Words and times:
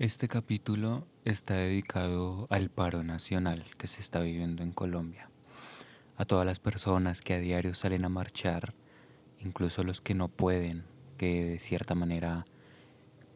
Este 0.00 0.28
capítulo 0.28 1.08
está 1.24 1.54
dedicado 1.54 2.46
al 2.50 2.70
paro 2.70 3.02
nacional 3.02 3.64
que 3.78 3.88
se 3.88 4.00
está 4.00 4.20
viviendo 4.20 4.62
en 4.62 4.70
Colombia, 4.70 5.28
a 6.16 6.24
todas 6.24 6.46
las 6.46 6.60
personas 6.60 7.20
que 7.20 7.34
a 7.34 7.40
diario 7.40 7.74
salen 7.74 8.04
a 8.04 8.08
marchar, 8.08 8.74
incluso 9.40 9.82
los 9.82 10.00
que 10.00 10.14
no 10.14 10.28
pueden, 10.28 10.84
que 11.16 11.44
de 11.44 11.58
cierta 11.58 11.96
manera 11.96 12.46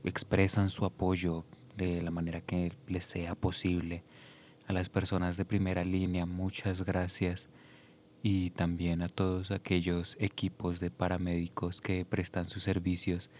expresan 0.04 0.70
su 0.70 0.84
apoyo 0.84 1.44
de 1.76 2.00
la 2.00 2.12
manera 2.12 2.40
que 2.40 2.72
les 2.86 3.06
sea 3.06 3.34
posible. 3.34 4.04
A 4.68 4.72
las 4.72 4.88
personas 4.88 5.36
de 5.36 5.44
primera 5.44 5.82
línea, 5.82 6.26
muchas 6.26 6.84
gracias. 6.84 7.48
Y 8.22 8.50
también 8.50 9.02
a 9.02 9.08
todos 9.08 9.50
aquellos 9.50 10.16
equipos 10.20 10.78
de 10.78 10.92
paramédicos 10.92 11.80
que 11.80 12.04
prestan 12.04 12.48
sus 12.48 12.62
servicios 12.62 13.30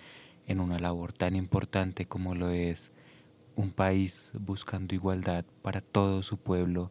en 0.48 0.58
una 0.58 0.80
labor 0.80 1.12
tan 1.12 1.36
importante 1.36 2.06
como 2.06 2.34
lo 2.34 2.50
es 2.50 2.90
un 3.56 3.70
país 3.70 4.30
buscando 4.34 4.94
igualdad 4.94 5.44
para 5.62 5.80
todo 5.80 6.22
su 6.22 6.38
pueblo, 6.38 6.90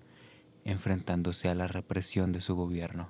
enfrentándose 0.66 1.50
a 1.50 1.56
la 1.56 1.68
represión 1.68 2.32
de 2.32 2.42
su 2.42 2.56
gobierno. 2.56 3.10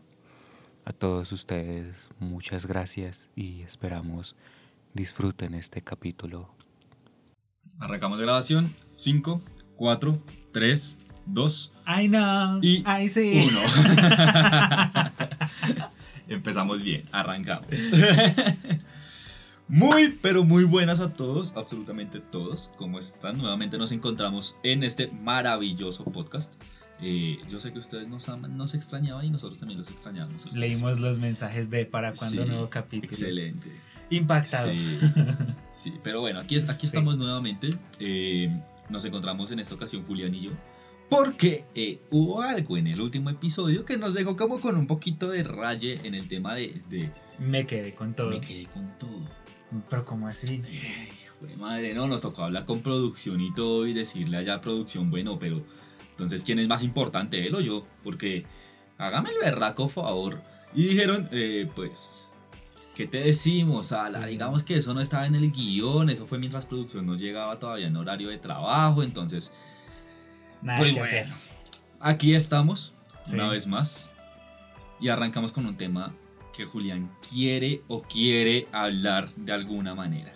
A 0.86 0.94
todos 0.94 1.32
ustedes 1.32 2.10
muchas 2.20 2.66
gracias 2.66 3.30
y 3.36 3.62
esperamos 3.62 4.36
disfruten 4.94 5.54
este 5.54 5.82
capítulo 5.82 6.50
Arrancamos 7.80 8.20
grabación. 8.20 8.74
5, 8.94 9.42
4, 9.76 10.20
3, 10.54 10.98
2. 11.26 11.74
Ay, 11.86 12.08
no. 12.08 12.60
Y 12.62 12.84
Ay, 12.86 13.10
sí. 13.10 13.48
1. 13.48 13.60
Empezamos 16.28 16.84
bien, 16.84 17.06
arrancamos. 17.12 17.68
Muy, 19.72 20.20
pero 20.22 20.44
muy 20.44 20.66
buenas 20.66 21.00
a 21.00 21.14
todos, 21.14 21.54
absolutamente 21.56 22.20
todos. 22.20 22.74
¿Cómo 22.76 23.00
están? 23.00 23.38
Nuevamente 23.38 23.78
nos 23.78 23.94
encontramos 23.94 24.58
en 24.64 24.84
este 24.84 25.08
maravilloso 25.08 26.04
podcast. 26.04 26.52
Eh, 27.02 27.38
yo 27.50 27.62
sé 27.62 27.72
que 27.72 27.80
ustedes 27.80 28.06
nos 28.10 28.28
aman, 28.28 28.58
nos 28.58 28.74
extrañaban 28.76 29.26
y 29.26 29.30
nosotros 29.30 29.60
también 29.60 29.80
los 29.80 29.90
extrañamos. 29.90 30.54
Leímos 30.54 31.00
los 31.00 31.20
mensajes 31.20 31.70
de 31.70 31.86
para 31.86 32.14
cuándo 32.14 32.44
Sí, 32.44 32.50
nuevo 32.50 32.70
capítulo. 32.70 33.14
Excelente. 33.14 33.72
Impactado. 34.10 34.74
Sí, 34.74 35.00
sí, 35.78 35.94
pero 36.04 36.20
bueno, 36.20 36.42
aquí, 36.42 36.60
aquí 36.68 36.88
estamos 36.88 37.18
nuevamente. 37.18 37.78
Eh, 37.98 38.54
nos 38.90 39.06
encontramos 39.06 39.52
en 39.52 39.60
esta 39.62 39.76
ocasión 39.76 40.04
Julián 40.04 40.36
y 40.36 40.42
yo. 40.42 40.52
Porque 41.08 41.64
eh, 41.76 42.02
hubo 42.10 42.42
algo 42.42 42.76
en 42.76 42.88
el 42.88 43.00
último 43.00 43.30
episodio 43.30 43.86
que 43.86 43.96
nos 43.96 44.14
dejó 44.14 44.36
como 44.36 44.60
con 44.60 44.76
un 44.76 44.88
poquito 44.88 45.30
de 45.30 45.44
raye 45.44 46.02
en 46.04 46.14
el 46.14 46.28
tema 46.28 46.56
de... 46.56 46.82
de 46.90 47.10
Me 47.40 47.66
quedé 47.66 47.96
con 47.96 48.14
todo. 48.14 48.32
me 48.32 48.42
quedé 48.42 48.66
con 48.66 49.00
todo. 49.00 49.42
Pero 49.90 50.06
como 50.06 50.28
así. 50.28 50.62
De 51.42 51.56
madre, 51.58 51.94
no, 51.94 52.08
nos 52.08 52.22
tocó 52.22 52.44
hablar 52.44 52.66
con 52.66 52.82
producción 52.82 53.42
y 53.42 53.54
todo 53.54 53.88
y 53.88 53.94
decirle 53.94 54.38
allá 54.38 54.56
a 54.56 54.62
producción, 54.62 55.10
bueno, 55.10 55.40
pero 55.40 55.64
entonces, 56.12 56.44
¿quién 56.44 56.60
es 56.60 56.68
más 56.68 56.84
importante, 56.84 57.48
él 57.48 57.56
o 57.56 57.62
yo? 57.62 57.86
Porque 58.04 58.46
hágame 58.98 59.30
el 59.32 59.40
berraco 59.40 59.90
favor. 59.90 60.42
Y 60.76 60.86
dijeron, 60.88 61.28
eh, 61.32 61.68
pues, 61.76 62.30
¿qué 62.96 63.08
te 63.08 63.18
decimos? 63.20 63.92
Ala, 63.92 64.24
Sí. 64.26 64.30
Digamos 64.32 64.64
que 64.64 64.76
eso 64.76 64.94
no 64.94 65.02
estaba 65.02 65.26
en 65.26 65.34
el 65.36 65.52
guion, 65.52 66.10
eso 66.12 66.28
fue 66.28 66.38
mientras 66.38 66.66
producción 66.66 67.08
no 67.08 67.16
llegaba 67.16 67.58
todavía 67.58 67.88
en 67.88 67.96
horario 67.98 68.30
de 68.30 68.38
trabajo, 68.38 69.02
entonces, 69.02 69.52
Nada 70.62 70.78
pues 70.80 70.94
que 70.94 71.00
bueno, 71.00 71.06
hacer. 71.24 71.28
aquí 72.00 72.36
estamos, 72.36 72.94
Sí. 73.24 73.34
una 73.34 73.50
vez 73.50 73.66
más, 73.66 74.14
y 75.00 75.10
arrancamos 75.10 75.52
con 75.52 75.66
un 75.66 75.76
tema 75.76 76.14
que 76.56 76.66
Julián 76.66 77.10
quiere 77.30 77.82
o 77.88 78.02
quiere 78.02 78.68
hablar 78.72 79.30
de 79.36 79.52
alguna 79.54 79.96
manera. 79.96 80.34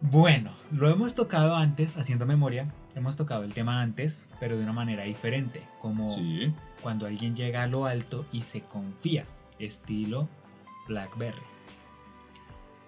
Bueno, 0.00 0.52
lo 0.70 0.90
hemos 0.90 1.14
tocado 1.14 1.54
antes, 1.56 1.96
haciendo 1.96 2.26
memoria. 2.26 2.72
Hemos 2.94 3.16
tocado 3.16 3.42
el 3.44 3.54
tema 3.54 3.80
antes, 3.80 4.28
pero 4.38 4.56
de 4.56 4.62
una 4.62 4.72
manera 4.72 5.04
diferente. 5.04 5.62
Como 5.80 6.10
Sí, 6.10 6.52
cuando 6.82 7.06
alguien 7.06 7.34
llega 7.34 7.62
a 7.62 7.66
lo 7.66 7.86
alto 7.86 8.26
y 8.32 8.42
se 8.42 8.60
confía. 8.60 9.24
Estilo 9.58 10.28
Blackberry. 10.88 11.40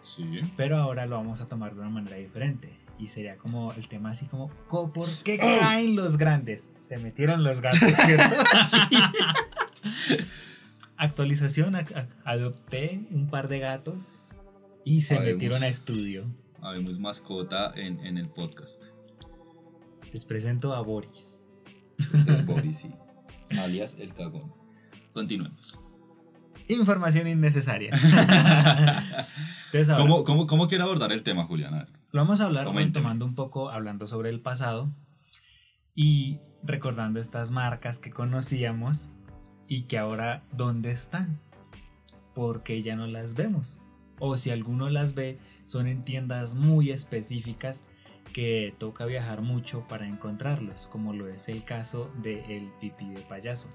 sí. 0.02 0.40
Pero 0.56 0.76
ahora 0.76 1.06
lo 1.06 1.16
vamos 1.16 1.40
a 1.40 1.48
tomar 1.48 1.74
de 1.74 1.80
una 1.80 1.90
manera 1.90 2.16
diferente. 2.16 2.76
Y 2.98 3.08
sería 3.08 3.36
como 3.36 3.72
el 3.74 3.88
tema 3.88 4.10
así 4.10 4.26
como, 4.26 4.50
"Co- 4.68 4.92
¿por 4.92 5.08
qué 5.24 5.38
Oh. 5.42 5.58
caen 5.58 5.96
los 5.96 6.16
grandes? 6.16 6.64
Se 6.88 6.98
metieron 6.98 7.42
los 7.44 7.60
gatos, 7.60 7.80
¿cierto? 8.06 8.36
Actualización, 10.98 11.74
ac- 11.74 11.92
ac- 11.94 12.08
adopté 12.24 13.06
un 13.10 13.28
par 13.28 13.48
de 13.48 13.58
gatos 13.58 14.26
y 14.84 15.02
se 15.02 15.14
Habemos. 15.16 15.34
metieron 15.34 15.62
a 15.62 15.68
estudio. 15.68 16.24
Habemos 16.62 16.98
mascota 16.98 17.72
en, 17.74 18.00
en 18.00 18.16
el 18.18 18.28
podcast. 18.28 18.80
Les 20.12 20.24
presento 20.24 20.74
a 20.74 20.80
Boris. 20.80 21.40
El 22.28 22.42
Boris, 22.46 22.78
sí. 22.78 22.90
Alias 23.58 23.96
el 23.98 24.14
cagón. 24.14 24.52
Continuemos. 25.12 25.78
Información 26.68 27.28
innecesaria. 27.28 27.90
Entonces 29.66 29.88
ahora 29.88 30.02
¿Cómo, 30.02 30.24
cómo, 30.24 30.46
cómo 30.46 30.68
quiere 30.68 30.82
abordar 30.84 31.12
el 31.12 31.22
tema, 31.22 31.44
Julián? 31.44 31.74
A 31.74 31.78
ver. 31.78 31.88
lo 32.12 32.20
vamos 32.22 32.40
a 32.40 32.46
hablar 32.46 32.66
tomando 32.92 33.24
un 33.24 33.34
poco, 33.34 33.70
hablando 33.70 34.06
sobre 34.08 34.30
el 34.30 34.40
pasado 34.40 34.90
y 35.94 36.40
recordando 36.64 37.20
estas 37.20 37.50
marcas 37.50 37.98
que 37.98 38.10
conocíamos 38.10 39.10
y 39.68 39.82
que 39.82 39.98
ahora 39.98 40.42
dónde 40.52 40.90
están, 40.90 41.38
porque 42.34 42.82
ya 42.82 42.96
no 42.96 43.06
las 43.06 43.34
vemos. 43.34 43.78
O 44.18 44.38
si 44.38 44.50
alguno 44.50 44.88
las 44.88 45.14
ve, 45.14 45.38
son 45.64 45.86
en 45.86 46.04
tiendas 46.04 46.54
muy 46.54 46.90
específicas 46.90 47.84
que 48.32 48.74
toca 48.78 49.06
viajar 49.06 49.42
mucho 49.42 49.86
para 49.88 50.06
encontrarlos, 50.06 50.86
como 50.88 51.12
lo 51.12 51.28
es 51.28 51.48
el 51.48 51.64
caso 51.64 52.10
de 52.22 52.56
el 52.56 52.70
pipí 52.80 53.08
de 53.10 53.20
payaso. 53.22 53.68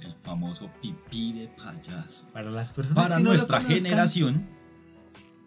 El 0.00 0.14
famoso 0.22 0.70
pipí 0.80 1.32
de 1.32 1.48
payaso. 1.48 2.24
Para 2.32 2.50
las 2.50 2.70
personas 2.70 3.04
Para 3.04 3.16
que 3.16 3.22
no 3.22 3.30
lo 3.30 3.36
nuestra 3.36 3.58
conozcan, 3.58 3.76
generación, 3.76 4.46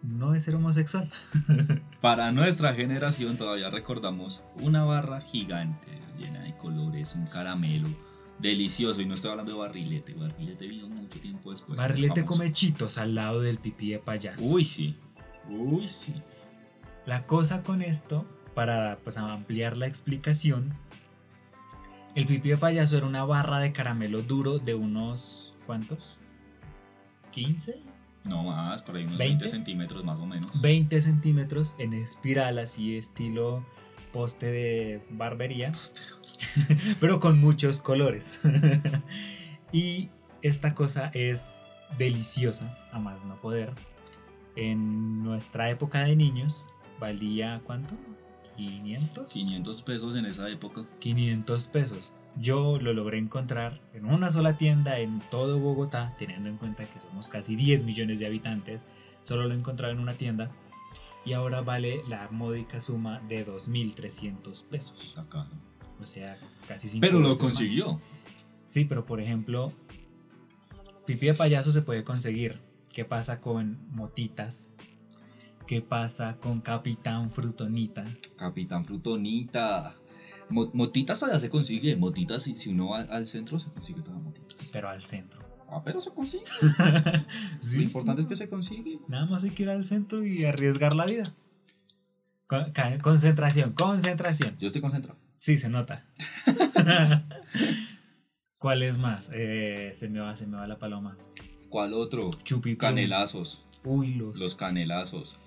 no 0.02 0.34
es 0.34 0.44
ser 0.44 0.54
homosexual. 0.54 1.10
para 2.00 2.32
nuestra 2.32 2.74
generación 2.74 3.36
todavía 3.36 3.70
recordamos 3.70 4.42
una 4.60 4.84
barra 4.84 5.20
gigante 5.20 6.00
llena 6.18 6.40
de 6.40 6.56
colores, 6.56 7.14
un 7.14 7.26
caramelo 7.26 7.88
delicioso. 8.38 9.00
Y 9.00 9.06
no 9.06 9.14
estoy 9.14 9.30
hablando 9.30 9.52
de 9.52 9.58
barrilete, 9.58 10.14
barrilete 10.14 10.66
vino 10.66 10.88
mucho 10.88 11.18
tiempo 11.20 11.52
después. 11.52 11.78
Barrilete 11.78 12.24
come 12.24 12.52
chitos 12.52 12.98
al 12.98 13.14
lado 13.14 13.40
del 13.40 13.58
pipí 13.58 13.90
de 13.90 13.98
payaso. 13.98 14.44
Uy, 14.44 14.64
sí. 14.64 14.96
Uy, 15.48 15.88
sí. 15.88 16.14
La 17.04 17.26
cosa 17.26 17.62
con 17.62 17.82
esto, 17.82 18.26
para 18.54 18.98
pues, 19.04 19.16
ampliar 19.16 19.76
la 19.76 19.86
explicación, 19.86 20.74
el 22.14 22.26
pipí 22.26 22.50
de 22.50 22.56
payaso 22.56 22.96
era 22.96 23.06
una 23.06 23.24
barra 23.24 23.58
de 23.58 23.72
caramelo 23.72 24.22
duro 24.22 24.58
de 24.58 24.74
unos. 24.74 25.54
¿Cuántos? 25.66 26.16
¿15? 27.34 27.76
No 28.24 28.44
más, 28.44 28.82
por 28.82 28.96
ahí 28.96 29.04
unos 29.04 29.18
20 29.18 29.44
20 29.44 29.48
centímetros 29.48 30.04
más 30.04 30.18
o 30.18 30.26
menos. 30.26 30.60
20 30.60 31.00
centímetros 31.00 31.74
en 31.78 31.92
espiral, 31.92 32.58
así 32.58 32.96
estilo 32.96 33.64
poste 34.16 34.46
de 34.46 35.02
barbería, 35.10 35.72
pero 37.00 37.20
con 37.20 37.38
muchos 37.38 37.80
colores. 37.80 38.40
y 39.72 40.10
esta 40.42 40.74
cosa 40.74 41.10
es 41.14 41.58
deliciosa, 41.98 42.76
a 42.92 42.98
más 42.98 43.24
no 43.24 43.36
poder. 43.36 43.72
En 44.56 45.22
nuestra 45.22 45.70
época 45.70 46.04
de 46.04 46.16
niños, 46.16 46.68
valía 46.98 47.60
¿cuánto? 47.64 47.94
500. 48.56 49.28
500 49.28 49.82
pesos 49.82 50.16
en 50.16 50.26
esa 50.26 50.48
época. 50.48 50.84
500 51.00 51.68
pesos. 51.68 52.12
Yo 52.38 52.78
lo 52.78 52.92
logré 52.92 53.18
encontrar 53.18 53.80
en 53.94 54.06
una 54.06 54.30
sola 54.30 54.56
tienda 54.56 54.98
en 54.98 55.20
todo 55.30 55.58
Bogotá, 55.58 56.14
teniendo 56.18 56.48
en 56.48 56.56
cuenta 56.56 56.84
que 56.84 57.00
somos 57.00 57.28
casi 57.28 57.56
10 57.56 57.84
millones 57.84 58.18
de 58.18 58.26
habitantes. 58.26 58.86
Solo 59.24 59.46
lo 59.46 59.54
he 59.54 59.58
encontrado 59.58 59.92
en 59.92 60.00
una 60.00 60.14
tienda. 60.14 60.50
Y 61.24 61.32
ahora 61.32 61.60
vale 61.60 62.02
la 62.08 62.28
módica 62.30 62.80
suma 62.80 63.20
de 63.28 63.46
2.300 63.46 64.62
pesos. 64.64 65.14
Acá. 65.16 65.48
O 66.00 66.06
sea, 66.06 66.38
casi 66.68 66.88
5 66.88 67.00
Pero 67.00 67.20
lo 67.20 67.36
consiguió. 67.38 68.00
Sí, 68.64 68.84
pero 68.84 69.04
por 69.06 69.20
ejemplo, 69.20 69.72
pipí 71.06 71.26
de 71.26 71.34
payaso 71.34 71.72
se 71.72 71.82
puede 71.82 72.04
conseguir. 72.04 72.60
¿Qué 72.92 73.04
pasa 73.04 73.40
con 73.40 73.78
motitas? 73.90 74.68
¿Qué 75.66 75.80
pasa 75.82 76.36
con 76.36 76.60
Capitán 76.60 77.30
Frutonita? 77.30 78.04
Capitán 78.36 78.84
Frutonita. 78.84 79.94
Mo- 80.48 80.70
motitas 80.72 81.18
todavía 81.18 81.40
se 81.40 81.48
consigue. 81.48 81.96
Motitas, 81.96 82.42
si, 82.44 82.56
si 82.56 82.70
uno 82.70 82.88
va 82.90 83.00
al 83.00 83.26
centro, 83.26 83.58
se 83.58 83.68
consigue 83.70 84.00
todas 84.02 84.22
motitas. 84.22 84.56
Pero 84.72 84.88
al 84.88 85.02
centro. 85.02 85.40
Ah, 85.68 85.82
pero 85.84 86.00
se 86.00 86.10
consigue. 86.10 86.44
Sí. 87.60 87.78
Lo 87.78 87.82
importante 87.82 88.22
es 88.22 88.28
que 88.28 88.36
se 88.36 88.48
consigue. 88.48 89.00
Nada 89.08 89.26
más 89.26 89.42
hay 89.42 89.50
que 89.50 89.64
ir 89.64 89.70
al 89.70 89.84
centro 89.84 90.24
y 90.24 90.44
arriesgar 90.44 90.94
la 90.94 91.06
vida. 91.06 91.34
Con- 92.46 92.72
concentración, 93.02 93.72
concentración. 93.72 94.56
Yo 94.58 94.68
estoy 94.68 94.80
concentrado. 94.80 95.18
Sí, 95.36 95.56
se 95.56 95.68
nota. 95.68 96.04
¿Cuál 98.58 98.82
es 98.82 98.96
más? 98.96 99.28
Eh, 99.32 99.92
se 99.94 100.08
me 100.08 100.20
va, 100.20 100.34
se 100.36 100.46
me 100.46 100.56
va 100.56 100.66
la 100.66 100.78
paloma. 100.78 101.16
¿Cuál 101.68 101.94
otro? 101.94 102.30
Chupipum. 102.42 102.78
Canelazos. 102.78 103.64
Uy, 103.84 104.14
los, 104.14 104.40
Los 104.40 104.54
canelazos. 104.54 105.38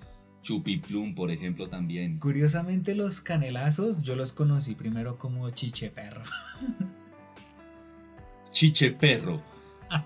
Chupiplum, 0.42 1.14
por 1.14 1.30
ejemplo, 1.30 1.68
también. 1.68 2.18
Curiosamente 2.18 2.94
los 2.94 3.20
canelazos 3.20 4.02
yo 4.02 4.16
los 4.16 4.32
conocí 4.32 4.74
primero 4.74 5.18
como 5.18 5.50
chiche 5.50 5.90
perro. 5.90 6.22
Chiche 8.50 8.90
perro. 8.90 9.42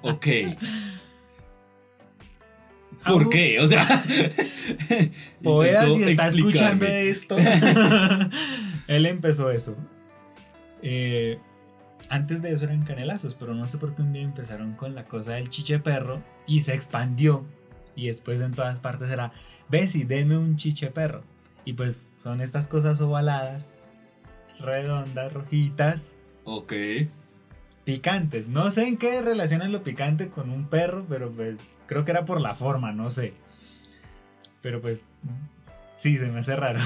Ok. 0.03 0.27
¿Por 3.07 3.29
qué? 3.31 3.61
O 3.61 3.67
sea, 3.67 4.05
Poedas 5.43 5.87
si 5.95 6.03
está 6.05 6.29
escuchando 6.29 6.85
esto. 6.87 7.37
Él 8.89 9.07
empezó 9.07 9.51
eso. 9.51 9.77
Eh, 10.83 11.39
antes 12.09 12.43
de 12.43 12.53
eso 12.53 12.65
eran 12.65 12.85
canelazos, 12.85 13.35
pero 13.35 13.55
no 13.55 13.67
sé 13.69 13.79
por 13.79 13.95
qué 13.95 14.03
un 14.03 14.13
día 14.13 14.23
empezaron 14.23 14.75
con 14.75 14.95
la 14.95 15.05
cosa 15.05 15.35
del 15.35 15.51
chiche 15.51 15.79
perro 15.79 16.23
y 16.47 16.61
se 16.61 16.75
expandió. 16.75 17.45
Y 17.97 18.09
después 18.09 18.41
en 18.41 18.53
todas 18.53 18.79
partes 18.79 19.11
era, 19.11 19.33
Bessie, 19.69 20.05
deme 20.05 20.37
un 20.37 20.57
chiche 20.57 20.89
perro. 20.91 21.23
Y 21.65 21.73
pues 21.73 22.11
son 22.23 22.41
estas 22.41 22.67
cosas 22.67 23.01
ovaladas, 23.01 23.71
redondas, 24.61 25.33
rojitas, 25.33 26.01
Ok. 26.45 26.75
picantes. 27.85 28.49
No 28.49 28.71
sé 28.71 28.87
en 28.87 28.99
qué 28.99 29.23
relacionan 29.23 29.73
lo 29.73 29.83
picante 29.83 30.29
con 30.29 30.51
un 30.51 30.67
perro, 30.67 31.07
pero 31.09 31.31
pues 31.31 31.57
creo 31.87 32.05
que 32.05 32.11
era 32.13 32.25
por 32.25 32.41
la 32.41 32.55
forma, 32.55 32.93
no 32.93 33.11
sé. 33.11 33.35
Pero 34.63 34.81
pues 34.81 35.03
sí, 35.99 36.17
se 36.19 36.27
me 36.27 36.41
hace 36.41 36.57
raro. 36.57 36.81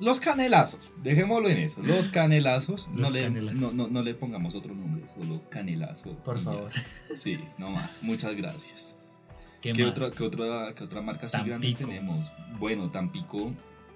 Los 0.00 0.18
canelazos, 0.20 0.90
dejémoslo 1.02 1.48
en 1.48 1.58
eso. 1.58 1.80
Los 1.82 2.08
canelazos, 2.08 2.88
no, 2.88 3.02
Los 3.02 3.12
le, 3.12 3.22
canelazos. 3.22 3.60
No, 3.60 3.70
no, 3.72 3.88
no 3.88 4.02
le 4.02 4.14
pongamos 4.14 4.54
otro 4.54 4.74
nombre, 4.74 5.04
solo 5.14 5.40
canelazo. 5.50 6.10
Por 6.24 6.38
ya. 6.38 6.44
favor. 6.44 6.70
Sí, 7.20 7.38
no 7.58 7.70
más. 7.70 7.90
Muchas 8.02 8.34
gracias. 8.34 8.96
¿Qué, 9.62 9.72
¿Qué, 9.72 9.84
más? 9.84 9.92
otra, 9.96 10.10
qué, 10.10 10.24
otra, 10.24 10.74
¿Qué 10.74 10.84
otra 10.84 11.00
marca 11.00 11.26
así 11.28 11.38
grande 11.42 11.72
tenemos? 11.74 12.30
Bueno, 12.58 12.90
Tampico. 12.90 13.52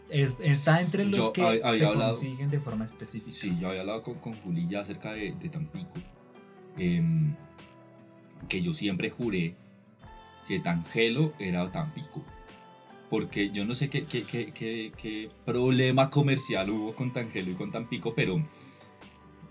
Es- 0.08 0.38
está 0.40 0.81
entre 0.81 1.05
los 1.05 1.19
Yo 1.19 1.32
que 1.34 1.43
hab- 1.43 1.60
había 1.64 1.78
se 1.81 1.87
hablado- 1.87 2.12
consiguen 2.12 2.49
de 2.49 2.60
forma 2.60 2.84
específica. 2.87 3.31
Sí, 3.31 3.55
yo 3.60 3.69
había 3.69 3.81
hablado 3.82 4.02
con, 4.02 4.14
con 4.14 4.32
Juli 4.34 4.66
ya 4.66 4.81
acerca 4.81 5.12
de, 5.12 5.32
de 5.32 5.49
Tampico. 5.50 5.93
em, 6.78 7.34
que 8.49 8.62
yo 8.62 8.72
siempre 8.72 9.10
juré 9.10 9.55
que 10.49 10.59
Tangelo 10.59 11.35
era 11.39 11.71
Tampico. 11.71 12.25
Porque 13.11 13.50
yo 13.50 13.65
no 13.65 13.75
sé 13.75 13.89
qué, 13.89 14.06
qué, 14.06 14.25
qué, 14.25 14.53
qué- 14.97 15.31
problema 15.45 16.11
comercial 16.11 16.71
hubo 16.71 16.95
con 16.95 17.12
Tangelo 17.12 17.50
y 17.53 17.55
con 17.55 17.71
Tampico, 17.71 18.15
pero 18.15 18.43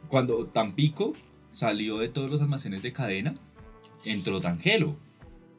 cuando 0.07 0.45
Tampico 0.47 1.13
salió 1.49 1.99
de 1.99 2.09
todos 2.09 2.29
los 2.29 2.41
almacenes 2.41 2.81
de 2.81 2.93
cadena, 2.93 3.35
entró 4.05 4.39
Tangelo 4.41 4.97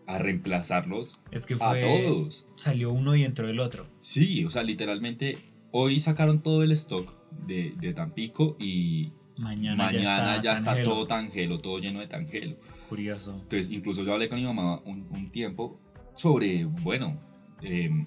a 0.06 0.18
reemplazarlos 0.18 1.18
Es 1.30 1.44
que 1.44 1.54
a 1.54 1.80
todos. 1.80 2.46
Salió 2.56 2.92
uno 2.92 3.14
y 3.16 3.24
entró 3.24 3.48
el 3.48 3.60
otro. 3.60 3.86
Sí, 4.00 4.44
o 4.44 4.50
sea, 4.50 4.62
literalmente 4.62 5.38
hoy 5.70 6.00
sacaron 6.00 6.40
todo 6.40 6.62
el 6.62 6.72
stock 6.72 7.12
de, 7.46 7.74
de 7.78 7.92
Tampico 7.92 8.56
y 8.58 9.12
Mañana, 9.38 9.84
mañana 9.84 10.42
ya 10.42 10.54
está, 10.54 10.72
Tangelo. 10.72 10.90
todo 10.90 11.06
Tangelo, 11.06 11.58
todo 11.60 11.78
lleno 11.78 12.00
de 12.00 12.08
Tangelo. 12.08 12.56
Curioso. 12.88 13.34
Entonces, 13.42 13.70
incluso 13.70 14.02
yo 14.02 14.12
hablé 14.12 14.28
con 14.28 14.38
mi 14.38 14.44
mamá 14.44 14.80
un, 14.84 15.06
un 15.10 15.30
tiempo 15.30 15.80
sobre, 16.16 16.64
bueno, 16.64 17.20
em, 17.62 18.06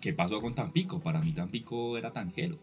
¿qué 0.00 0.12
pasó 0.12 0.40
con 0.40 0.54
Tampico? 0.54 1.00
Para 1.00 1.20
mí 1.20 1.32
Tampico 1.32 1.98
era 1.98 2.12
Tangelo. 2.12 2.58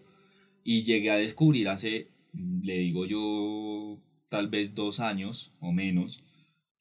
Y 0.64 0.84
llegué 0.84 1.12
a 1.12 1.18
descubrir 1.18 1.70
hace, 1.70 2.08
le 2.34 2.80
digo 2.80 3.06
yo, 3.06 4.00
tal 4.30 4.48
vez 4.48 4.74
dos 4.74 5.00
años 5.00 5.52
o 5.60 5.72
menos, 5.72 6.24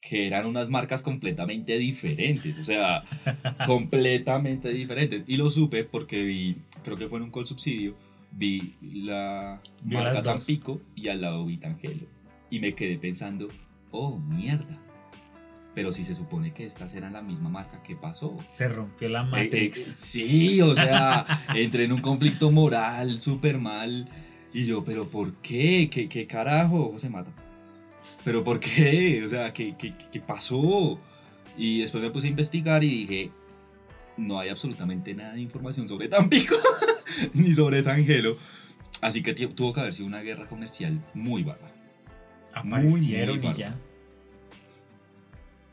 que 0.01 0.27
eran 0.27 0.45
unas 0.45 0.69
marcas 0.69 1.01
completamente 1.01 1.77
diferentes. 1.77 2.57
O 2.57 2.63
sea, 2.63 3.03
completamente 3.67 4.69
diferentes. 4.73 5.23
Y 5.27 5.37
lo 5.37 5.49
supe 5.49 5.83
porque 5.83 6.23
vi, 6.23 6.57
creo 6.83 6.97
que 6.97 7.07
fue 7.07 7.19
en 7.19 7.25
un 7.25 7.31
call 7.31 7.45
subsidio, 7.45 7.95
vi 8.35 8.75
la 8.81 9.61
dos. 9.83 10.23
Tampico 10.23 10.81
y 10.95 11.07
al 11.09 11.21
lado 11.21 11.45
vi 11.45 11.57
Tangelo. 11.57 12.05
Y 12.49 12.59
me 12.59 12.73
quedé 12.75 12.97
pensando, 12.97 13.47
oh, 13.91 14.17
mierda. 14.17 14.77
Pero 15.75 15.91
si 15.91 16.03
se 16.03 16.13
supone 16.13 16.53
que 16.53 16.65
estas 16.65 16.93
eran 16.93 17.13
la 17.13 17.21
misma 17.23 17.49
marca, 17.49 17.81
¿qué 17.81 17.95
pasó? 17.95 18.37
Se 18.49 18.67
rompió 18.67 19.09
la 19.09 19.21
Eh, 19.21 19.25
eh, 19.25 19.29
Matrix. 19.31 19.93
sí, 19.97 20.61
o 20.61 20.75
sea, 20.75 21.25
entré 21.55 21.85
en 21.85 21.93
un 21.93 22.01
conflicto 22.01 22.51
moral 22.51 23.19
súper 23.19 23.57
mal. 23.57 24.07
Y 24.53 24.65
yo, 24.65 24.83
¿pero 24.83 25.07
por 25.07 25.33
qué? 25.41 25.89
¿Qué, 25.91 26.07
qué 26.07 26.27
carajo? 26.27 26.93
Se 26.97 27.09
mata. 27.09 27.31
¿Pero 28.23 28.43
por 28.43 28.59
qué? 28.59 29.23
O 29.25 29.29
sea, 29.29 29.51
¿qué, 29.51 29.75
qué, 29.77 29.93
qué 30.11 30.19
pasó? 30.19 30.99
Y 31.57 31.79
después 31.81 32.03
me 32.03 32.11
puse 32.11 32.27
a 32.27 32.29
investigar 32.29 32.83
y 32.83 33.05
dije, 33.05 33.31
no 34.17 34.39
hay 34.39 34.49
absolutamente 34.49 35.13
nada 35.15 35.33
de 35.33 35.41
información 35.41 35.87
sobre 35.87 36.07
Tampico, 36.07 36.55
ni 37.33 37.53
sobre 37.53 37.83
Tangelo. 37.83 38.37
Así 39.01 39.21
que 39.21 39.33
tuvo 39.33 39.73
que 39.73 39.81
haber 39.81 39.93
sido 39.93 40.07
una 40.07 40.21
guerra 40.21 40.45
comercial 40.45 41.03
muy 41.13 41.43
bárbara. 41.43 41.73
Aparecieron 42.53 43.39
muy 43.41 43.49
y 43.49 43.53
ya. 43.55 43.75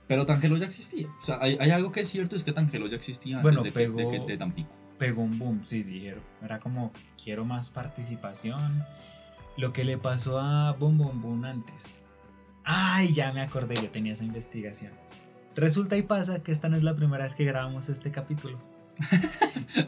Pero 0.08 0.26
Tangelo 0.26 0.56
ya 0.56 0.66
existía. 0.66 1.06
O 1.22 1.24
sea, 1.24 1.38
hay, 1.40 1.56
hay 1.60 1.70
algo 1.70 1.92
que 1.92 2.00
es 2.00 2.08
cierto, 2.08 2.34
es 2.34 2.42
que 2.42 2.52
Tangelo 2.52 2.88
ya 2.88 2.96
existía 2.96 3.38
antes 3.38 3.62
de, 3.62 3.70
que- 3.72 3.88
de 3.90 4.08
que- 4.10 4.32
de 4.32 4.38
Tampico. 4.38 4.70
Pegó 4.98 5.22
un 5.22 5.38
boom, 5.38 5.62
sí, 5.64 5.82
dijeron. 5.82 6.22
Era 6.42 6.58
como, 6.58 6.92
quiero 7.22 7.44
más 7.44 7.70
participación. 7.70 8.84
Lo 9.56 9.72
que 9.72 9.84
le 9.84 9.96
pasó 9.96 10.38
a 10.38 10.72
Boom 10.72 10.98
Boom 10.98 11.22
Boom 11.22 11.44
antes. 11.44 12.02
Ay, 12.64 13.12
ya 13.14 13.32
me 13.32 13.40
acordé, 13.40 13.76
yo 13.76 13.88
tenía 13.90 14.12
esa 14.12 14.24
investigación. 14.24 14.92
Resulta 15.56 15.96
y 15.96 16.02
pasa 16.02 16.42
que 16.42 16.52
esta 16.52 16.68
no 16.68 16.76
es 16.76 16.82
la 16.82 16.94
primera 16.96 17.24
vez 17.24 17.34
que 17.34 17.44
grabamos 17.44 17.88
este 17.88 18.10
capítulo. 18.10 18.58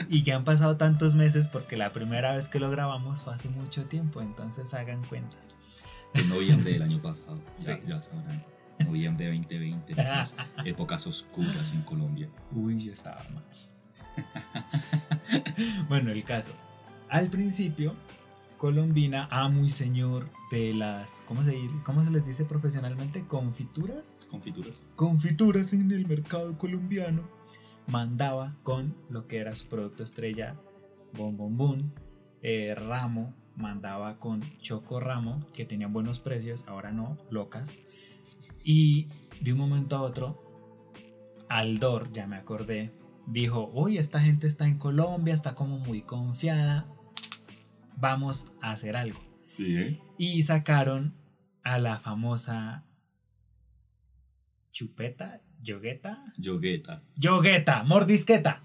Y 0.09 0.23
que 0.23 0.33
han 0.33 0.45
pasado 0.45 0.77
tantos 0.77 1.15
meses 1.15 1.49
porque 1.49 1.77
la 1.77 1.93
primera 1.93 2.35
vez 2.37 2.49
que 2.49 2.59
lo 2.59 2.71
grabamos 2.71 3.23
fue 3.23 3.35
hace 3.35 3.49
mucho 3.49 3.85
tiempo, 3.87 4.21
entonces 4.21 4.73
hagan 4.75 5.05
cuentas. 5.05 5.41
En 6.15 6.29
noviembre 6.29 6.73
del 6.73 6.83
año 6.83 7.01
pasado. 7.01 7.41
Ya, 7.59 7.77
Sí. 7.77 7.83
ya 7.87 8.03
sabrán. 8.03 8.45
Noviembre 8.81 9.27
2020. 9.29 9.93
esas 9.93 10.35
épocas 10.65 11.07
oscuras 11.07 11.73
en 11.73 11.83
Colombia. 11.83 12.29
Uy, 12.53 12.85
yo 12.85 12.93
estaba 12.93 13.23
mal. 13.35 13.45
bueno, 15.89 16.11
el 16.11 16.25
caso. 16.25 16.53
Al 17.09 17.29
principio, 17.29 17.95
Colombina, 18.59 19.27
amo 19.31 19.65
y 19.65 19.71
señor 19.71 20.29
de 20.51 20.73
las, 20.75 21.23
¿cómo 21.27 21.43
se, 21.43 21.57
¿cómo 21.85 22.05
se 22.05 22.11
les 22.11 22.25
dice 22.27 22.45
profesionalmente? 22.45 23.25
Confituras. 23.27 24.27
Confituras. 24.31 24.75
Confituras 24.97 25.73
en 25.73 25.91
el 25.91 26.07
mercado 26.07 26.57
colombiano. 26.59 27.23
Mandaba 27.87 28.57
con 28.63 28.95
lo 29.09 29.27
que 29.27 29.39
era 29.39 29.55
su 29.55 29.67
producto 29.67 30.03
estrella, 30.03 30.57
Bon 31.13 31.37
Bon 31.37 31.57
Bon. 31.57 31.93
Eh, 32.43 32.75
Ramo 32.75 33.35
mandaba 33.57 34.19
con 34.19 34.41
Choco 34.59 35.01
Ramo, 35.01 35.41
que 35.53 35.65
tenían 35.65 35.93
buenos 35.93 36.19
precios, 36.21 36.65
ahora 36.67 36.93
no, 36.93 37.19
locas. 37.31 37.77
Y 38.65 39.09
de 39.41 39.53
un 39.53 39.59
momento 39.59 39.97
a 39.97 40.03
otro, 40.03 40.39
Aldor, 41.49 42.13
ya 42.13 42.27
me 42.27 42.37
acordé, 42.37 42.93
dijo, 43.27 43.71
uy, 43.75 43.99
esta 43.99 44.21
gente 44.21 44.47
está 44.47 44.67
en 44.67 44.79
Colombia, 44.79 45.35
está 45.35 45.55
como 45.55 45.79
muy 45.79 46.03
confiada, 46.03 46.87
vamos 47.97 48.47
a 48.61 48.73
hacer 48.73 48.97
algo. 48.97 49.21
Sí, 49.49 49.77
¿eh? 49.77 50.01
Y 50.17 50.43
sacaron 50.45 51.15
a 51.63 51.79
la 51.79 51.99
famosa 51.99 52.85
chupeta, 54.71 55.43
yogueta, 55.63 56.25
Yogueta. 56.37 57.03
yogueta, 57.17 57.83
mordisqueta. 57.85 58.63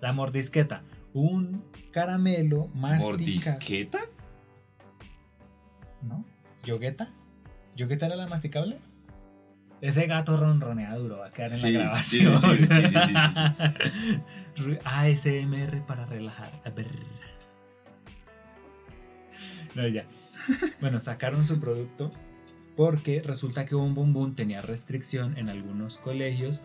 La 0.00 0.12
mordisqueta, 0.12 0.82
un 1.12 1.64
caramelo 1.92 2.66
mastica. 2.74 3.04
¿Mordisqueta? 3.04 3.98
¿No? 6.02 6.24
¿Yogueta? 6.64 7.10
¿Yogueta 7.76 8.06
era 8.06 8.16
la 8.16 8.26
masticable? 8.26 8.78
Ese 9.80 10.06
gato 10.06 10.36
ronronea 10.36 10.94
duro, 10.96 11.18
va 11.18 11.26
a 11.26 11.30
quedar 11.32 11.52
en 11.54 11.62
la 11.62 11.66
Sí, 12.02 12.18
grabación. 12.18 12.38
sí, 14.56 14.62
sí, 14.62 14.78
ASMR 14.84 15.80
para 15.86 16.04
relajar. 16.06 16.50
A 16.64 16.70
ver. 16.70 16.86
No, 19.74 19.88
ya. 19.88 20.04
Bueno, 20.80 21.00
sacaron 21.00 21.44
su 21.44 21.58
producto 21.58 22.12
porque 22.76 23.22
resulta 23.22 23.66
que 23.66 23.74
Boom 23.74 23.94
Boom 23.94 24.12
Boom 24.12 24.34
tenía 24.34 24.62
restricción 24.62 25.36
en 25.36 25.48
algunos 25.48 25.98
colegios 25.98 26.62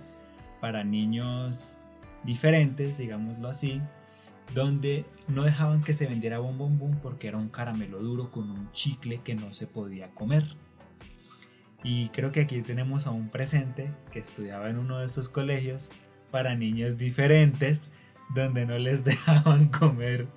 para 0.61 0.83
niños 0.83 1.77
diferentes, 2.23 2.97
digámoslo 2.97 3.49
así, 3.49 3.81
donde 4.53 5.05
no 5.27 5.43
dejaban 5.43 5.83
que 5.83 5.93
se 5.93 6.07
vendiera 6.07 6.39
Boom 6.39 6.57
Boom 6.57 6.79
Boom 6.79 6.99
porque 7.01 7.27
era 7.27 7.37
un 7.37 7.49
caramelo 7.49 7.99
duro 7.99 8.31
con 8.31 8.49
un 8.49 8.71
chicle 8.71 9.19
que 9.23 9.35
no 9.35 9.53
se 9.53 9.67
podía 9.67 10.09
comer. 10.09 10.45
Y 11.83 12.09
creo 12.09 12.31
que 12.31 12.41
aquí 12.41 12.61
tenemos 12.61 13.05
a 13.07 13.11
un 13.11 13.29
presente 13.29 13.91
que 14.11 14.19
estudiaba 14.19 14.69
en 14.69 14.77
uno 14.77 14.99
de 14.99 15.05
esos 15.05 15.29
colegios 15.29 15.89
para 16.31 16.55
niños 16.55 16.97
diferentes, 16.97 17.89
donde 18.33 18.65
no 18.65 18.77
les 18.77 19.03
dejaban 19.05 19.67
comer, 19.67 20.27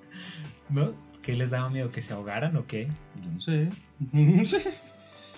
¿no? 0.69 0.93
¿Qué 1.21 1.35
les 1.35 1.49
daba 1.49 1.69
miedo? 1.69 1.91
¿Que 1.91 2.01
se 2.01 2.13
ahogaran 2.13 2.55
o 2.57 2.65
qué? 2.65 2.87
Yo 3.23 3.31
no 3.31 3.41
sé. 3.41 3.69
No 4.11 4.45
sé. 4.45 4.90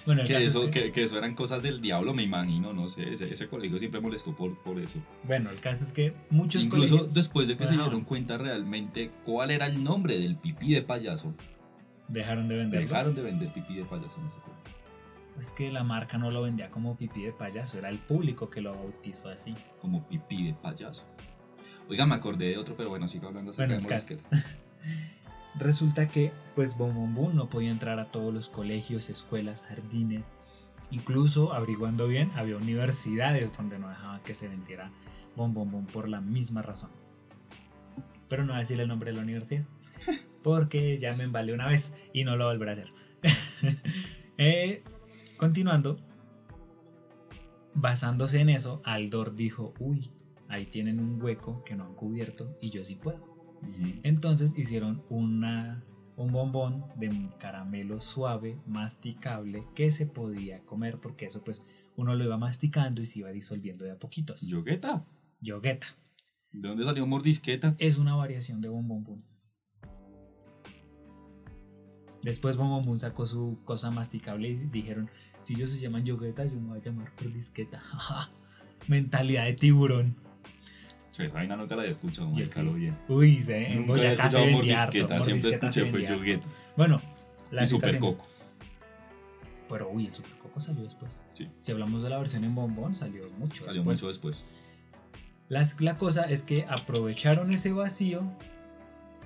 Bueno, 0.05 0.23
Que 0.25 0.37
es 0.37 0.47
eso, 0.47 0.65
que- 0.65 0.71
que, 0.71 0.91
que 0.91 1.03
eso 1.03 1.17
eran 1.17 1.33
cosas 1.33 1.63
del 1.63 1.79
diablo, 1.81 2.13
me 2.13 2.23
imagino, 2.23 2.73
no 2.73 2.89
sé. 2.89 3.13
Ese, 3.13 3.31
ese 3.33 3.47
colegio 3.47 3.79
siempre 3.79 4.01
molestó 4.01 4.33
por, 4.35 4.55
por 4.57 4.79
eso. 4.79 4.99
bueno, 5.23 5.49
el 5.49 5.59
caso 5.61 5.85
es 5.85 5.93
que 5.93 6.13
muchos 6.29 6.63
Incluso 6.65 6.89
colegios 6.97 7.13
después 7.13 7.47
de 7.47 7.55
que 7.57 7.65
se 7.65 7.71
dieron 7.73 8.03
cuenta 8.03 8.37
realmente 8.37 9.11
cuál 9.25 9.51
era 9.51 9.65
el 9.67 9.83
nombre 9.83 10.19
del 10.19 10.35
pipí 10.35 10.73
de 10.73 10.81
payaso, 10.81 11.33
dejaron 12.09 12.47
de 12.49 12.57
venderlo. 12.57 12.87
dejaron 12.87 13.15
de 13.15 13.21
vender 13.21 13.49
pipí 13.53 13.75
de 13.75 13.85
payaso 13.85 14.19
en 14.19 14.27
ese 14.27 14.39
colegio. 14.41 14.53
Es 15.39 15.49
que 15.51 15.71
la 15.71 15.83
marca 15.83 16.17
no 16.17 16.29
lo 16.31 16.43
vendía 16.43 16.69
como 16.69 16.95
pipí 16.95 17.23
de 17.23 17.31
payaso, 17.31 17.77
era 17.79 17.89
el 17.89 17.97
público 17.97 18.49
que 18.49 18.61
lo 18.61 18.73
bautizó 18.75 19.29
así. 19.29 19.55
Como 19.81 20.03
pipí 20.03 20.43
de 20.47 20.53
payaso. 20.53 21.03
Oiga, 21.89 22.05
me 22.05 22.15
acordé 22.15 22.45
de 22.49 22.57
otro, 22.57 22.75
pero 22.77 22.89
bueno, 22.89 23.07
sigo 23.07 23.27
hablando 23.27 23.51
acerca 23.51 23.79
Bueno, 23.79 23.99
de. 24.07 24.17
Resulta 25.55 26.07
que, 26.07 26.31
pues, 26.55 26.77
Bom 26.77 26.95
Bom 26.95 27.13
Boom 27.13 27.35
no 27.35 27.49
podía 27.49 27.71
entrar 27.71 27.99
a 27.99 28.11
todos 28.11 28.33
los 28.33 28.49
colegios, 28.49 29.09
escuelas, 29.09 29.63
jardines. 29.63 30.25
Incluso, 30.89 31.53
averiguando 31.53 32.07
bien, 32.07 32.31
había 32.35 32.57
universidades 32.57 33.55
donde 33.55 33.77
no 33.77 33.89
dejaban 33.89 34.21
que 34.21 34.33
se 34.33 34.47
vendiera 34.47 34.91
Bom 35.35 35.53
Bom 35.53 35.71
Boom 35.71 35.85
por 35.85 36.09
la 36.09 36.21
misma 36.21 36.61
razón. 36.61 36.89
Pero 38.29 38.43
no 38.43 38.53
voy 38.53 38.57
a 38.57 38.59
decir 38.59 38.79
el 38.79 38.87
nombre 38.87 39.11
de 39.11 39.17
la 39.17 39.23
universidad, 39.23 39.65
porque 40.43 40.97
ya 40.97 41.13
me 41.13 41.23
embalé 41.23 41.53
una 41.53 41.67
vez 41.67 41.91
y 42.13 42.23
no 42.23 42.35
lo 42.35 42.45
volveré 42.45 42.71
a 42.71 42.73
hacer. 42.73 42.89
Eh, 44.39 44.81
continuando, 45.37 45.99
basándose 47.75 48.39
en 48.39 48.49
eso, 48.49 48.81
Aldor 48.83 49.35
dijo, 49.35 49.75
uy, 49.77 50.09
ahí 50.47 50.65
tienen 50.65 50.99
un 50.99 51.21
hueco 51.21 51.63
que 51.63 51.75
no 51.75 51.85
han 51.85 51.93
cubierto 51.93 52.57
y 52.59 52.71
yo 52.71 52.83
sí 52.83 52.95
puedo. 52.95 53.32
Entonces 54.03 54.57
hicieron 54.57 55.01
una, 55.09 55.83
un 56.15 56.31
bombón 56.31 56.83
de 56.95 57.29
caramelo 57.39 58.01
suave, 58.01 58.57
masticable, 58.65 59.65
que 59.75 59.91
se 59.91 60.05
podía 60.05 60.59
comer 60.65 60.99
porque 60.99 61.25
eso 61.25 61.43
pues 61.43 61.63
uno 61.95 62.15
lo 62.15 62.23
iba 62.23 62.37
masticando 62.37 63.01
y 63.01 63.05
se 63.05 63.19
iba 63.19 63.29
disolviendo 63.31 63.85
de 63.85 63.91
a 63.91 63.99
poquitos. 63.99 64.41
¿Yogueta? 64.47 65.05
Yogueta. 65.41 65.87
¿De 66.51 66.67
dónde 66.67 66.83
salió 66.83 67.05
mordisqueta? 67.05 67.75
Es 67.79 67.97
una 67.97 68.15
variación 68.15 68.61
de 68.61 68.69
bombón. 68.69 69.23
Después 72.23 72.55
Bombón 72.55 72.85
Boom 72.85 72.99
sacó 72.99 73.27
su 73.27 73.59
cosa 73.65 73.91
masticable 73.91 74.47
y 74.47 74.55
dijeron, 74.55 75.09
si 75.39 75.55
ellos 75.55 75.71
se 75.71 75.81
llaman 75.81 76.05
yogueta, 76.05 76.45
yo 76.45 76.53
me 76.53 76.69
voy 76.69 76.79
a 76.79 76.81
llamar 76.81 77.11
mordisqueta. 77.21 77.83
Mentalidad 78.87 79.43
de 79.43 79.53
tiburón. 79.53 80.15
Sí, 81.13 81.23
esa 81.23 81.35
vaina 81.35 81.55
nunca 81.55 81.75
la 81.75 81.83
había 81.83 81.91
escuchado, 81.91 82.27
marica, 82.29 82.55
sí. 82.59 82.65
lo 82.65 82.73
bien. 82.73 82.97
Uy, 83.07 83.39
se, 83.41 83.57
en 83.71 83.79
Nunca 83.87 83.93
había 83.93 84.09
Boyacá 84.09 84.15
se 84.15 84.37
escuchado 84.37 84.45
vendía 84.45 84.81
harto, 84.83 84.97
mordisqueta, 84.97 85.07
siempre 85.07 85.33
mordisqueta 85.33 85.71
se 85.71 85.79
escuché 85.79 85.91
fue 85.91 85.99
vendía. 86.01 86.41
Bueno, 86.75 87.01
la 87.51 87.63
Y 87.63 87.65
super 87.67 87.91
situación- 87.91 88.15
coco. 88.17 88.29
Pero 89.69 89.89
uy, 89.89 90.05
el 90.07 90.13
Super 90.13 90.31
Coco 90.39 90.59
salió 90.59 90.83
después. 90.83 91.19
Sí. 91.33 91.47
Si 91.61 91.71
hablamos 91.71 92.03
de 92.03 92.09
la 92.09 92.17
versión 92.19 92.43
en 92.43 92.53
bombón, 92.53 92.93
salió 92.95 93.29
mucho 93.39 93.63
Salió 93.63 93.81
después. 93.81 94.01
mucho 94.01 94.07
después. 94.07 94.45
Las- 95.49 95.79
la 95.81 95.97
cosa 95.97 96.23
es 96.23 96.43
que 96.43 96.65
aprovecharon 96.69 97.51
ese 97.51 97.71
vacío. 97.71 98.21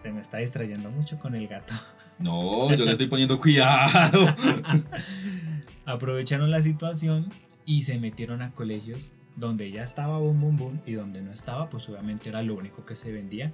Se 0.03 0.11
me 0.11 0.21
está 0.21 0.37
distrayendo 0.37 0.89
mucho 0.91 1.17
con 1.19 1.35
el 1.35 1.47
gato. 1.47 1.73
No, 2.19 2.73
yo 2.73 2.83
le 2.85 2.93
estoy 2.93 3.05
poniendo 3.07 3.39
cuidado. 3.39 4.33
aprovecharon 5.85 6.49
la 6.49 6.61
situación 6.61 7.29
y 7.65 7.83
se 7.83 7.99
metieron 7.99 8.41
a 8.41 8.51
colegios 8.53 9.13
donde 9.37 9.71
ya 9.71 9.83
estaba 9.83 10.17
Boom 10.17 10.41
Boom 10.41 10.57
Boom 10.57 10.81
y 10.85 10.91
donde 10.93 11.21
no 11.21 11.31
estaba, 11.31 11.69
pues 11.69 11.87
obviamente 11.87 12.27
era 12.27 12.41
lo 12.41 12.55
único 12.55 12.85
que 12.85 12.97
se 12.97 13.11
vendía 13.11 13.53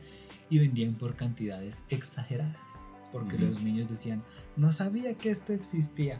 y 0.50 0.60
vendían 0.60 0.94
por 0.96 1.16
cantidades 1.16 1.84
exageradas. 1.90 2.58
Porque 3.12 3.38
los 3.38 3.62
niños 3.62 3.90
decían, 3.90 4.24
no 4.56 4.72
sabía 4.72 5.14
que 5.16 5.30
esto 5.30 5.52
existía. 5.54 6.20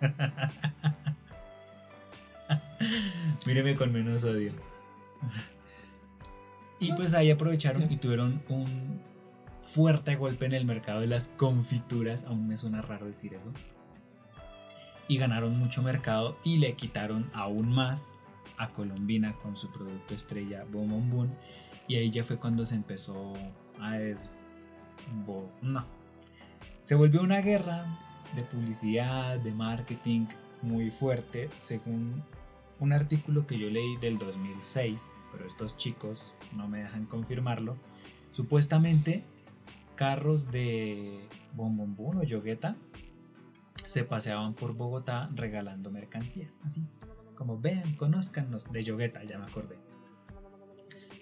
Míreme 3.46 3.76
con 3.76 3.92
menos 3.92 4.24
odio. 4.24 4.52
Y 6.78 6.92
pues 6.92 7.14
ahí 7.14 7.30
aprovecharon 7.30 7.90
y 7.90 7.96
tuvieron 7.96 8.42
un 8.50 9.00
fuerte 9.62 10.16
golpe 10.16 10.44
en 10.44 10.52
el 10.52 10.66
mercado 10.66 11.00
de 11.00 11.06
las 11.06 11.28
confituras, 11.28 12.24
aún 12.24 12.46
me 12.48 12.58
suena 12.58 12.82
raro 12.82 13.06
decir 13.06 13.32
eso. 13.34 13.50
Y 15.08 15.18
ganaron 15.18 15.58
mucho 15.58 15.82
mercado 15.82 16.36
y 16.42 16.56
le 16.56 16.74
quitaron 16.74 17.30
aún 17.32 17.68
más 17.68 18.12
a 18.58 18.68
Colombina 18.70 19.34
con 19.42 19.56
su 19.56 19.70
producto 19.70 20.14
estrella 20.14 20.64
Boom 20.70 20.90
Boom 20.90 21.10
Boom. 21.10 21.30
Y 21.88 21.96
ahí 21.96 22.10
ya 22.10 22.24
fue 22.24 22.38
cuando 22.38 22.66
se 22.66 22.74
empezó 22.74 23.34
a 23.80 23.92
des... 23.92 24.28
No. 25.62 25.84
Se 26.84 26.94
volvió 26.94 27.22
una 27.22 27.40
guerra 27.40 27.98
de 28.34 28.42
publicidad, 28.42 29.38
de 29.38 29.52
marketing 29.52 30.26
muy 30.62 30.90
fuerte, 30.90 31.48
según 31.64 32.22
un 32.80 32.92
artículo 32.92 33.46
que 33.46 33.58
yo 33.58 33.70
leí 33.70 33.96
del 33.98 34.18
2006, 34.18 35.00
pero 35.32 35.46
estos 35.46 35.76
chicos 35.76 36.20
no 36.54 36.68
me 36.68 36.78
dejan 36.78 37.06
confirmarlo. 37.06 37.76
Supuestamente 38.32 39.24
carros 39.94 40.50
de 40.50 41.20
Bombombón 41.54 42.18
o 42.18 42.22
Yogueta 42.22 42.76
se 43.86 44.04
paseaban 44.04 44.54
por 44.54 44.74
Bogotá 44.74 45.30
regalando 45.34 45.90
mercancía, 45.90 46.52
así 46.64 46.86
como 47.36 47.60
vean, 47.60 47.94
conózcanos 47.96 48.64
de 48.72 48.82
Yogueta, 48.82 49.22
ya 49.22 49.38
me 49.38 49.44
acordé, 49.44 49.78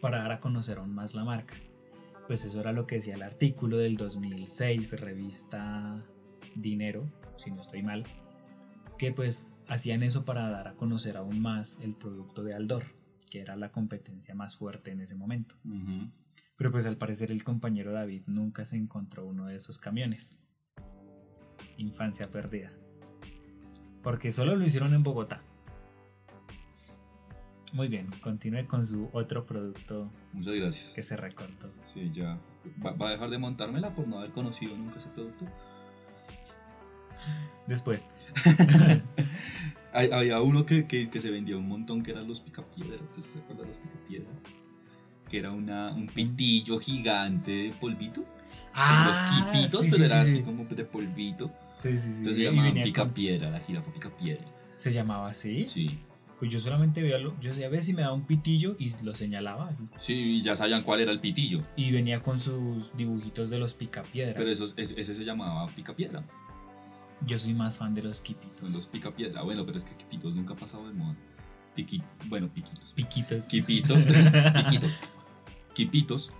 para 0.01 0.19
dar 0.19 0.33
a 0.33 0.41
conocer 0.41 0.79
aún 0.79 0.95
más 0.95 1.15
la 1.15 1.25
marca. 1.25 1.55
Pues 2.27 2.45
eso 2.45 2.61
era 2.61 2.73
lo 2.73 2.87
que 2.87 2.97
decía 2.97 3.15
el 3.15 3.23
artículo 3.23 3.77
del 3.77 3.97
2006, 3.97 4.93
revista 5.01 6.03
Dinero, 6.55 7.11
si 7.37 7.51
no 7.51 7.61
estoy 7.61 7.83
mal, 7.83 8.05
que 8.97 9.13
pues 9.13 9.59
hacían 9.69 10.03
eso 10.03 10.25
para 10.25 10.49
dar 10.49 10.69
a 10.69 10.75
conocer 10.75 11.17
aún 11.17 11.41
más 11.41 11.79
el 11.83 11.95
producto 11.95 12.45
de 12.45 12.55
Aldor, 12.55 12.85
que 13.29 13.41
era 13.41 13.57
la 13.57 13.73
competencia 13.73 14.35
más 14.35 14.57
fuerte 14.57 14.93
en 14.93 15.01
ese 15.01 15.17
momento. 15.17 15.57
Pero 16.57 16.71
pues 16.71 16.87
al 16.87 16.97
parecer 16.97 17.33
el 17.33 17.43
compañero 17.43 17.93
David 17.93 18.23
nunca 18.27 18.65
se 18.65 18.77
encontró 18.77 19.27
uno 19.27 19.47
de 19.47 19.57
esos 19.57 19.79
camiones. 19.79 20.39
Infancia 21.79 22.31
perdida. 22.31 22.71
Porque 24.03 24.33
solo 24.33 24.55
lo 24.57 24.65
hicieron 24.65 24.93
en 24.95 25.03
Bogotá. 25.03 25.41
Muy 27.73 27.89
bien, 27.89 28.09
continúe 28.23 28.67
con 28.69 28.87
su 28.87 29.09
otro 29.13 29.45
producto 29.47 30.09
Muchas 30.33 30.55
gracias. 30.55 30.91
que 30.95 31.03
se 31.03 31.17
recortó. 31.17 31.71
Sí, 31.93 32.13
ya. 32.15 32.39
¿Va, 32.85 32.93
va 32.93 33.09
a 33.09 33.11
dejar 33.13 33.31
de 33.31 33.39
montármela 33.39 33.91
por 33.95 34.07
no 34.07 34.19
haber 34.19 34.31
conocido 34.31 34.77
nunca 34.77 34.99
ese 34.99 35.09
producto? 35.09 35.45
Después, 37.67 38.07
Había 39.93 40.41
uno 40.41 40.67
que, 40.67 40.87
que, 40.87 41.09
que 41.09 41.21
se 41.21 41.31
vendía 41.31 41.57
un 41.57 41.69
montón 41.69 42.03
que 42.03 42.11
eran 42.11 42.27
los 42.27 42.41
picapiedras. 42.41 43.01
¿Ustedes 43.01 43.27
¿Se 43.27 43.39
acuerdan 43.39 43.67
de 43.67 43.73
los 43.73 43.79
picapiedras? 43.83 44.35
Que 45.31 45.39
era 45.39 45.53
una, 45.53 45.93
un 45.95 46.07
pitillo 46.09 46.79
gigante 46.81 47.51
de 47.51 47.71
polvito. 47.81 48.25
Como 48.75 49.05
los 49.07 49.17
quipitos, 49.19 49.81
Ah, 49.81 49.85
sí, 49.85 49.89
pero 49.91 49.97
sí, 49.97 50.03
era 50.05 50.25
sí, 50.25 50.31
así 50.31 50.37
sí. 50.39 50.43
como 50.43 50.65
de 50.65 50.85
polvito. 50.85 51.51
Sí, 51.85 51.99
sí, 51.99 52.11
sí. 52.11 52.19
Entonces 52.19 52.37
se 52.37 52.43
llamaba 52.45 52.69
venía 52.69 52.83
con- 52.83 52.93
picapiedra, 52.93 53.51
la 53.51 53.61
jirafa 53.61 53.93
picapiedra. 53.93 54.45
Se 54.79 54.91
llamaba 54.91 55.29
así. 55.29 55.67
Sí. 55.67 55.99
Pues 56.41 56.51
yo 56.51 56.59
solamente 56.61 57.01
veía, 57.01 57.19
lo, 57.19 57.41
yo 57.41 57.51
decía, 57.51 57.67
a 57.67 57.71
ver 57.71 57.85
si 57.85 57.93
me 57.95 58.03
da 58.03 58.13
un 58.13 58.27
pitillo 58.27 58.75
y 58.79 58.91
lo 59.03 59.15
señalaba 59.15 59.69
así. 59.69 59.85
Sí, 59.99 60.13
y 60.15 60.43
ya 60.43 60.57
sabían 60.57 60.83
cuál 60.83 61.01
era 61.01 61.13
el 61.13 61.21
pitillo. 61.21 61.63
Y 61.77 61.93
venía 61.93 62.21
con 62.21 62.41
sus 62.41 62.95
dibujitos 62.97 63.49
de 63.51 63.59
los 63.59 63.73
picapiedra. 63.73 64.35
Pero 64.37 64.51
esos, 64.51 64.75
ese, 64.77 65.01
ese 65.01 65.15
se 65.15 65.25
llamaba 65.25 65.67
picapiedra. 65.69 66.25
Yo 67.27 67.39
soy 67.39 67.55
más 67.55 67.79
fan 67.79 67.95
de 67.95 68.03
los 68.03 68.21
quipitos. 68.21 68.51
Son 68.59 68.73
los 68.73 68.87
picapiedra. 68.87 69.43
Bueno, 69.43 69.65
pero 69.65 69.79
es 69.79 69.85
que 69.85 69.95
quipitos 69.97 70.35
nunca 70.35 70.55
ha 70.55 70.57
pasado 70.57 70.87
de 70.89 70.93
moda. 70.95 71.15
Piqui, 71.77 72.03
bueno, 72.27 72.49
piquitos. 72.49 72.93
Piquitos. 72.95 73.47
Quipitos. 73.47 74.03
Piquitos. 74.55 74.93
Quipitos. 75.75 76.33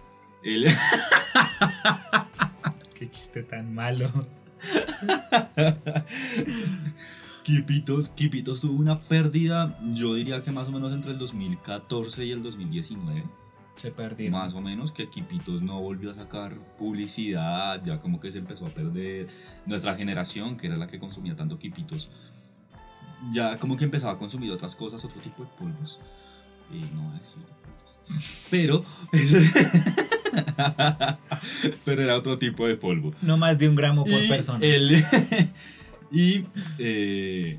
El, 0.43 0.67
Qué 2.99 3.09
chiste 3.11 3.43
tan 3.45 3.75
malo. 3.75 4.11
Quipitos, 7.45 8.09
Quipitos 8.11 8.61
tuvo 8.63 8.73
una 8.73 9.01
pérdida, 9.01 9.79
yo 9.93 10.15
diría 10.15 10.43
que 10.43 10.51
más 10.51 10.69
o 10.69 10.73
menos 10.73 10.93
entre 10.93 11.13
el 11.13 11.19
2014 11.19 12.25
y 12.25 12.33
el 12.33 12.43
2019. 12.43 13.25
Se 13.77 13.91
perdieron. 13.91 14.41
Más 14.41 14.55
o 14.55 14.61
menos 14.61 14.93
que 14.93 15.11
Quipitos 15.11 15.61
no 15.61 15.81
volvió 15.81 16.13
a 16.13 16.15
sacar 16.15 16.57
publicidad, 16.79 17.85
ya 17.85 18.01
como 18.01 18.21
que 18.21 18.33
se 18.33 18.39
empezó 18.39 18.67
a 18.67 18.71
perder 18.71 19.29
nuestra 19.67 19.95
generación, 19.95 20.57
que 20.57 20.69
era 20.69 20.77
la 20.77 20.87
que 20.87 20.99
consumía 20.99 21.37
tanto 21.37 21.59
Quipitos. 21.59 22.09
Ya 23.33 23.59
como 23.59 23.77
que 23.77 23.85
empezaba 23.85 24.15
a 24.15 24.19
consumir 24.19 24.51
otras 24.53 24.75
cosas, 24.77 25.05
otro 25.05 25.21
tipo 25.21 25.43
de 25.43 25.51
polvos. 25.59 26.01
Eh, 26.73 26.89
no 26.95 27.03
voy 27.03 27.17
a 27.17 27.21
decir. 27.21 27.43
Pero, 28.51 28.85
pero 31.85 32.03
era 32.03 32.17
otro 32.17 32.39
tipo 32.39 32.67
de 32.67 32.77
polvo. 32.77 33.13
No 33.23 33.37
más 33.37 33.59
de 33.59 33.69
un 33.69 33.75
gramo 33.75 34.05
por 34.05 34.23
Y 34.23 34.29
persona. 34.29 34.65
el- 34.65 35.05
y 36.11 36.45
eh, 36.79 37.59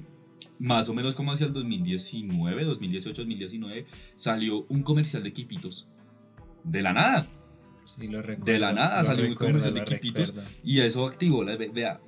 más 0.60 0.88
o 0.90 0.94
menos 0.94 1.16
como 1.16 1.32
hacia 1.32 1.46
el 1.48 1.54
2019, 1.54 2.64
2018, 2.64 3.22
2019, 3.22 3.86
salió 4.16 4.66
un 4.70 4.84
comercial 4.84 5.24
de 5.24 5.34
Quipitos. 5.34 5.86
De 6.64 6.82
la 6.82 6.94
nada. 6.94 7.28
Sí, 7.98 8.08
lo 8.08 8.22
recuerdo, 8.22 8.52
de 8.52 8.60
la 8.60 8.74
nada 8.74 9.04
salió 9.04 9.25
un 9.28 9.36
comercial 9.36 9.74
de 9.74 9.84
Quipitos. 9.84 10.28
recuerdo. 10.30 10.50
Y 10.64 10.80
eso 10.80 11.06
activó 11.06 11.44
la... 11.44 11.56
ve- 11.56 11.72
Vea, 11.74 12.00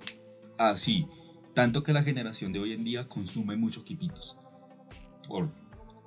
así. 0.58 1.06
Tanto 1.54 1.82
que 1.84 1.92
la 1.94 2.04
generación 2.04 2.52
de 2.52 2.60
hoy 2.60 2.74
en 2.74 2.84
día 2.84 3.08
consume 3.08 3.56
mucho 3.56 3.84
quipitos. 3.84 4.36
Por 5.28 5.50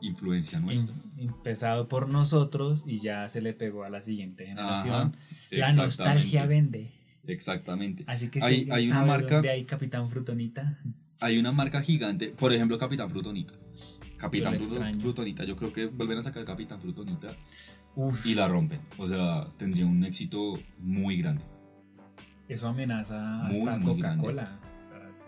influencia 0.01 0.59
nuestra. 0.61 0.95
Em- 1.17 1.29
Empezado 1.29 1.89
por 1.89 2.09
nosotros 2.09 2.85
y 2.87 3.01
ya 3.01 3.29
se 3.29 3.41
le 3.43 3.53
pegó 3.53 3.85
a 3.85 3.91
la 3.91 4.01
siguiente 4.01 4.47
generación. 4.47 4.95
Ajá, 4.95 5.13
la 5.51 5.73
nostalgia 5.73 6.47
vende. 6.47 6.91
Exactamente. 7.27 8.05
Así 8.07 8.29
que 8.29 8.41
si 8.41 8.71
Hay- 8.71 8.89
una 8.89 9.05
marca- 9.05 9.35
dónde 9.37 9.51
hay 9.51 9.65
Capitán 9.65 10.09
Frutonita, 10.11 10.79
Hay 11.23 11.37
una 11.39 11.53
marca 11.53 11.83
gigante, 11.83 12.29
por 12.31 12.51
ejemplo, 12.55 12.79
Capitán 12.79 13.11
Frutonita. 13.11 13.53
Capitán 14.17 14.59
Yo. 14.59 15.01
Frutonita, 15.01 15.45
yo 15.45 15.55
creo 15.57 15.73
que 15.73 15.87
vuelven 15.87 16.19
a 16.19 16.23
sacar 16.23 16.45
Capitán 16.47 16.81
Frutonita 16.81 17.33
uff, 17.95 18.25
y 18.25 18.35
la 18.35 18.49
rompen. 18.49 18.81
O 18.99 19.07
sea, 19.09 19.47
tendría 19.59 19.85
un 19.87 20.03
éxito 20.05 20.55
muy 20.79 21.19
grande. 21.19 21.43
eso 22.49 22.67
amenaza 22.69 23.45
Muy, 23.49 23.61
hasta 23.69 23.81
Coca-Cola. 23.85 24.59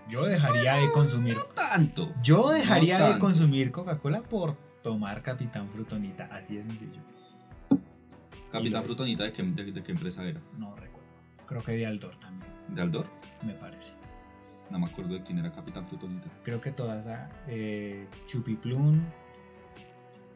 Yo 0.08 0.24
dejaría 0.26 0.74
de 0.74 0.90
consumir. 0.92 1.36
Tanto. 1.54 2.12
Yo 2.22 2.50
dejaría 2.50 2.98
No 2.98 3.12
de 3.14 3.18
consumir 3.18 3.70
Coca-Cola 3.72 4.20
por 4.22 4.56
tomar 4.82 5.22
Capitán 5.22 5.68
Frutonita. 5.70 6.28
Así 6.32 6.56
de 6.56 6.64
sencillo. 6.64 7.00
Capitán 8.50 8.84
Frutonita, 8.84 9.24
¿de 9.24 9.32
qué, 9.32 9.42
de- 9.42 9.72
de 9.72 9.82
qué 9.82 9.92
empresa 9.92 10.22
era? 10.24 10.40
No 10.58 10.74
recuerdo. 10.76 11.08
Creo 11.46 11.62
que 11.62 11.72
de 11.72 11.86
Aldor 11.86 12.14
también, 12.16 12.50
¿De 12.68 12.82
Aldor? 12.82 13.06
me 13.46 13.54
parece. 13.54 13.92
No 14.70 14.78
me 14.78 14.86
acuerdo 14.86 15.14
de 15.14 15.22
quién 15.22 15.38
era 15.38 15.52
Capitán 15.52 15.86
Frutonita. 15.86 16.28
Creo 16.44 16.60
que 16.60 16.70
todas 16.72 17.04
eh, 17.48 18.06
Chupiplum, 18.26 19.00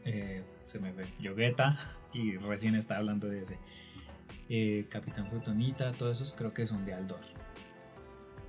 eh, 0.05 0.43
se 0.67 0.79
me 0.79 0.93
fue, 0.93 1.05
Yogueta, 1.21 1.79
y 2.13 2.37
recién 2.37 2.75
estaba 2.75 3.01
hablando 3.01 3.29
de 3.29 3.43
ese. 3.43 3.59
Eh, 4.49 4.87
Capitán 4.91 5.27
Frutonita, 5.27 5.93
todos 5.93 6.21
esos 6.21 6.35
creo 6.35 6.53
que 6.55 6.67
son 6.67 6.85
de 6.87 6.95
Aldor. 6.95 7.21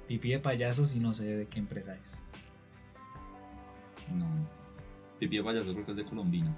Pipí 0.07 0.29
de 0.31 0.39
payasos 0.39 0.95
y 0.95 0.99
no 0.99 1.13
sé 1.13 1.25
de 1.25 1.47
qué 1.47 1.59
empresa 1.59 1.95
es. 1.95 2.17
No. 4.13 4.25
Pipi 5.19 5.37
de 5.37 5.43
payaso 5.43 5.73
creo 5.73 5.85
que 5.85 5.91
es 5.91 5.97
de 5.97 6.05
Colombina. 6.05 6.55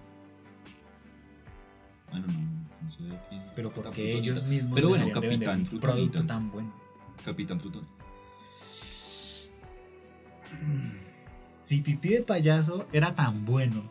Bueno, 2.11 2.27
no, 2.27 2.85
no 2.85 2.91
sé 2.91 3.03
de 3.03 3.19
quién. 3.29 3.43
Pero 3.55 3.71
porque 3.71 4.17
ellos 4.17 4.45
mismos 4.45 4.75
Pero 4.75 4.89
bueno, 4.89 5.11
Capitán 5.11 5.65
producto 5.79 6.25
tan 6.25 6.51
bueno. 6.51 6.73
Capitán 7.25 7.59
Frutonita. 7.59 7.91
Si 11.63 11.81
Pipí 11.81 12.09
de 12.09 12.21
payaso 12.23 12.87
era 12.91 13.15
tan 13.15 13.45
bueno 13.45 13.83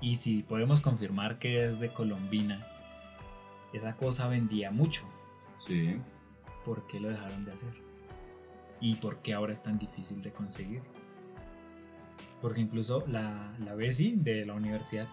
y 0.00 0.16
si 0.16 0.42
podemos 0.42 0.80
confirmar 0.80 1.38
que 1.38 1.66
es 1.66 1.80
de 1.80 1.92
Colombina, 1.92 2.66
esa 3.72 3.96
cosa 3.96 4.28
vendía 4.28 4.70
mucho. 4.70 5.02
Sí. 5.56 5.96
¿Por 6.64 6.86
qué 6.86 7.00
lo 7.00 7.08
dejaron 7.08 7.44
de 7.44 7.52
hacer? 7.52 7.89
¿Y 8.80 8.94
por 8.96 9.18
qué 9.18 9.34
ahora 9.34 9.52
es 9.52 9.62
tan 9.62 9.78
difícil 9.78 10.22
de 10.22 10.32
conseguir? 10.32 10.82
Porque 12.40 12.60
incluso 12.60 13.04
la, 13.06 13.52
la 13.58 13.74
Bessie 13.74 14.16
de 14.16 14.46
la 14.46 14.54
universidad 14.54 15.08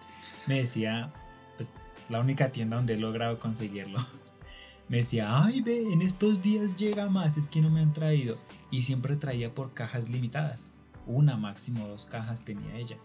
me 0.46 0.60
decía, 0.60 1.12
pues 1.56 1.74
la 2.08 2.20
única 2.20 2.50
tienda 2.50 2.76
donde 2.76 2.94
he 2.94 2.98
logrado 2.98 3.38
conseguirlo, 3.38 3.98
me 4.88 4.98
decía, 4.98 5.42
ay 5.42 5.60
ve, 5.60 5.92
en 5.92 6.00
estos 6.00 6.42
días 6.42 6.76
llega 6.76 7.08
más, 7.08 7.36
es 7.36 7.46
que 7.48 7.60
no 7.60 7.68
me 7.68 7.80
han 7.80 7.92
traído. 7.92 8.38
Y 8.70 8.82
siempre 8.82 9.16
traía 9.16 9.54
por 9.54 9.74
cajas 9.74 10.08
limitadas. 10.08 10.72
Una, 11.06 11.36
máximo 11.36 11.86
dos 11.86 12.06
cajas 12.06 12.44
tenía 12.44 12.76
ella. 12.76 12.96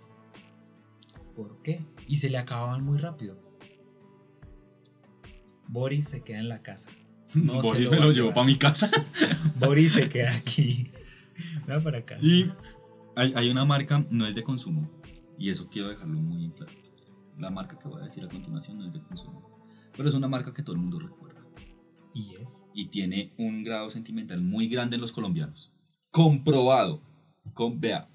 ¿Por 1.36 1.62
qué? 1.62 1.84
Y 2.08 2.17
se 2.17 2.29
le 2.29 2.38
acababan 2.38 2.84
muy 2.84 2.98
rápido. 2.98 3.38
Boris 5.67 6.08
se 6.10 6.22
queda 6.22 6.39
en 6.39 6.50
la 6.50 6.62
casa. 6.62 6.89
No 7.44 7.62
Boris 7.62 7.86
lo 7.86 7.92
me 7.92 8.00
lo 8.00 8.12
llevó 8.12 8.34
para 8.34 8.46
mi 8.46 8.58
casa. 8.58 8.90
Boris 9.60 9.94
se 9.94 10.10
queda 10.10 10.36
aquí. 10.36 10.92
Va 11.70 11.80
para 11.80 12.00
acá. 12.00 12.18
Y 12.22 12.52
hay, 13.16 13.34
hay 13.36 13.50
una 13.50 13.66
marca, 13.66 14.06
no 14.10 14.28
es 14.28 14.36
de 14.36 14.44
consumo, 14.44 14.90
y 15.38 15.50
eso 15.50 15.68
quiero 15.70 15.90
dejarlo 15.90 16.20
muy 16.20 16.46
en 16.46 16.52
claro. 16.52 16.72
La 17.40 17.50
marca 17.50 17.78
que 17.80 17.88
voy 17.88 18.02
a 18.02 18.06
decir 18.06 18.24
a 18.24 18.28
continuación 18.28 18.78
no 18.78 18.86
es 18.86 18.94
de 18.94 19.02
consumo, 19.02 19.50
pero 19.98 20.08
es 20.08 20.16
una 20.16 20.28
marca 20.28 20.54
que 20.54 20.62
todo 20.62 20.75
el 20.75 20.82
mundo 20.82 21.00
recuerda 21.00 21.42
Y 22.13 22.36
es. 22.36 22.70
y 22.75 22.90
tiene 22.90 23.34
un 23.38 23.63
grado 23.63 23.90
sentimental 23.90 24.42
muy 24.42 24.68
grande 24.68 24.96
en 24.96 25.02
los 25.02 25.12
colombianos. 25.12 25.72
Comprobado. 26.12 27.01
Con, 27.53 27.79
vea, 27.79 28.07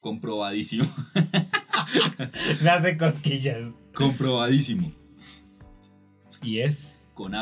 comprobadísimo. 0.00 0.84
Me 2.62 2.70
hace 2.70 2.96
cosquillas. 2.96 3.70
comprobadísimo. 3.94 4.92
Y 6.42 6.60
es. 6.60 7.00
Con 7.14 7.34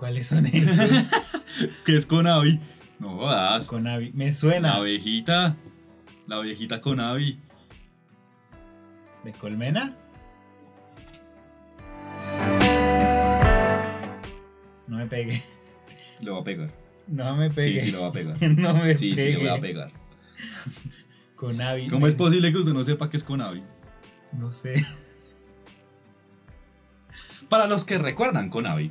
¿Cuáles 0.00 0.28
son 0.28 0.46
esos? 0.46 0.90
¿Qué 1.84 1.94
es 1.96 2.06
con 2.06 2.26
Avi? 2.26 2.58
No 2.98 3.16
jodas. 3.18 3.66
Con 3.66 3.86
Avi. 3.86 4.10
Me 4.14 4.32
suena. 4.32 4.70
La 4.70 4.74
abejita. 4.76 5.56
La 6.26 6.36
abejita 6.36 6.80
con 6.80 7.00
Avi. 7.00 7.38
¿De 9.24 9.32
colmena? 9.32 9.94
No 14.88 14.96
me 14.96 15.06
pegue. 15.06 15.42
Le 16.20 16.30
va 16.30 16.38
a 16.40 16.44
pegar. 16.44 16.70
No 17.06 17.36
me 17.36 17.48
Sí, 17.50 17.54
pegue. 17.56 17.80
sí, 17.82 17.90
lo 17.90 18.00
va 18.02 18.08
a 18.08 18.12
pegar. 18.12 18.36
no 18.58 18.74
me 18.74 18.96
Sí, 18.96 19.10
sí, 19.10 19.16
pegue. 19.16 19.32
le 19.32 19.38
voy 19.38 19.48
a 19.48 19.60
pegar. 19.60 19.90
Con 21.36 21.60
Avi. 21.60 21.88
¿Cómo 21.88 22.06
es 22.06 22.14
posible 22.14 22.50
que 22.52 22.58
usted 22.58 22.72
no 22.72 22.82
sepa 22.84 23.10
qué 23.10 23.18
es 23.18 23.24
con 23.24 23.40
Avi? 23.42 23.62
No 24.32 24.52
sé. 24.52 24.86
Para 27.50 27.66
los 27.66 27.84
que 27.84 27.98
recuerdan 27.98 28.48
con 28.48 28.66
Avi, 28.66 28.90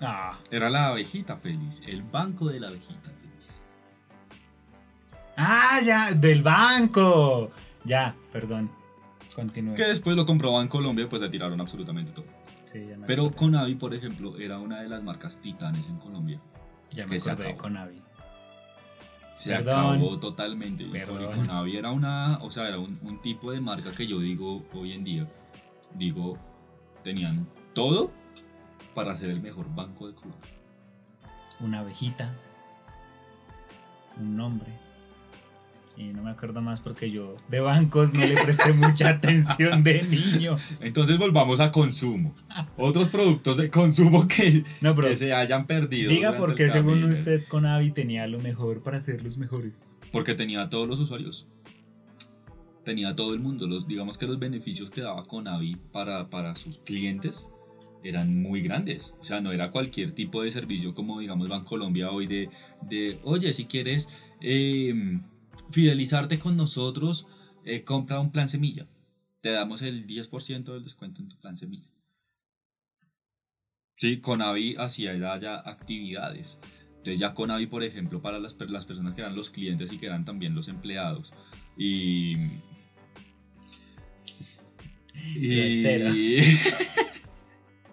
Ah. 0.00 0.38
era 0.50 0.70
la 0.70 0.88
abejita 0.88 1.36
feliz, 1.38 1.80
el 1.86 2.02
banco 2.02 2.46
de 2.48 2.60
la 2.60 2.68
abejita 2.68 3.00
feliz. 3.10 3.62
Ah, 5.36 5.80
ya. 5.84 6.12
Del 6.14 6.42
banco. 6.42 7.50
Ya, 7.84 8.14
perdón. 8.32 8.70
Continúe. 9.34 9.74
Que 9.76 9.84
después 9.84 10.16
lo 10.16 10.26
comprobó 10.26 10.60
en 10.60 10.68
Colombia, 10.68 11.08
pues 11.08 11.22
le 11.22 11.28
tiraron 11.28 11.60
absolutamente 11.60 12.10
todo. 12.12 12.24
Sí, 12.64 12.80
ya 12.88 12.96
me 12.96 13.06
Pero 13.06 13.22
acordé. 13.26 13.36
con 13.38 13.54
Avi, 13.56 13.74
por 13.76 13.94
ejemplo, 13.94 14.36
era 14.38 14.58
una 14.58 14.80
de 14.82 14.88
las 14.88 15.02
marcas 15.02 15.36
titanes 15.40 15.86
en 15.88 15.96
Colombia. 15.98 16.40
Ya 16.90 17.06
me 17.06 17.16
acordé 17.16 17.36
de 17.36 17.42
acabó. 17.50 17.58
con 17.62 17.76
Avi. 17.76 18.02
Se 19.36 19.50
Perdón. 19.50 19.78
acabó 19.96 20.18
totalmente. 20.18 20.82
Y 20.82 20.90
Perdón. 20.90 21.24
con- 21.26 21.36
con 21.46 21.50
Avi 21.50 21.76
era 21.76 21.92
una, 21.92 22.38
o 22.42 22.50
sea, 22.50 22.66
era 22.68 22.78
un, 22.78 22.98
un 23.02 23.22
tipo 23.22 23.52
de 23.52 23.60
marca 23.60 23.92
que 23.92 24.06
yo 24.06 24.18
digo 24.18 24.64
hoy 24.74 24.92
en 24.92 25.04
día, 25.04 25.26
digo, 25.94 26.36
tenían 27.04 27.46
todo 27.74 28.10
para 28.94 29.14
ser 29.16 29.30
el 29.30 29.40
mejor 29.40 29.72
banco 29.74 30.08
de 30.08 30.14
Colombia. 30.14 30.50
Una 31.60 31.80
abejita. 31.80 32.34
Un 34.18 34.36
nombre. 34.36 34.72
Y 35.96 36.12
no 36.12 36.22
me 36.22 36.30
acuerdo 36.30 36.60
más 36.60 36.80
porque 36.80 37.10
yo 37.10 37.34
de 37.48 37.58
bancos 37.58 38.14
no 38.14 38.24
le 38.24 38.40
presté 38.40 38.72
mucha 38.74 39.08
atención 39.08 39.82
de 39.82 40.04
niño. 40.04 40.56
Entonces 40.80 41.18
volvamos 41.18 41.58
a 41.58 41.72
consumo. 41.72 42.36
Otros 42.76 43.08
productos 43.08 43.56
de 43.56 43.68
consumo 43.68 44.28
que, 44.28 44.64
No, 44.80 44.94
que 44.94 45.16
se 45.16 45.32
hayan 45.32 45.66
perdido. 45.66 46.10
diga 46.10 46.36
por 46.36 46.54
qué 46.54 46.70
según 46.70 47.02
usted 47.02 47.44
con 47.48 47.66
Avi 47.66 47.90
tenía 47.90 48.28
lo 48.28 48.38
mejor 48.38 48.82
para 48.84 49.00
ser 49.00 49.24
los 49.24 49.36
mejores. 49.36 49.96
Porque 50.12 50.34
tenía 50.34 50.62
a 50.62 50.70
todos 50.70 50.86
los 50.88 51.00
usuarios. 51.00 51.48
Tenía 52.84 53.16
todo 53.16 53.34
el 53.34 53.40
mundo. 53.40 53.66
Los, 53.66 53.88
digamos 53.88 54.16
que 54.16 54.26
los 54.26 54.38
beneficios 54.38 54.90
que 54.90 55.00
daba 55.00 55.24
Conavi 55.24 55.76
para, 55.92 56.30
para 56.30 56.54
sus 56.54 56.78
clientes 56.78 57.50
eran 58.02 58.40
muy 58.40 58.62
grandes. 58.62 59.14
O 59.20 59.24
sea, 59.24 59.40
no 59.40 59.52
era 59.52 59.70
cualquier 59.70 60.12
tipo 60.12 60.42
de 60.42 60.50
servicio 60.50 60.94
como 60.94 61.20
digamos 61.20 61.48
Bancolombia 61.48 62.10
hoy 62.10 62.26
de, 62.26 62.50
de 62.82 63.18
oye, 63.22 63.52
si 63.54 63.66
quieres 63.66 64.08
eh, 64.40 65.20
fidelizarte 65.70 66.38
con 66.38 66.56
nosotros, 66.56 67.26
eh, 67.64 67.84
compra 67.84 68.20
un 68.20 68.32
plan 68.32 68.48
semilla. 68.48 68.86
Te 69.40 69.50
damos 69.50 69.82
el 69.82 70.06
10% 70.06 70.72
del 70.72 70.84
descuento 70.84 71.22
en 71.22 71.28
tu 71.28 71.38
plan 71.38 71.56
semilla. 71.56 71.86
Sí, 73.96 74.20
Conavi 74.20 74.76
hacía 74.76 75.16
ya, 75.16 75.56
actividades. 75.56 76.58
Entonces 76.98 77.18
ya 77.18 77.34
Conavi, 77.34 77.66
por 77.66 77.82
ejemplo, 77.82 78.22
para 78.22 78.38
las, 78.38 78.56
las 78.68 78.84
personas 78.84 79.14
que 79.14 79.22
eran 79.22 79.34
los 79.34 79.50
clientes 79.50 79.92
y 79.92 79.98
que 79.98 80.06
eran 80.06 80.24
también 80.24 80.54
los 80.54 80.68
empleados. 80.68 81.32
Y... 81.76 82.36
Y, 85.34 85.82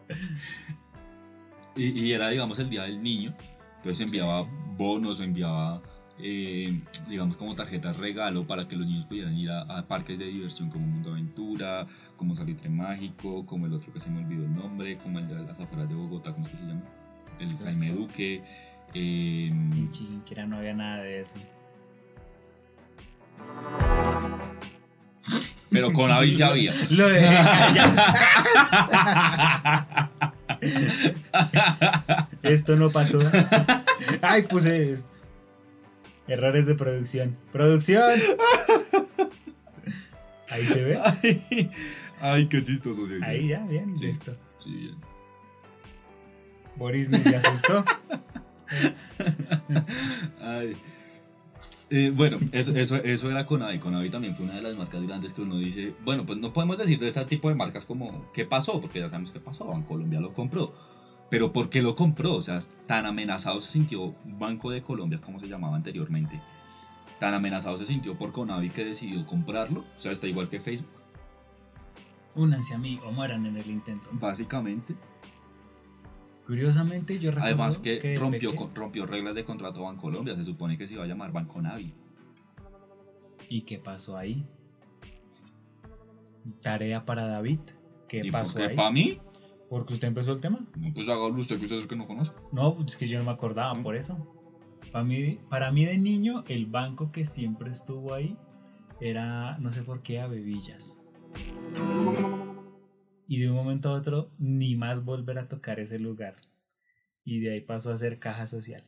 y, 1.76 1.86
y 1.86 2.12
era, 2.14 2.30
digamos, 2.30 2.58
el 2.60 2.70
día 2.70 2.84
del 2.84 3.02
niño. 3.02 3.34
Entonces 3.78 4.06
enviaba 4.06 4.48
bonos 4.78 5.20
o 5.20 5.24
enviaba, 5.24 5.82
eh, 6.20 6.80
digamos, 7.08 7.38
como 7.38 7.56
tarjetas 7.56 7.96
regalo 7.98 8.46
para 8.48 8.68
que 8.68 8.76
los 8.76 8.88
niños 8.88 9.06
pudieran 9.06 9.36
ir 9.38 9.52
a, 9.52 9.62
a 9.62 9.84
parques 9.88 10.18
de 10.18 10.26
diversión 10.26 10.70
como 10.70 10.88
Mundo 10.88 11.12
Aventura, 11.12 11.86
como 12.18 12.36
Salitre 12.36 12.70
Mágico, 12.70 13.46
como 13.46 13.66
el 13.68 13.74
otro 13.74 13.94
que 13.94 14.00
se 14.00 14.10
me 14.10 14.24
olvidó 14.24 14.44
el 14.46 14.56
nombre, 14.56 14.98
como 14.98 15.20
el 15.20 15.28
de 15.28 15.36
las 15.36 15.60
afueras 15.60 15.88
de 15.90 15.96
Bogotá, 15.96 16.34
¿cómo 16.34 16.46
es 16.46 16.52
que 16.52 16.58
se 16.58 16.64
llama? 16.64 16.82
El 17.40 17.58
Jaime 17.58 17.92
Duque. 17.92 18.42
eh, 18.94 19.48
En 19.52 19.92
Chiquinquirá 19.92 20.46
no 20.46 20.58
había 20.58 20.74
nada 20.74 21.04
de 21.04 21.22
eso. 21.22 21.38
Pero 25.72 25.92
con 25.94 26.12
Avi 26.12 26.36
sí 26.36 26.42
había. 26.44 26.74
Lo 26.90 27.08
dejé 27.10 27.26
callar. 27.28 28.00
Esto 32.44 32.76
no 32.76 32.92
pasó. 32.92 33.20
Ay, 34.22 34.44
puse 34.44 34.94
esto. 34.94 35.08
errores 36.28 36.66
de 36.66 36.76
producción. 36.76 37.36
¡Producción! 37.52 38.20
Ahí 40.50 40.68
se 40.68 40.82
ve. 40.84 41.00
Ay, 41.04 41.72
ay, 42.22 42.48
qué 42.48 42.64
chistoso. 42.64 43.08
sí. 43.08 43.14
Ahí 43.24 43.48
ya, 43.50 43.60
bien, 43.66 43.98
Sí. 44.00 44.06
listo. 44.08 44.36
Sí, 44.64 44.72
bien. 44.72 44.96
Boris 46.76 47.10
ni 47.10 47.20
se 47.20 47.36
asustó. 47.36 47.84
Ay. 50.42 50.76
Eh, 51.92 52.12
bueno, 52.16 52.38
eso, 52.52 52.76
eso, 52.76 52.96
eso 52.96 53.30
era 53.30 53.46
Conavi. 53.46 53.80
Conavi 53.80 54.10
también 54.10 54.36
fue 54.36 54.46
una 54.46 54.56
de 54.56 54.62
las 54.62 54.76
marcas 54.76 55.04
grandes 55.04 55.34
que 55.34 55.42
uno 55.42 55.58
dice, 55.58 55.94
bueno, 56.04 56.26
pues 56.26 56.40
no 56.40 56.52
podemos 56.52 56.78
decir 56.78 57.00
de 57.00 57.10
ese 57.10 57.24
tipo 57.26 57.50
de 57.50 57.56
marcas 57.56 57.86
como 57.86 58.26
qué 58.34 58.46
pasó, 58.46 58.82
porque 58.82 59.00
ya 59.00 59.10
sabemos 59.10 59.32
qué 59.32 59.40
pasó, 59.40 59.66
Bancolombia 59.66 60.20
lo 60.20 60.34
compró. 60.34 60.74
Pero 61.30 61.54
¿por 61.54 61.70
qué 61.70 61.82
lo 61.82 61.96
compró? 61.96 62.34
O 62.34 62.42
sea, 62.42 62.62
tan 62.88 63.06
amenazado 63.06 63.62
se 63.62 63.72
sintió 63.72 64.16
Banco 64.26 64.72
de 64.72 64.82
Colombia, 64.82 65.20
como 65.22 65.40
se 65.40 65.48
llamaba 65.48 65.76
anteriormente. 65.76 66.40
Tan 67.20 67.34
amenazado 67.34 67.78
se 67.78 67.86
sintió 67.86 68.16
por 68.18 68.32
Conavi 68.32 68.70
que 68.70 68.84
decidió 68.86 69.26
comprarlo. 69.26 69.86
O 69.98 70.02
sea, 70.02 70.12
está 70.12 70.28
igual 70.28 70.50
que 70.50 70.60
Facebook, 70.60 70.90
Únanse 72.36 72.74
a 72.74 72.78
mí 72.78 73.00
o 73.06 73.12
mueran 73.12 73.46
en 73.46 73.58
el 73.58 73.70
intento. 73.70 74.10
básicamente. 74.12 74.94
Curiosamente, 76.46 77.18
yo 77.20 77.32
recuerdo 77.32 77.48
Además 77.48 77.78
que, 77.80 78.18
rompió, 78.20 78.56
con- 78.56 78.74
rompió 78.76 79.06
reglas 79.06 79.34
de 79.36 79.44
contrato 79.46 79.82
Bancolombia. 79.82 80.36
Se 80.36 80.46
supone 80.46 80.78
que 80.78 80.88
se 80.88 80.94
iba 80.94 81.04
a 81.04 81.08
llamar 81.08 81.32
Banconavi. 81.32 81.94
¿Y 83.50 83.62
qué 83.62 83.80
pasó 83.80 84.16
ahí? 84.18 84.46
Tarea 86.62 87.04
para 87.06 87.26
David. 87.28 87.60
¿Qué 88.08 88.22
¿Y 88.24 88.32
pasó 88.32 88.54
por 88.54 88.62
qué 88.62 88.68
ahí? 88.70 88.76
para 88.76 88.92
mí? 88.92 89.20
Porque 89.70 89.94
usted 89.94 90.08
empezó 90.08 90.34
el 90.34 90.40
tema. 90.42 90.60
No, 90.78 90.94
pues 90.94 91.08
hágalo 91.10 91.34
usted, 91.42 91.58
que 91.58 91.66
usted 91.66 91.78
es 91.78 91.82
el 91.84 91.88
que 91.88 91.96
no 91.96 92.06
conoce. 92.06 92.32
No, 92.52 92.78
es 92.88 92.96
que 92.96 93.08
yo 93.08 93.18
no 93.18 93.26
me 93.26 93.32
acordaba 93.32 93.74
Mm. 93.74 93.84
por 93.84 93.96
eso. 93.96 94.16
Para 94.92 95.04
mí, 95.04 95.40
para 95.50 95.72
mí 95.72 95.86
de 95.86 95.98
niño, 95.98 96.44
el 96.48 96.68
banco 96.68 97.12
que 97.12 97.26
siempre 97.26 97.72
estuvo 97.72 98.14
ahí 98.14 98.38
era, 99.02 99.58
no 99.58 99.72
sé 99.72 99.82
por 99.82 100.02
qué, 100.04 100.20
Avevillas. 100.22 100.98
Y 103.28 103.40
de 103.40 103.50
un 103.50 103.56
momento 103.56 103.90
a 103.90 103.94
otro, 103.94 104.32
ni 104.38 104.76
más 104.76 105.04
volver 105.04 105.40
a 105.40 105.48
tocar 105.48 105.80
ese 105.80 106.00
lugar. 106.00 106.36
Y 107.24 107.40
de 107.40 107.54
ahí 107.54 107.62
pasó 107.62 107.92
a 107.92 107.98
ser 107.98 108.20
caja 108.20 108.46
social. 108.46 108.84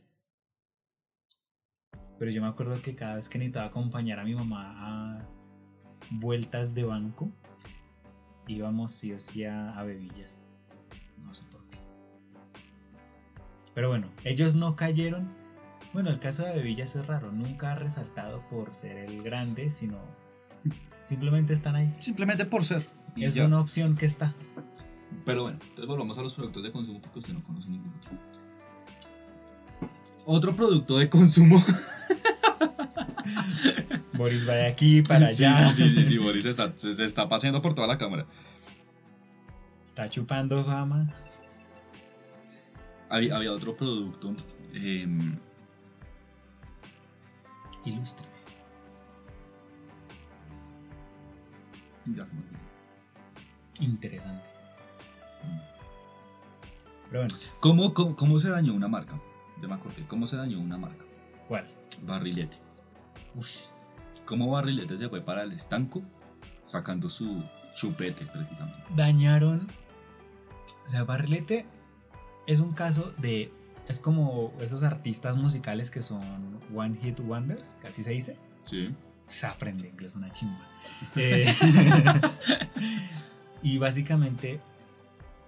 Pero 2.19 2.31
yo 2.31 2.41
me 2.41 2.47
acuerdo 2.47 2.81
que 2.81 2.95
cada 2.95 3.15
vez 3.15 3.29
que 3.29 3.37
necesitaba 3.37 3.67
acompañar 3.67 4.19
a 4.19 4.23
mi 4.23 4.33
mamá 4.33 4.73
a 4.77 5.27
vueltas 6.11 6.73
de 6.73 6.83
banco, 6.83 7.31
íbamos 8.47 8.93
sí 8.93 9.13
o 9.13 9.19
sí 9.19 9.45
a, 9.45 9.77
a 9.77 9.83
Bebillas. 9.83 10.43
No 11.23 11.33
sé 11.33 11.43
por 11.51 11.63
qué. 11.69 11.77
Pero 13.73 13.89
bueno, 13.89 14.07
ellos 14.23 14.55
no 14.55 14.75
cayeron. 14.75 15.27
Bueno, 15.93 16.09
el 16.09 16.19
caso 16.19 16.43
de 16.43 16.53
Bebillas 16.53 16.95
es 16.95 17.05
raro. 17.05 17.31
Nunca 17.31 17.73
ha 17.73 17.75
resaltado 17.75 18.41
por 18.49 18.73
ser 18.73 18.97
el 18.97 19.21
grande, 19.21 19.71
sino 19.71 19.99
simplemente 21.05 21.53
están 21.53 21.75
ahí. 21.75 21.93
Simplemente 21.99 22.45
por 22.45 22.65
ser. 22.65 22.96
Y 23.17 23.25
Es 23.25 23.33
ya. 23.35 23.45
una 23.45 23.59
opción 23.59 23.95
que 23.97 24.05
está. 24.05 24.33
Pero 25.25 25.43
bueno, 25.43 25.57
entonces 25.61 25.85
volvamos 25.87 26.17
a 26.17 26.21
los 26.21 26.33
productos 26.33 26.63
de 26.63 26.71
consumo 26.71 27.01
porque 27.01 27.19
usted 27.19 27.33
no 27.33 27.43
conoce 27.43 27.67
ningún 27.69 27.91
otro. 27.97 28.11
Otro 30.25 30.55
producto 30.55 30.97
de 30.97 31.09
consumo. 31.09 31.63
Boris 34.13 34.47
va 34.47 34.53
de 34.53 34.67
aquí 34.67 35.01
para 35.01 35.31
Sí, 35.33 35.43
allá. 35.45 35.73
Sí, 35.73 35.89
sí, 35.95 36.05
sí, 36.05 36.17
Boris 36.17 36.45
está, 36.45 36.73
se, 36.77 36.93
se 36.93 37.05
está 37.05 37.27
paseando 37.29 37.61
por 37.61 37.73
toda 37.75 37.87
la 37.87 37.97
cámara. 37.97 38.25
Está 39.85 40.09
chupando 40.09 40.63
fama. 40.65 41.13
Había, 43.09 43.35
había 43.37 43.51
otro 43.53 43.75
producto. 43.75 44.35
em, 44.73 45.37
Ilustre. 47.85 48.25
ya. 52.15 52.27
Interesante. 53.79 54.43
Pero 57.09 57.21
bueno, 57.23 57.35
¿Cómo, 57.59 57.93
cómo, 57.93 58.15
cómo 58.15 58.39
se 58.39 58.49
dañó 58.49 58.73
una 58.73 58.87
marca? 58.87 59.13
Ya 59.61 59.67
me 59.67 59.75
acordé. 59.75 60.03
¿Cómo 60.07 60.27
se 60.27 60.35
dañó 60.35 60.59
una 60.59 60.77
marca? 60.77 61.05
¿cuál? 61.47 61.65
Barrilete. 62.03 62.57
Uf, 63.35 63.47
¿Cómo 64.25 64.51
Barrilete 64.51 64.97
se 64.97 65.07
fue 65.07 65.21
para 65.21 65.43
el 65.43 65.53
estanco 65.53 66.01
sacando 66.65 67.09
su 67.09 67.43
chupete 67.75 68.25
precisamente? 68.25 68.83
dañaron. 68.95 69.67
O 70.85 70.89
sea, 70.89 71.03
Barrilete 71.05 71.65
es 72.45 72.59
un 72.59 72.73
caso 72.73 73.13
de. 73.19 73.51
Es 73.87 73.99
como 73.99 74.51
esos 74.59 74.83
artistas 74.83 75.37
musicales 75.37 75.89
que 75.89 76.01
son 76.01 76.59
One 76.75 76.97
Hit 77.01 77.21
Wonders, 77.21 77.77
así 77.87 78.03
se 78.03 78.11
dice. 78.11 78.37
Sí. 78.65 78.93
Se 79.29 79.45
aprende 79.45 79.87
inglés, 79.87 80.13
una 80.15 80.31
chimba. 80.33 80.59
Eh, 81.15 81.45
y 83.61 83.77
básicamente 83.77 84.59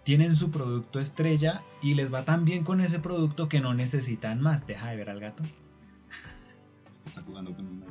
tienen 0.04 0.36
su 0.36 0.50
producto 0.50 1.00
estrella 1.00 1.62
y 1.82 1.94
les 1.94 2.14
va 2.14 2.26
tan 2.26 2.46
bien 2.46 2.64
con 2.64 2.82
ese 2.82 3.00
producto 3.00 3.48
que 3.48 3.60
no 3.60 3.74
necesitan 3.74 4.42
más. 4.42 4.66
Deja 4.66 4.90
de 4.90 4.96
ver 4.96 5.10
al 5.10 5.20
gato. 5.20 5.44
Está 7.06 7.22
jugando 7.22 7.54
con 7.54 7.68
un. 7.68 7.84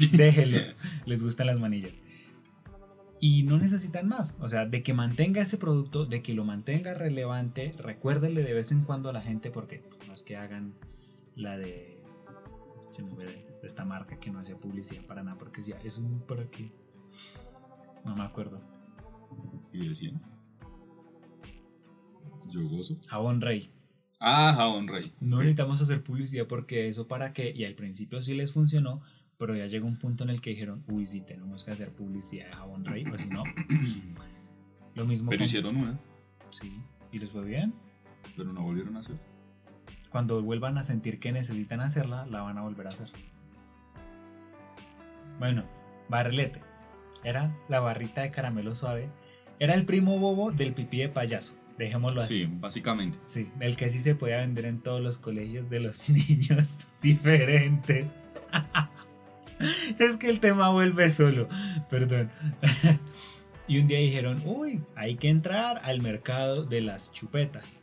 Déjelo. 0.12 0.74
Les 1.06 1.22
gustan 1.22 1.46
las 1.46 1.58
manillas. 1.58 1.92
Y 3.20 3.42
no 3.42 3.58
necesitan 3.58 4.08
más. 4.08 4.34
O 4.40 4.48
sea, 4.48 4.64
de 4.64 4.82
que 4.82 4.94
mantenga 4.94 5.42
ese 5.42 5.58
producto, 5.58 6.06
de 6.06 6.22
que 6.22 6.32
lo 6.32 6.44
mantenga 6.44 6.94
relevante, 6.94 7.74
recuérdenle 7.78 8.42
de 8.42 8.54
vez 8.54 8.72
en 8.72 8.82
cuando 8.82 9.10
a 9.10 9.12
la 9.12 9.20
gente, 9.20 9.50
porque 9.50 9.82
pues, 9.86 10.08
no 10.08 10.14
es 10.14 10.22
que 10.22 10.36
hagan 10.36 10.72
la 11.36 11.58
de. 11.58 11.98
Se 12.90 13.02
me 13.02 13.10
de 13.24 13.44
esta 13.62 13.84
marca 13.84 14.18
que 14.18 14.30
no 14.30 14.40
hacía 14.40 14.56
publicidad 14.56 15.02
para 15.02 15.22
nada, 15.22 15.36
porque 15.38 15.58
decía, 15.58 15.78
eso 15.84 16.00
es 16.02 16.22
para 16.22 16.44
qué. 16.46 16.72
No 18.04 18.16
me 18.16 18.22
acuerdo. 18.22 18.79
Y 19.72 19.88
decían. 19.88 20.20
Yo 22.48 22.68
gozo. 22.68 22.96
Jabón 23.06 23.40
Rey. 23.40 23.70
Ah, 24.18 24.52
Jabón 24.56 24.88
Rey. 24.88 25.12
No 25.20 25.38
necesitamos 25.38 25.80
hacer 25.80 26.02
publicidad 26.02 26.46
porque 26.46 26.88
eso 26.88 27.06
para 27.06 27.32
qué. 27.32 27.52
Y 27.54 27.64
al 27.64 27.74
principio 27.74 28.20
sí 28.20 28.34
les 28.34 28.52
funcionó, 28.52 29.00
pero 29.38 29.54
ya 29.56 29.66
llegó 29.66 29.86
un 29.86 29.98
punto 29.98 30.24
en 30.24 30.30
el 30.30 30.40
que 30.40 30.50
dijeron, 30.50 30.82
uy, 30.88 31.06
sí, 31.06 31.20
tenemos 31.22 31.64
que 31.64 31.70
hacer 31.70 31.90
publicidad 31.94 32.46
de 32.48 32.52
Jabón 32.52 32.84
Rey, 32.84 33.04
o 33.06 33.16
si 33.16 33.28
no, 33.28 33.44
lo 34.94 35.06
mismo. 35.06 35.30
Pero 35.30 35.38
con- 35.40 35.46
hicieron 35.46 35.76
una, 35.76 35.98
Sí, 36.50 36.82
y 37.12 37.18
les 37.20 37.30
fue 37.30 37.44
bien. 37.44 37.72
pero 38.36 38.52
no 38.52 38.62
volvieron 38.62 38.96
a 38.96 39.00
hacer. 39.00 39.16
Cuando 40.10 40.42
vuelvan 40.42 40.76
a 40.76 40.82
sentir 40.82 41.20
que 41.20 41.30
necesitan 41.30 41.80
hacerla, 41.80 42.26
la 42.26 42.42
van 42.42 42.58
a 42.58 42.62
volver 42.62 42.88
a 42.88 42.90
hacer. 42.90 43.08
Bueno, 45.38 45.62
barrilete. 46.08 46.60
Era 47.24 47.54
la 47.68 47.80
barrita 47.80 48.22
de 48.22 48.30
caramelo 48.30 48.74
suave. 48.74 49.08
Era 49.60 49.74
el 49.74 49.84
primo 49.84 50.18
bobo 50.18 50.50
del 50.50 50.72
pipí 50.72 50.98
de 50.98 51.08
payaso. 51.08 51.54
Dejémoslo 51.78 52.22
así. 52.22 52.44
Sí, 52.44 52.48
básicamente. 52.60 53.16
Sí, 53.28 53.48
el 53.60 53.76
que 53.76 53.90
sí 53.90 54.00
se 54.00 54.14
podía 54.14 54.38
vender 54.38 54.64
en 54.66 54.80
todos 54.80 55.00
los 55.00 55.16
colegios 55.18 55.70
de 55.70 55.80
los 55.80 56.06
niños 56.08 56.68
diferentes. 57.00 58.06
es 59.98 60.16
que 60.16 60.28
el 60.28 60.40
tema 60.40 60.70
vuelve 60.70 61.08
solo, 61.10 61.48
perdón. 61.88 62.30
y 63.68 63.78
un 63.78 63.86
día 63.86 63.98
dijeron, 63.98 64.42
uy, 64.44 64.82
hay 64.96 65.16
que 65.16 65.28
entrar 65.28 65.80
al 65.84 66.02
mercado 66.02 66.64
de 66.64 66.80
las 66.80 67.12
chupetas. 67.12 67.80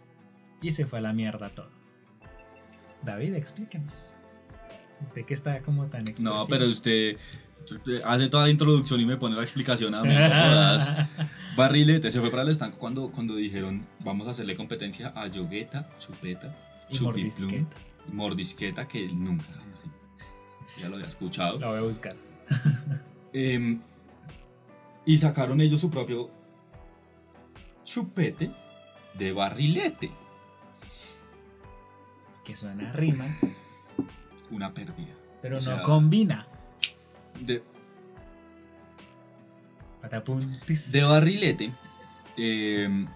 Y 0.62 0.72
se 0.72 0.86
fue 0.86 1.00
a 1.00 1.04
la 1.04 1.14
mierda 1.14 1.50
todo. 1.50 1.70
David, 3.04 3.36
explíquenos. 3.36 4.16
Usted 5.04 5.26
que 5.26 5.36
está 5.36 5.62
como 5.62 5.86
tan 5.86 6.06
No, 6.06 6.10
expresivo. 6.10 6.48
pero 6.50 6.66
usted, 6.72 7.18
hace 8.04 8.30
toda 8.30 8.46
la 8.46 8.50
introducción 8.50 9.00
y 9.00 9.06
me 9.06 9.18
pone 9.18 9.36
la 9.36 9.44
explicación 9.44 9.94
a 9.94 10.02
mí. 10.02 10.10
no. 10.14 11.28
Barrilete 11.58 12.12
se 12.12 12.20
fue 12.22 12.30
para 12.30 12.44
el 12.44 12.50
estanco 12.50 12.78
cuando, 12.78 13.12
cuando 13.12 13.36
dijeron 13.36 13.86
vamos 14.00 14.28
a 14.28 14.32
hacerle 14.32 14.56
competencia 14.56 15.12
a 15.16 15.28
Yogueta, 15.28 15.90
Chupeta, 16.00 16.56
y 16.90 16.98
Chupiplum 16.98 17.50
mordisqueta. 17.52 17.76
y 18.08 18.12
Mordisqueta, 18.14 18.88
que 18.88 19.04
él 19.06 19.22
nunca 19.24 19.46
así, 19.74 19.90
ya 20.82 20.88
lo 20.88 20.96
había 20.96 21.08
escuchado. 21.08 21.60
La 21.60 21.68
voy 21.68 21.80
a 21.80 21.82
buscar. 21.82 22.16
Em, 23.34 23.82
y 25.06 25.18
sacaron 25.18 25.60
ellos 25.62 25.82
su 25.82 25.90
propio 25.90 26.30
chupete 27.84 28.52
de 29.18 29.32
barrilete. 29.34 30.12
Que 32.46 32.56
suena 32.56 32.92
a 32.92 32.94
rima, 32.94 33.36
Una 34.52 34.74
pérdida. 34.74 35.14
pero 35.42 35.56
O 35.58 35.60
no 35.60 35.64
sea, 35.64 35.82
combina. 35.84 36.48
De, 37.42 37.62
Patapuntis. 40.02 40.92
de 40.92 41.04
barrilete, 41.04 41.72
em, 42.38 43.08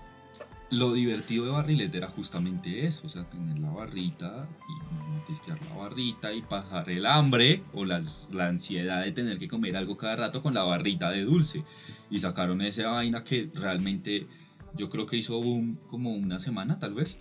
lo 0.72 0.94
divertido 0.94 1.46
de 1.46 1.52
barrilete 1.52 1.98
era 1.98 2.08
justamente 2.08 2.86
eso, 2.86 3.02
o 3.06 3.10
sea, 3.10 3.24
tener 3.30 3.60
la 3.60 3.70
barrita 3.70 4.48
y 4.70 5.10
mordisquear 5.12 5.60
la 5.70 5.76
barrita 5.76 6.34
y 6.34 6.42
pasar 6.42 6.90
el 6.90 7.06
hambre 7.06 7.64
o 7.74 7.86
las- 7.86 8.28
la 8.32 8.48
ansiedad 8.48 9.04
de 9.04 9.12
tener 9.12 9.38
que 9.38 9.48
comer 9.48 9.76
algo 9.76 9.98
cada 9.98 10.16
rato 10.16 10.42
con 10.42 10.54
la 10.54 10.64
barrita 10.64 11.10
de 11.12 11.24
dulce. 11.24 11.64
Y 12.10 12.20
sacaron 12.20 12.62
esa 12.62 12.88
vaina 12.88 13.24
que 13.24 13.50
realmente 13.54 14.28
yo 14.78 14.90
creo 14.90 15.06
que 15.06 15.18
hizo 15.18 15.42
boom 15.42 15.78
como 15.88 16.14
una 16.14 16.40
semana 16.40 16.80
tal 16.80 16.94
vez. 16.94 17.18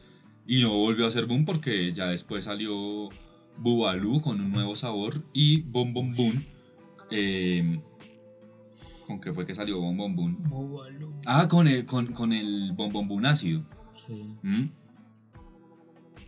Y 0.47 0.63
no 0.63 0.71
volvió 0.77 1.05
a 1.05 1.09
hacer 1.09 1.27
boom 1.27 1.45
porque 1.45 1.93
ya 1.93 2.07
después 2.07 2.45
salió 2.45 3.09
Bubalú 3.59 4.21
con 4.23 4.41
un 4.41 4.53
nuevo 4.53 4.75
sabor 4.77 5.23
y 5.35 5.61
Bom 5.61 5.93
Bom 5.93 6.15
Boom. 6.15 6.43
eh, 7.11 7.79
¿Con 9.11 9.21
qué 9.21 9.33
fue 9.33 9.45
que 9.45 9.57
salió 9.57 9.81
Bom 9.81 9.97
Bom 9.97 10.15
Boom? 10.15 11.21
Ah, 11.27 11.49
con 11.49 11.67
el, 11.67 11.85
con, 11.85 12.13
con 12.13 12.33
el 12.33 12.71
Bom 12.77 12.93
Bom 12.93 13.09
Boom 13.09 13.27
ácido. 13.27 13.65
Sí. 14.07 14.37
¿Mm? 14.41 14.67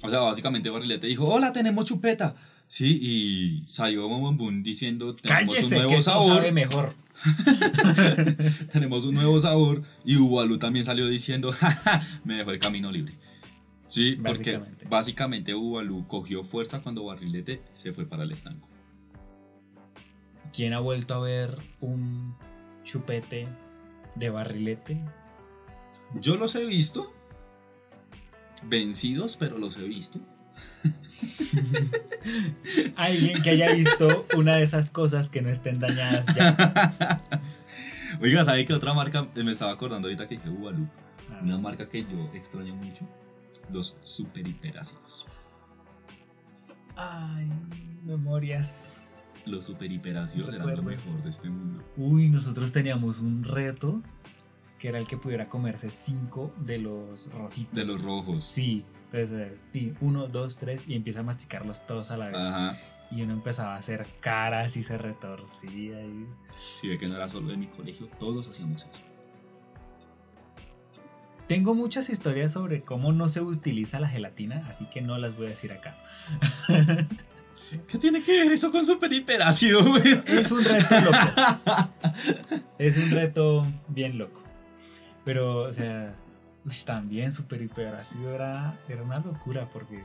O 0.02 0.10
sea, 0.10 0.18
básicamente 0.18 0.68
Barrilete 0.68 1.06
dijo, 1.06 1.24
hola, 1.28 1.52
tenemos 1.52 1.84
chupeta. 1.84 2.34
Sí, 2.66 2.98
y 3.00 3.64
salió 3.68 4.08
Bom 4.08 4.20
Bom 4.22 4.36
Boom 4.36 4.62
diciendo, 4.64 5.14
tenemos 5.14 5.54
Cállese, 5.54 5.80
un 5.80 5.88
que 5.90 5.96
esto 5.98 6.10
sabor. 6.10 6.38
sabe 6.38 6.50
mejor. 6.50 6.94
tenemos 8.72 9.04
un 9.04 9.14
nuevo 9.14 9.38
sabor. 9.38 9.84
Y 10.04 10.16
Ubalú 10.16 10.58
también 10.58 10.84
salió 10.84 11.06
diciendo, 11.06 11.54
me 12.24 12.38
dejó 12.38 12.50
el 12.50 12.58
camino 12.58 12.90
libre. 12.90 13.14
Sí, 13.86 14.16
porque 14.16 14.56
Básicamente. 14.58 14.88
básicamente 14.88 15.54
Ubalú 15.54 16.04
cogió 16.08 16.42
fuerza 16.42 16.82
cuando 16.82 17.04
Barrilete 17.04 17.62
se 17.74 17.92
fue 17.92 18.06
para 18.06 18.24
el 18.24 18.32
estanco. 18.32 18.68
¿Quién 20.52 20.72
ha 20.72 20.80
vuelto 20.80 21.14
a 21.14 21.20
ver 21.20 21.58
un 21.80 22.34
chupete 22.84 23.48
de 24.14 24.30
barrilete? 24.30 25.00
Yo 26.20 26.36
los 26.36 26.54
he 26.54 26.64
visto. 26.64 27.12
Vencidos, 28.64 29.36
pero 29.38 29.58
los 29.58 29.76
he 29.76 29.84
visto. 29.84 30.18
Alguien 32.96 33.42
que 33.42 33.50
haya 33.50 33.72
visto 33.72 34.26
una 34.36 34.56
de 34.56 34.64
esas 34.64 34.90
cosas 34.90 35.28
que 35.28 35.42
no 35.42 35.50
estén 35.50 35.80
dañadas 35.80 36.26
ya. 36.34 37.22
Oiga, 38.20 38.44
¿sabe 38.44 38.66
qué 38.66 38.74
otra 38.74 38.94
marca? 38.94 39.26
Eh, 39.34 39.42
Me 39.42 39.52
estaba 39.52 39.72
acordando 39.72 40.08
ahorita 40.08 40.28
que 40.28 40.36
dije 40.36 40.48
Ubalú. 40.48 40.86
Ah. 41.30 41.40
Una 41.42 41.58
marca 41.58 41.88
que 41.88 42.02
yo 42.02 42.30
extraño 42.34 42.74
mucho. 42.74 43.06
Los 43.70 43.96
super 44.02 44.46
hiperácidos. 44.46 45.26
Ay, 46.94 47.48
memorias. 48.04 48.91
Los 49.44 49.64
super 49.64 49.90
hiperácidos 49.90 50.54
eran 50.54 50.76
lo 50.76 50.82
mejor 50.82 51.22
de 51.22 51.30
este 51.30 51.50
mundo. 51.50 51.82
Uy, 51.96 52.28
nosotros 52.28 52.70
teníamos 52.72 53.18
un 53.18 53.42
reto 53.44 54.00
que 54.78 54.88
era 54.88 54.98
el 54.98 55.06
que 55.06 55.16
pudiera 55.16 55.48
comerse 55.48 55.90
cinco 55.90 56.52
de 56.58 56.78
los 56.78 57.32
rojitos. 57.32 57.74
De 57.74 57.84
los 57.84 58.02
rojos. 58.02 58.44
Sí, 58.44 58.84
entonces, 59.12 59.52
eh, 59.52 59.58
sí, 59.72 59.94
uno, 60.00 60.26
dos, 60.26 60.56
tres 60.56 60.88
y 60.88 60.94
empieza 60.94 61.20
a 61.20 61.22
masticarlos 61.22 61.86
todos 61.86 62.10
a 62.10 62.16
la 62.16 62.26
vez. 62.26 62.36
Ajá. 62.36 62.78
Y 63.10 63.22
uno 63.22 63.34
empezaba 63.34 63.74
a 63.74 63.78
hacer 63.78 64.06
caras 64.20 64.76
y 64.76 64.82
se 64.82 64.96
retorcía. 64.96 66.02
Y... 66.02 66.26
Si 66.80 66.88
ve 66.88 66.98
que 66.98 67.06
no 67.06 67.16
era 67.16 67.28
solo 67.28 67.52
en 67.52 67.60
mi 67.60 67.66
colegio, 67.66 68.08
todos 68.18 68.48
hacíamos 68.48 68.82
eso. 68.82 69.02
Tengo 71.46 71.74
muchas 71.74 72.08
historias 72.08 72.52
sobre 72.52 72.82
cómo 72.82 73.12
no 73.12 73.28
se 73.28 73.42
utiliza 73.42 74.00
la 74.00 74.08
gelatina, 74.08 74.66
así 74.68 74.86
que 74.86 75.02
no 75.02 75.18
las 75.18 75.36
voy 75.36 75.46
a 75.46 75.50
decir 75.50 75.72
acá. 75.72 75.98
¿Qué 77.88 77.98
tiene 77.98 78.22
que 78.22 78.32
ver 78.32 78.52
eso 78.52 78.70
con 78.70 78.84
super 78.86 79.12
hiperácido, 79.12 79.84
güey? 79.84 80.22
es 80.26 80.50
un 80.50 80.64
reto 80.64 81.00
loco. 81.00 81.16
Es 82.78 82.96
un 82.96 83.10
reto 83.10 83.66
bien 83.88 84.18
loco. 84.18 84.42
Pero, 85.24 85.60
o 85.62 85.72
sea, 85.72 86.14
pues, 86.64 86.84
también 86.84 87.32
super 87.32 87.62
hiperácido 87.62 88.34
era, 88.34 88.78
era 88.88 89.02
una 89.02 89.20
locura 89.20 89.68
porque 89.72 90.02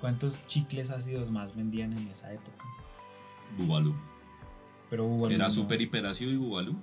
¿cuántos 0.00 0.46
chicles 0.46 0.90
ácidos 0.90 1.30
más 1.30 1.54
vendían 1.54 1.92
en 1.92 2.08
esa 2.08 2.32
época? 2.32 2.64
Bubalú. 3.58 3.94
Pero 4.90 5.04
hubo 5.04 5.28
Era 5.28 5.46
alguno- 5.46 5.62
super 5.62 5.80
hiperácido 5.80 6.30
y 6.30 6.36
Bubalú. 6.36 6.76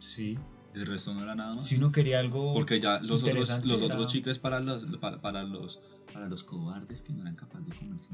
Sí. 0.00 0.38
El 0.74 0.86
resto 0.86 1.14
no 1.14 1.22
era 1.22 1.34
nada 1.34 1.54
más. 1.54 1.66
Si 1.68 1.76
uno 1.76 1.92
quería 1.92 2.18
algo 2.18 2.52
Porque 2.52 2.80
ya 2.80 2.98
los 2.98 3.22
otros, 3.22 3.28
interesante 3.30 3.66
los 3.68 3.80
era- 3.80 3.94
otros 3.94 4.12
chicles 4.12 4.38
para 4.38 4.60
los, 4.60 4.84
para, 4.98 5.20
para 5.20 5.42
los 5.44 5.80
para 6.12 6.28
los 6.28 6.44
cobardes 6.44 7.02
que 7.02 7.12
no 7.12 7.22
eran 7.22 7.34
capaces 7.34 7.66
de 7.66 7.74
comerse 7.76 8.08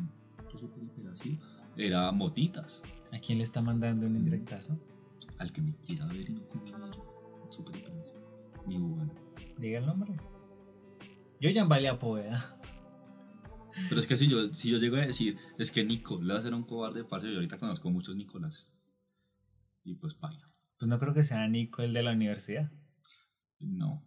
era 1.76 2.10
motitas. 2.12 2.82
¿A 3.12 3.18
quién 3.18 3.38
le 3.38 3.44
está 3.44 3.60
mandando 3.60 4.06
un 4.06 4.16
indirectazo? 4.16 4.78
Al 5.38 5.52
que 5.52 5.62
me 5.62 5.74
quiera 5.76 6.06
ver 6.06 6.28
y 6.28 6.34
no 6.34 6.42
super 7.50 7.76
hiperácido. 7.76 8.62
Mi 8.66 8.78
Bubalú. 8.78 9.12
Diga 9.58 9.78
el 9.78 9.86
nombre. 9.86 10.14
Yo 11.40 11.50
ya 11.50 11.64
valía 11.64 11.98
poeta. 11.98 12.56
Pero 13.88 14.00
es 14.00 14.06
que 14.06 14.16
si 14.16 14.28
yo, 14.28 14.52
si 14.52 14.70
yo 14.70 14.78
llego 14.78 14.96
a 14.96 15.06
decir, 15.06 15.38
es 15.58 15.70
que 15.70 15.84
Nicolás 15.84 16.44
era 16.44 16.56
un 16.56 16.64
cobarde, 16.64 17.04
parce, 17.04 17.28
yo 17.28 17.36
ahorita 17.36 17.58
conozco 17.58 17.90
muchos 17.90 18.14
Nicolás. 18.14 18.72
Y 19.84 19.94
pues 19.94 20.14
paila. 20.14 20.46
Pues 20.78 20.88
no 20.88 20.98
creo 20.98 21.14
que 21.14 21.22
sea 21.22 21.46
Nico 21.48 21.82
el 21.82 21.92
de 21.92 22.02
la 22.02 22.12
universidad. 22.12 22.70
No. 23.58 24.02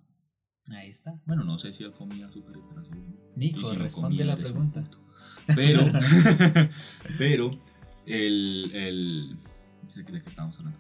Ahí 0.67 0.89
está. 0.89 1.19
Bueno, 1.25 1.43
no 1.43 1.59
sé 1.59 1.73
si 1.73 1.83
él 1.83 1.91
comía 1.91 2.29
hiperácido. 2.33 3.01
Nico, 3.35 3.59
Y 3.59 3.63
si 3.63 3.73
no 3.73 3.83
responde 3.83 4.17
comía, 4.17 4.25
la 4.25 4.37
pregunta. 4.37 4.89
Pero, 5.55 5.81
pero, 7.17 7.51
el, 8.05 8.71
el, 8.73 9.37
¿de 9.95 10.21
qué 10.21 10.29
estamos 10.29 10.57
hablando? 10.59 10.79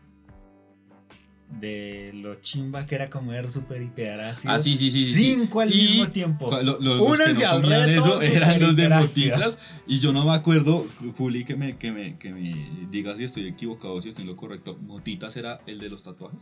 De 1.59 2.11
lo 2.15 2.41
chimba 2.41 2.85
que 2.87 2.95
era 2.95 3.09
comer 3.11 3.51
super 3.51 3.79
hiperácido. 3.81 4.51
Ah, 4.53 4.57
sí, 4.59 4.75
sí, 4.75 4.89
sí. 4.89 5.05
Cinco 5.13 5.61
al 5.61 5.71
Y 5.73 5.81
mismo 5.83 6.07
tiempo. 6.09 6.49
Lo- 6.49 6.63
lo- 6.63 6.79
los 6.79 6.97
que 6.97 7.23
Únanse 7.23 7.43
no 7.43 7.49
al 7.49 7.61
comían 7.61 7.85
reto 7.85 8.01
eso 8.01 8.21
eran 8.23 8.59
los 8.59 8.75
de 8.75 8.89
motitas 8.89 9.57
y 9.85 9.99
yo 9.99 10.11
no 10.13 10.25
me 10.25 10.33
acuerdo, 10.33 10.87
Juli, 11.17 11.45
que 11.45 11.55
me, 11.55 11.77
que, 11.77 11.91
me, 11.91 12.17
que 12.17 12.31
me 12.31 12.87
diga 12.89 13.15
si 13.17 13.25
estoy 13.25 13.47
equivocado, 13.47 14.01
si 14.01 14.09
estoy 14.09 14.23
en 14.23 14.31
lo 14.31 14.35
correcto. 14.35 14.77
¿Motitas 14.81 15.35
era 15.37 15.59
el 15.67 15.77
de 15.79 15.89
los 15.89 16.01
tatuajes? 16.01 16.39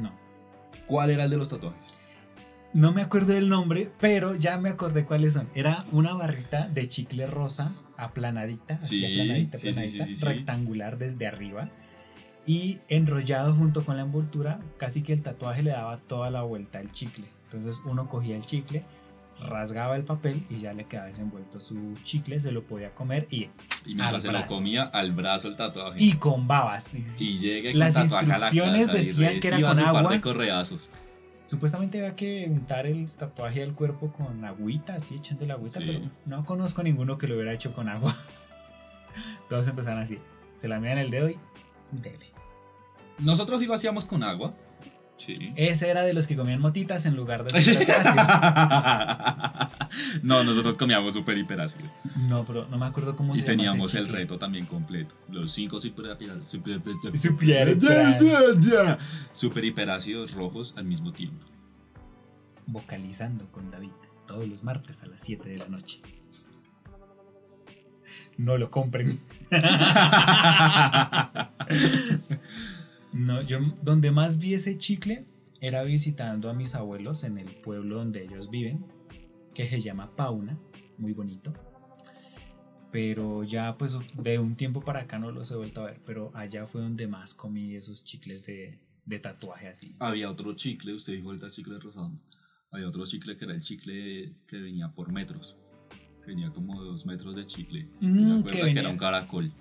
No. 0.00 0.12
¿Cuál 0.86 1.10
era 1.10 1.24
el 1.24 1.30
de 1.30 1.36
los 1.36 1.48
tatuajes? 1.48 1.94
No 2.72 2.92
me 2.92 3.02
acuerdo 3.02 3.32
del 3.32 3.48
nombre, 3.48 3.88
pero 4.00 4.36
ya 4.36 4.56
me 4.58 4.68
acordé 4.68 5.04
cuáles 5.04 5.32
son. 5.34 5.48
Era 5.54 5.84
una 5.90 6.14
barrita 6.14 6.68
de 6.68 6.88
chicle 6.88 7.26
rosa 7.26 7.72
aplanadita, 7.96 8.74
así 8.74 9.00
Sí, 9.00 9.04
aplanadita, 9.04 9.58
sí, 9.58 9.62
sí, 9.62 9.68
aplanadita, 9.70 10.06
sí, 10.06 10.16
sí, 10.16 10.24
rectangular 10.24 10.96
desde 10.98 11.26
arriba 11.26 11.68
y 12.46 12.78
enrollado 12.88 13.54
junto 13.54 13.84
con 13.84 13.96
la 13.96 14.02
envoltura, 14.02 14.60
casi 14.78 15.02
que 15.02 15.12
el 15.12 15.22
tatuaje 15.22 15.62
le 15.62 15.70
daba 15.70 15.98
toda 15.98 16.30
la 16.30 16.42
vuelta 16.42 16.78
al 16.78 16.90
chicle. 16.92 17.26
Entonces 17.46 17.80
uno 17.84 18.08
cogía 18.08 18.36
el 18.36 18.46
chicle, 18.46 18.84
rasgaba 19.42 19.96
el 19.96 20.04
papel 20.04 20.42
y 20.48 20.60
ya 20.60 20.72
le 20.72 20.84
quedaba 20.84 21.08
desenvuelto 21.08 21.58
su 21.60 21.94
chicle, 22.04 22.38
se 22.40 22.52
lo 22.52 22.62
podía 22.62 22.90
comer 22.94 23.26
y, 23.30 23.48
Y 23.84 23.94
mientras 23.96 24.22
se 24.22 24.30
lo 24.30 24.46
comía, 24.46 24.84
al 24.84 25.10
brazo 25.12 25.48
el 25.48 25.56
tatuaje. 25.56 26.00
y 26.02 26.12
con 26.14 26.46
babas. 26.46 26.88
Y 27.18 27.38
llegué 27.38 27.74
Las 27.74 27.94
con 27.94 28.04
tatuaje 28.04 28.26
a 28.32 28.38
la 28.38 28.46
instrucciones 28.46 28.86
casa 28.86 28.98
y 29.02 29.04
decían 29.06 29.40
que 29.40 29.48
era 29.48 29.60
con 29.60 29.78
agua. 29.80 30.12
de 30.12 30.20
correazos. 30.20 30.88
Supuestamente 31.50 31.98
había 31.98 32.14
que 32.14 32.46
untar 32.48 32.86
el 32.86 33.10
tatuaje 33.10 33.62
al 33.62 33.74
cuerpo 33.74 34.12
con 34.12 34.44
agüita, 34.44 34.94
así 34.94 35.16
echando 35.16 35.44
la 35.46 35.54
agüita, 35.54 35.80
Sí. 35.80 35.86
pero 35.86 36.10
no 36.26 36.44
conozco 36.44 36.82
ninguno 36.84 37.18
que 37.18 37.26
lo 37.26 37.34
hubiera 37.34 37.52
hecho 37.52 37.72
con 37.74 37.88
agua. 37.88 38.16
Todos 39.48 39.66
empezaron 39.66 39.98
así. 40.00 40.18
Se 40.54 40.68
la 40.68 40.76
en 40.76 40.86
el 40.98 41.10
dedo 41.10 41.28
y 41.28 41.38
dele. 41.90 42.26
Nosotros 43.18 43.58
sí 43.60 43.66
lo 43.66 43.74
hacíamos 43.74 44.04
con 44.04 44.22
agua. 44.22 44.54
Sí. 45.38 45.52
Ese 45.56 45.88
era 45.88 46.02
de 46.02 46.12
los 46.12 46.26
que 46.26 46.36
comían 46.36 46.60
motitas 46.60 47.06
en 47.06 47.16
lugar 47.16 47.44
de 47.44 47.50
no, 50.22 50.44
nosotros 50.44 50.76
comíamos 50.76 51.14
super 51.14 51.36
hiperácido. 51.36 51.90
No, 52.28 52.44
pero 52.44 52.66
no 52.68 52.78
me 52.78 52.86
acuerdo 52.86 53.16
cómo 53.16 53.34
Y 53.34 53.38
se 53.38 53.44
ese 53.44 53.44
teníamos 53.44 53.94
el 53.94 54.08
reto 54.08 54.38
también 54.38 54.66
completo. 54.66 55.14
Los 55.28 55.52
cinco 55.52 55.80
super. 55.80 56.16
Super, 56.44 56.80
Super 57.16 58.18
super 59.32 59.64
hiperácidos 59.64 60.32
rojos 60.32 60.74
al 60.76 60.84
mismo 60.84 61.12
tiempo. 61.12 61.44
Vocalizando 62.66 63.50
con 63.50 63.70
David 63.70 63.90
todos 64.26 64.46
los 64.46 64.62
martes 64.62 65.02
a 65.02 65.06
las 65.06 65.20
7 65.20 65.48
de 65.48 65.58
la 65.58 65.66
noche. 65.66 66.00
No 68.36 68.56
lo 68.56 68.70
compren. 68.70 69.20
No, 73.12 73.42
yo 73.42 73.58
donde 73.82 74.10
más 74.10 74.38
vi 74.38 74.54
ese 74.54 74.78
chicle 74.78 75.24
era 75.60 75.82
visitando 75.82 76.48
a 76.48 76.54
mis 76.54 76.74
abuelos 76.74 77.24
en 77.24 77.38
el 77.38 77.46
pueblo 77.46 77.96
donde 77.96 78.24
ellos 78.24 78.50
viven, 78.50 78.84
que 79.54 79.68
se 79.68 79.80
llama 79.80 80.14
Pauna, 80.16 80.58
muy 80.96 81.12
bonito. 81.12 81.52
Pero 82.92 83.44
ya 83.44 83.76
pues 83.76 83.96
de 84.14 84.38
un 84.38 84.56
tiempo 84.56 84.80
para 84.80 85.00
acá 85.00 85.18
no 85.18 85.30
los 85.30 85.50
he 85.50 85.54
vuelto 85.54 85.82
a 85.82 85.86
ver, 85.86 86.00
pero 86.04 86.30
allá 86.34 86.66
fue 86.66 86.80
donde 86.80 87.06
más 87.06 87.34
comí 87.34 87.74
esos 87.74 88.04
chicles 88.04 88.44
de, 88.46 88.80
de 89.04 89.18
tatuaje 89.18 89.68
así. 89.68 89.94
Había 89.98 90.30
otro 90.30 90.54
chicle, 90.54 90.94
usted 90.94 91.12
dijo 91.12 91.28
ahorita 91.28 91.50
chicle 91.50 91.78
rosado. 91.78 92.12
Había 92.72 92.88
otro 92.88 93.04
chicle 93.06 93.36
que 93.36 93.44
era 93.44 93.54
el 93.54 93.60
chicle 93.60 94.32
que 94.46 94.56
venía 94.60 94.88
por 94.88 95.12
metros. 95.12 95.56
Venía 96.26 96.50
como 96.50 96.82
dos 96.82 97.04
metros 97.06 97.34
de 97.34 97.46
chicle. 97.46 97.88
Mm, 98.00 98.38
me 98.38 98.44
que 98.44 98.72
que, 98.72 98.78
era 98.78 98.88
un 98.88 98.96
caracol. 98.96 99.52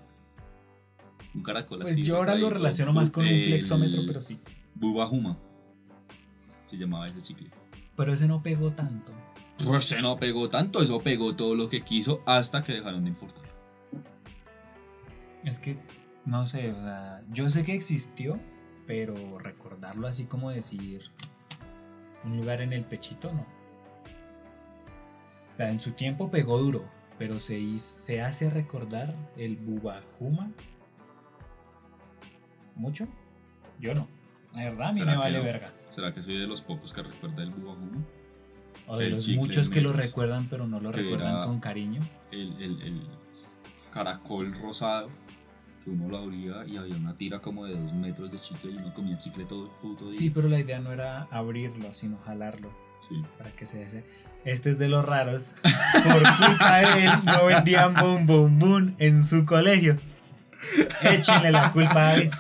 Un 1.36 1.44
caracol 1.44 1.80
Pues 1.82 1.94
así. 1.94 2.04
yo 2.04 2.18
ahora 2.18 2.36
lo 2.36 2.50
relaciono 2.50 2.92
más 2.94 3.10
con 3.10 3.24
un 3.26 3.30
flexómetro, 3.44 4.02
pero 4.08 4.22
sí. 4.22 4.40
Bubajuma. 4.76 5.38
Se 6.68 6.78
llamaba 6.78 7.08
ese 7.08 7.22
chicle. 7.22 7.50
Pero 7.96 8.14
ese 8.14 8.28
no 8.28 8.42
pegó 8.42 8.72
tanto. 8.72 9.12
Pues 9.64 9.86
se 9.86 10.02
no 10.02 10.18
pegó 10.18 10.50
tanto, 10.50 10.82
eso 10.82 11.00
pegó 11.02 11.36
todo 11.36 11.54
lo 11.54 11.68
que 11.70 11.82
quiso 11.82 12.22
hasta 12.26 12.64
que 12.64 12.74
dejaron 12.74 13.04
de 13.04 13.10
importar. 13.10 13.44
Es 15.44 15.60
que, 15.60 15.78
no 16.26 16.46
sé, 16.48 16.72
o 16.72 16.76
sea, 16.82 17.22
yo 17.32 17.50
sé 17.50 17.64
que 17.64 17.74
existió, 17.74 18.40
pero 18.88 19.38
recordarlo 19.40 20.08
así 20.08 20.26
como 20.26 20.50
decir 20.50 21.04
un 22.24 22.38
lugar 22.38 22.62
en 22.62 22.74
el 22.74 22.84
pechito, 22.86 23.32
no. 23.34 23.42
O 25.54 25.58
sea, 25.58 25.70
en 25.72 25.80
su 25.80 25.92
tiempo 25.92 26.30
pegó 26.32 26.58
duro, 26.58 26.86
pero 27.18 27.40
se, 27.40 27.78
se 27.80 28.22
hace 28.22 28.50
recordar 28.50 29.14
el 29.38 29.58
Bubajuma 29.58 30.52
mucho. 32.80 33.08
Yo 33.80 33.94
no. 33.94 34.08
La 34.54 34.64
verdad, 34.66 34.88
a 34.90 34.94
mí 34.94 35.00
¿Será 35.00 35.12
me 35.12 35.18
vale 35.18 35.38
no? 35.38 35.44
verga. 35.44 35.72
¿Será 35.94 36.14
que 36.14 36.22
soy 36.24 36.38
de 36.40 36.48
los 36.48 36.62
pocos 36.62 36.94
que 36.94 37.04
recuerda 37.04 37.44
el 37.44 37.52
Bubajuma? 37.52 38.04
O 38.88 38.98
de 38.98 39.08
El 39.08 39.16
los 39.16 39.28
muchos 39.30 39.70
que 39.70 39.82
lo 39.82 39.94
recuerdan, 39.94 40.48
pero 40.50 40.66
no 40.68 40.80
lo 40.80 40.92
recuerdan 40.92 41.46
con 41.46 41.60
cariño. 41.60 42.02
El, 42.32 42.54
el, 42.62 42.82
el 42.82 43.02
caracol 43.94 44.54
rosado, 44.62 45.10
que 45.84 45.90
uno 45.90 46.08
lo 46.10 46.18
abría 46.18 46.66
y 46.66 46.78
había 46.78 46.96
una 46.96 47.16
tira 47.16 47.40
como 47.40 47.66
de 47.66 47.76
dos 47.76 47.94
metros 47.94 48.32
de 48.32 48.40
chicle 48.42 48.72
y 48.72 48.76
uno 48.78 48.94
comía 48.94 49.18
chicle 49.18 49.46
todo 49.46 49.66
el 49.66 49.72
puto 49.82 50.10
día. 50.10 50.20
Sí, 50.20 50.30
pero 50.30 50.48
la 50.50 50.60
idea 50.60 50.80
no 50.80 50.92
era 50.92 51.24
abrirlo, 51.32 51.94
sino 51.94 52.18
jalarlo. 52.26 52.70
Sí. 53.08 53.16
para 53.38 53.50
que 53.52 53.66
se 53.66 53.78
dese. 53.80 54.04
Este 54.46 54.72
es 54.72 54.78
de 54.80 54.90
los 54.90 55.06
raros. 55.06 55.52
Por 56.04 56.38
culpa 56.38 56.78
de 56.80 57.06
él 57.06 57.12
no 57.26 57.46
vendían 57.46 57.94
bom 57.94 58.26
bom 58.28 58.60
boom 58.60 58.96
en 59.00 59.24
su 59.24 59.46
colegio. 59.46 59.96
Échenle 61.02 61.52
la 61.52 61.72
culpa 61.72 62.10
a 62.10 62.16
él. 62.18 62.32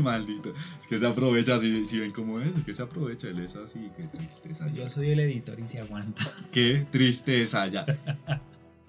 Maldito. 0.00 0.54
Es 0.80 0.86
que 0.88 0.98
se 0.98 1.06
aprovecha, 1.06 1.58
si, 1.60 1.84
si 1.86 1.98
ven 1.98 2.12
cómo 2.12 2.40
es, 2.40 2.56
es 2.56 2.64
que 2.64 2.74
se 2.74 2.82
aprovecha, 2.82 3.28
él 3.28 3.40
es 3.40 3.54
así, 3.56 3.90
qué 3.96 4.04
tristeza. 4.04 4.68
Yo 4.72 4.88
soy 4.88 5.10
el 5.10 5.20
editor 5.20 5.58
y 5.60 5.64
se 5.64 5.80
aguanta. 5.80 6.30
Qué 6.52 6.86
tristeza 6.90 7.66
ya. 7.68 7.84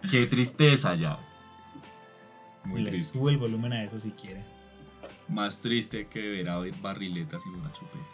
Qué 0.09 0.27
tristeza 0.27 0.95
ya. 0.95 1.19
Muy 2.63 2.81
Le 2.81 2.91
triste. 2.91 3.13
subo 3.13 3.29
el 3.29 3.37
volumen 3.37 3.73
a 3.73 3.83
eso 3.83 3.99
si 3.99 4.11
quiere. 4.11 4.43
Más 5.27 5.59
triste 5.59 6.07
que 6.07 6.19
ver 6.19 6.49
a 6.49 6.59
barriletas 6.81 7.41
y 7.45 7.49
una 7.49 7.71
chupeta. 7.73 8.05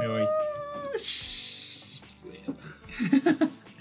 Me 0.00 0.08
voy. 0.08 0.26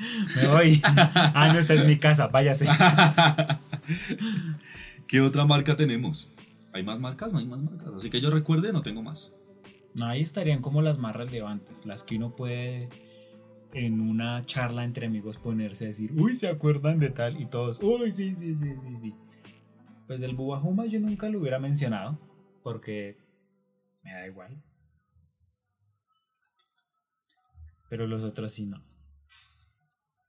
Me 0.35 0.47
voy. 0.47 0.81
Ah, 0.83 1.51
no, 1.53 1.59
esta 1.59 1.73
es 1.73 1.85
mi 1.85 1.97
casa, 1.97 2.27
váyase. 2.27 2.65
¿Qué 5.07 5.21
otra 5.21 5.45
marca 5.45 5.75
tenemos? 5.75 6.29
¿Hay 6.73 6.83
más 6.83 6.99
marcas? 6.99 7.31
No 7.31 7.39
hay 7.39 7.45
más 7.45 7.61
marcas. 7.61 7.89
Así 7.97 8.09
que 8.09 8.21
yo 8.21 8.29
recuerde, 8.29 8.71
no 8.71 8.81
tengo 8.81 9.01
más. 9.01 9.33
No, 9.93 10.05
ahí 10.05 10.21
estarían 10.21 10.61
como 10.61 10.81
las 10.81 10.97
más 10.97 11.15
relevantes, 11.15 11.85
las 11.85 12.03
que 12.03 12.15
uno 12.15 12.35
puede 12.35 12.87
en 13.73 14.01
una 14.01 14.45
charla 14.45 14.83
entre 14.83 15.07
amigos 15.07 15.37
ponerse 15.37 15.85
a 15.85 15.87
decir, 15.87 16.11
uy, 16.13 16.33
¿se 16.33 16.47
acuerdan 16.47 16.99
de 16.99 17.09
tal? 17.09 17.39
Y 17.39 17.45
todos, 17.45 17.79
uy, 17.81 18.11
sí, 18.11 18.35
sí, 18.35 18.55
sí, 18.55 18.73
sí, 18.83 18.97
sí. 19.01 19.13
Pues 20.07 20.19
del 20.19 20.33
Bubajuma 20.33 20.85
yo 20.85 20.99
nunca 20.99 21.29
lo 21.29 21.39
hubiera 21.39 21.59
mencionado, 21.59 22.17
porque 22.63 23.17
me 24.03 24.11
da 24.11 24.27
igual. 24.27 24.61
Pero 27.89 28.07
los 28.07 28.23
otros 28.23 28.53
sí 28.53 28.65
no. 28.65 28.81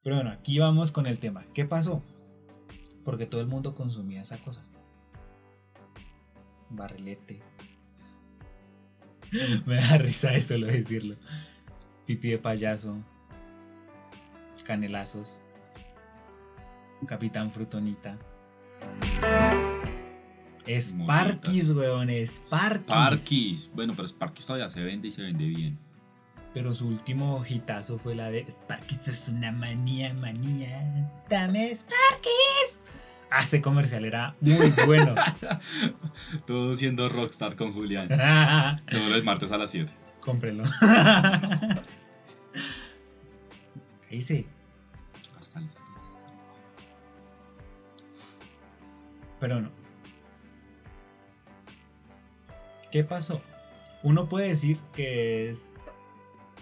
Pero 0.02 0.16
bueno, 0.16 0.30
aquí 0.30 0.58
vamos 0.58 0.90
con 0.90 1.06
el 1.06 1.18
tema. 1.18 1.44
¿Qué 1.54 1.64
pasó? 1.64 2.02
Porque 3.04 3.26
todo 3.26 3.40
el 3.40 3.46
mundo 3.46 3.74
consumía 3.74 4.22
esa 4.22 4.38
cosa. 4.38 4.62
Barrilete, 6.70 7.42
me 9.66 9.76
da 9.76 9.98
risa 9.98 10.30
de 10.30 10.42
solo 10.42 10.66
decirlo. 10.66 11.16
Pipi 12.06 12.30
de 12.30 12.38
payaso. 12.38 12.96
Canelazos. 14.64 15.42
Capitán 17.06 17.50
Frutonita. 17.50 18.16
Sparkis, 20.68 21.70
weón, 21.70 22.08
Sparkis. 22.26 22.84
Sparkis. 22.84 23.70
Bueno, 23.74 23.92
pero 23.96 24.06
Sparkis 24.06 24.46
todavía 24.46 24.70
se 24.70 24.82
vende 24.82 25.08
y 25.08 25.12
se 25.12 25.22
vende 25.22 25.44
bien. 25.46 25.78
Pero 26.54 26.74
su 26.74 26.86
último 26.88 27.44
hitazo 27.48 27.98
fue 27.98 28.14
la 28.14 28.30
de 28.30 28.44
Sparkis 28.50 29.08
es 29.08 29.28
una 29.28 29.50
manía, 29.52 30.12
manía. 30.12 31.10
Dame 31.30 31.74
Sparkis. 31.74 32.78
Ah, 33.30 33.44
ese 33.44 33.62
comercial 33.62 34.04
era 34.04 34.34
muy 34.40 34.70
bueno. 34.84 35.14
Todo 36.46 36.76
siendo 36.76 37.08
rockstar 37.08 37.56
con 37.56 37.72
Julián. 37.72 38.08
Todos 38.90 39.08
los 39.08 39.24
martes 39.24 39.50
a 39.52 39.56
las 39.56 39.70
7. 39.70 39.90
Cómprelo. 40.20 40.64
Ahí 44.10 44.20
sí. 44.20 44.46
Hasta 45.40 45.60
el... 45.60 45.70
Pero 49.40 49.62
no. 49.62 49.70
¿Qué 52.90 53.02
pasó? 53.04 53.40
Uno 54.02 54.28
puede 54.28 54.48
decir 54.48 54.76
que 54.94 55.50
es 55.50 55.71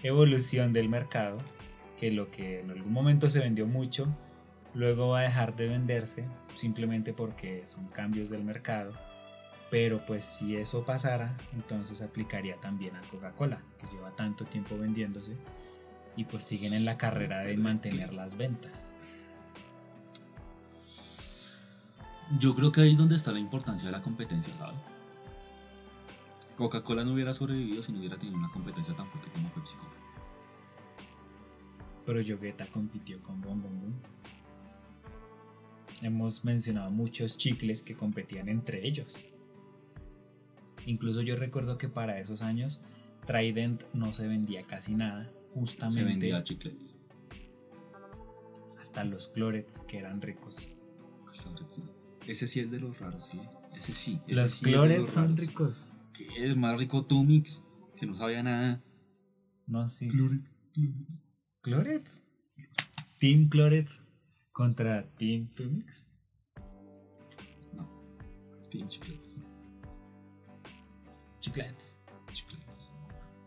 evolución 0.03 0.73
del 0.73 0.89
mercado, 0.89 1.37
que 1.99 2.11
lo 2.11 2.31
que 2.31 2.61
en 2.61 2.71
algún 2.71 2.93
momento 2.93 3.29
se 3.29 3.39
vendió 3.39 3.67
mucho, 3.67 4.07
luego 4.73 5.09
va 5.09 5.19
a 5.19 5.23
dejar 5.23 5.55
de 5.55 5.67
venderse 5.67 6.25
simplemente 6.55 7.13
porque 7.13 7.63
son 7.65 7.87
cambios 7.87 8.29
del 8.29 8.43
mercado. 8.43 8.93
Pero 9.69 9.99
pues 10.05 10.25
si 10.25 10.57
eso 10.57 10.83
pasara, 10.83 11.37
entonces 11.53 12.01
aplicaría 12.01 12.55
también 12.57 12.95
a 12.95 13.01
Coca-Cola, 13.09 13.61
que 13.79 13.87
lleva 13.95 14.11
tanto 14.15 14.43
tiempo 14.45 14.77
vendiéndose 14.77 15.37
y 16.17 16.25
pues 16.25 16.43
siguen 16.43 16.73
en 16.73 16.83
la 16.83 16.97
carrera 16.97 17.39
de 17.39 17.55
mantener 17.55 18.13
las 18.13 18.35
ventas. 18.35 18.93
Yo 22.39 22.55
creo 22.55 22.71
que 22.71 22.81
ahí 22.81 22.91
es 22.93 22.97
donde 22.97 23.15
está 23.15 23.31
la 23.31 23.39
importancia 23.39 23.85
de 23.85 23.91
la 23.91 24.01
competencia, 24.01 24.53
¿sabes? 24.57 24.79
Coca-Cola 26.61 27.03
no 27.03 27.13
hubiera 27.13 27.33
sobrevivido 27.33 27.81
si 27.81 27.91
no 27.91 27.97
hubiera 27.97 28.17
tenido 28.17 28.37
una 28.37 28.51
competencia 28.51 28.95
tan 28.95 29.07
fuerte 29.09 29.31
como 29.31 29.49
Pepsi-Cola. 29.53 29.89
pero 32.05 32.21
Yogueta 32.21 32.65
compitió 32.67 33.19
con 33.23 33.41
Bon 33.41 33.59
Bon. 33.61 33.93
Hemos 36.03 36.43
mencionado 36.45 36.91
muchos 36.91 37.37
chicles 37.37 37.81
que 37.81 37.95
competían 37.95 38.47
entre 38.49 38.85
ellos. 38.87 39.11
Incluso 40.85 41.21
yo 41.21 41.35
recuerdo 41.35 41.77
que 41.77 41.87
para 41.89 42.19
esos 42.19 42.41
años 42.43 42.79
Trident 43.25 43.83
no 43.93 44.13
se 44.13 44.27
vendía 44.27 44.63
casi 44.63 44.93
nada, 44.95 45.25
Se 45.25 45.59
justamente 45.59 46.03
vendía 46.03 46.43
chiclets. 46.43 46.97
hasta 48.79 49.03
los 49.03 49.27
clorets 49.29 49.79
que 49.87 49.97
eran 49.99 50.21
ricos. 50.21 50.57
Clorets, 51.31 51.77
no. 51.79 51.85
Ese 52.27 52.45
sí 52.47 52.59
es 52.59 52.69
de 52.71 52.79
los 52.79 52.99
raros, 52.99 53.25
sí. 53.31 53.39
Ese 53.75 53.93
sí. 53.93 54.19
ese 54.27 54.35
Los 54.35 54.51
sí 54.51 54.65
clorets 54.65 55.01
los 55.03 55.13
son 55.13 55.37
ricos. 55.37 55.91
¿Qué 56.29 56.49
es 56.51 56.55
más 56.55 56.77
rico 56.77 57.05
tu 57.05 57.23
mix? 57.23 57.61
Que 57.97 58.05
no 58.05 58.15
sabía 58.15 58.43
nada. 58.43 58.81
No, 59.67 59.89
sí. 59.89 60.07
Clorets. 60.09 60.59
Clorets. 60.73 61.23
¿Clorets? 61.61 62.21
Team 63.19 63.49
Clorets 63.49 64.01
contra 64.51 65.07
Team 65.17 65.47
Tumix. 65.55 66.07
No. 67.73 67.87
Team 68.71 68.89
chiclets. 68.89 69.41
Chiclets. 71.39 71.97
Chiclets. 72.33 72.93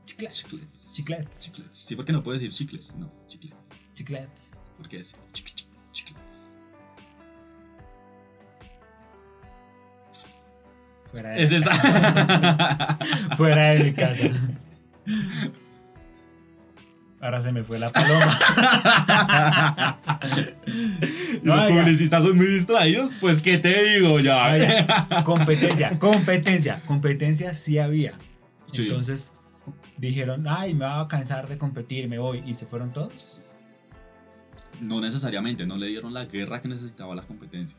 Chiclets. 0.07 0.45
Chiclets. 0.45 0.93
Chiclets. 0.95 1.41
Chiclets. 1.41 1.79
Sí, 1.79 1.97
porque 1.97 2.13
no 2.13 2.23
puedes 2.23 2.41
decir 2.43 2.57
chicles. 2.57 2.95
No, 2.97 3.11
chiclets. 3.27 3.95
Chiclets. 3.95 4.51
Porque 4.77 4.99
es 5.01 5.15
chic- 5.33 5.54
chic- 5.54 5.54
chiclets. 5.54 5.54
Fuera 11.15 11.31
de. 11.31 11.47
Fuera 13.37 13.75
mi 13.85 13.93
casa. 13.93 14.31
Ahora 17.21 17.41
se 17.41 17.53
me 17.53 17.63
fue 17.63 17.79
la 17.79 17.93
paloma. 17.93 18.37
Los 21.45 21.71
publicistas 21.71 22.25
son 22.25 22.37
muy 22.37 22.47
distraídos. 22.47 23.13
Pues, 23.21 23.41
¿qué 23.41 23.59
te 23.59 23.95
digo 23.95 24.19
ya? 24.19 25.23
Competencia, 25.25 25.97
competencia, 26.01 26.83
competencia 26.85 27.55
sí 27.55 27.79
había. 27.79 28.15
Sí. 28.73 28.83
Entonces 28.83 29.31
dijeron, 29.97 30.47
ay, 30.49 30.75
me 30.75 30.85
voy 30.85 31.05
a 31.05 31.09
cansar 31.09 31.47
de 31.49 31.57
competir, 31.59 32.09
me 32.09 32.19
voy. 32.19 32.43
Y 32.45 32.55
se 32.55 32.67
fueron 32.67 32.93
todos. 32.93 33.41
No 34.81 35.01
necesariamente, 35.01 35.65
no 35.65 35.77
le 35.77 35.87
dieron 35.87 36.13
la 36.13 36.25
guerra 36.25 36.61
que 36.61 36.67
necesitaba 36.67 37.15
la 37.15 37.23
competencia. 37.23 37.79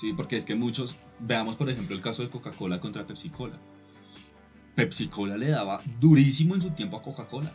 Sí, 0.00 0.14
porque 0.14 0.38
es 0.38 0.46
que 0.46 0.54
muchos, 0.54 0.96
veamos 1.18 1.56
por 1.56 1.68
ejemplo 1.68 1.94
el 1.94 2.00
caso 2.00 2.22
de 2.22 2.30
Coca-Cola 2.30 2.80
contra 2.80 3.06
Pepsi-Cola. 3.06 3.58
Pepsi-Cola 4.74 5.36
le 5.36 5.50
daba 5.50 5.82
durísimo 6.00 6.54
en 6.54 6.62
su 6.62 6.70
tiempo 6.70 6.96
a 6.96 7.02
Coca-Cola. 7.02 7.52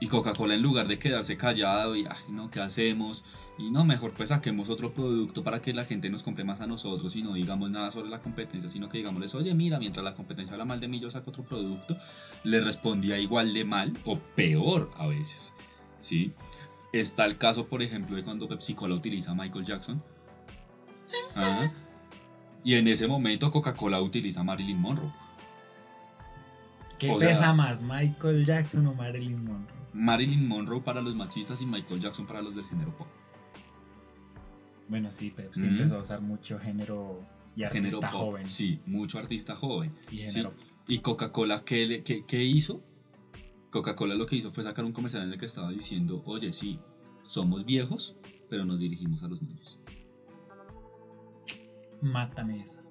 Y 0.00 0.06
Coca-Cola 0.06 0.54
en 0.54 0.62
lugar 0.62 0.88
de 0.88 0.98
quedarse 0.98 1.36
callado 1.36 1.94
y, 1.94 2.06
ay, 2.06 2.32
no, 2.32 2.50
¿qué 2.50 2.60
hacemos? 2.60 3.22
Y 3.58 3.70
no, 3.70 3.84
mejor 3.84 4.14
pues 4.14 4.30
saquemos 4.30 4.70
otro 4.70 4.94
producto 4.94 5.44
para 5.44 5.60
que 5.60 5.74
la 5.74 5.84
gente 5.84 6.08
nos 6.08 6.22
compre 6.22 6.42
más 6.42 6.62
a 6.62 6.66
nosotros 6.66 7.14
y 7.16 7.22
no 7.22 7.34
digamos 7.34 7.70
nada 7.70 7.90
sobre 7.90 8.08
la 8.08 8.22
competencia, 8.22 8.70
sino 8.70 8.88
que 8.88 8.96
digámosles, 8.96 9.34
oye, 9.34 9.52
mira, 9.52 9.78
mientras 9.78 10.02
la 10.02 10.14
competencia 10.14 10.54
habla 10.54 10.64
mal 10.64 10.80
de 10.80 10.88
mí, 10.88 11.00
yo 11.00 11.10
saco 11.10 11.32
otro 11.32 11.44
producto. 11.44 11.98
Le 12.44 12.62
respondía 12.62 13.18
igual 13.18 13.52
de 13.52 13.66
mal 13.66 13.92
o 14.06 14.18
peor 14.34 14.90
a 14.96 15.06
veces, 15.06 15.52
¿sí? 16.00 16.32
Está 16.94 17.26
el 17.26 17.36
caso, 17.36 17.66
por 17.66 17.82
ejemplo, 17.82 18.16
de 18.16 18.22
cuando 18.22 18.48
Pepsi 18.48 18.72
Cola 18.72 18.94
utiliza 18.94 19.32
a 19.32 19.34
Michael 19.34 19.66
Jackson. 19.66 20.02
Ajá. 21.34 21.72
Y 22.62 22.74
en 22.74 22.88
ese 22.88 23.06
momento 23.06 23.50
Coca-Cola 23.50 24.00
utiliza 24.00 24.40
a 24.40 24.44
Marilyn 24.44 24.80
Monroe. 24.80 25.12
¿Qué 26.98 27.10
O 27.10 27.18
sea- 27.18 27.28
pesa 27.28 27.52
más, 27.52 27.82
Michael 27.82 28.46
Jackson 28.46 28.86
o 28.86 28.94
Marilyn 28.94 29.44
Monroe? 29.44 29.74
Marilyn 29.92 30.46
Monroe 30.48 30.80
para 30.80 31.00
los 31.02 31.14
machistas 31.14 31.60
y 31.60 31.66
Michael 31.66 32.00
Jackson 32.00 32.26
para 32.26 32.40
los 32.42 32.54
del 32.54 32.64
género 32.66 32.96
pop. 32.96 33.06
Bueno, 34.88 35.10
sí, 35.10 35.30
Pepsi 35.30 35.62
Mm. 35.62 35.64
empezó 35.76 35.96
a 35.96 36.02
usar 36.02 36.20
mucho 36.20 36.58
género 36.58 37.20
y 37.56 37.64
género 37.64 37.96
artista 37.98 38.10
pop. 38.10 38.20
joven. 38.20 38.46
Sí, 38.46 38.80
mucho 38.86 39.18
artista 39.18 39.56
joven. 39.56 39.92
Y 40.10 40.16
Sí. 40.18 40.22
género 40.30 40.54
¿Y 40.86 40.98
Coca-Cola 40.98 41.62
qué, 41.64 41.86
le- 41.86 42.02
qué- 42.02 42.24
qué 42.26 42.44
hizo? 42.44 42.82
Coca-Cola 43.70 44.14
lo 44.14 44.26
que 44.26 44.36
hizo 44.36 44.52
fue 44.52 44.64
sacar 44.64 44.84
un 44.84 44.92
comercial 44.92 45.22
en 45.24 45.32
el 45.32 45.38
que 45.38 45.46
estaba 45.46 45.70
diciendo, 45.70 46.22
oye, 46.26 46.52
sí, 46.52 46.78
somos 47.22 47.64
viejos, 47.64 48.14
pero 48.50 48.66
nos 48.66 48.78
dirigimos 48.78 49.22
a 49.22 49.28
los 49.28 49.40
niños. 49.40 49.78
Mátame 52.04 52.60
esa. 52.60 52.82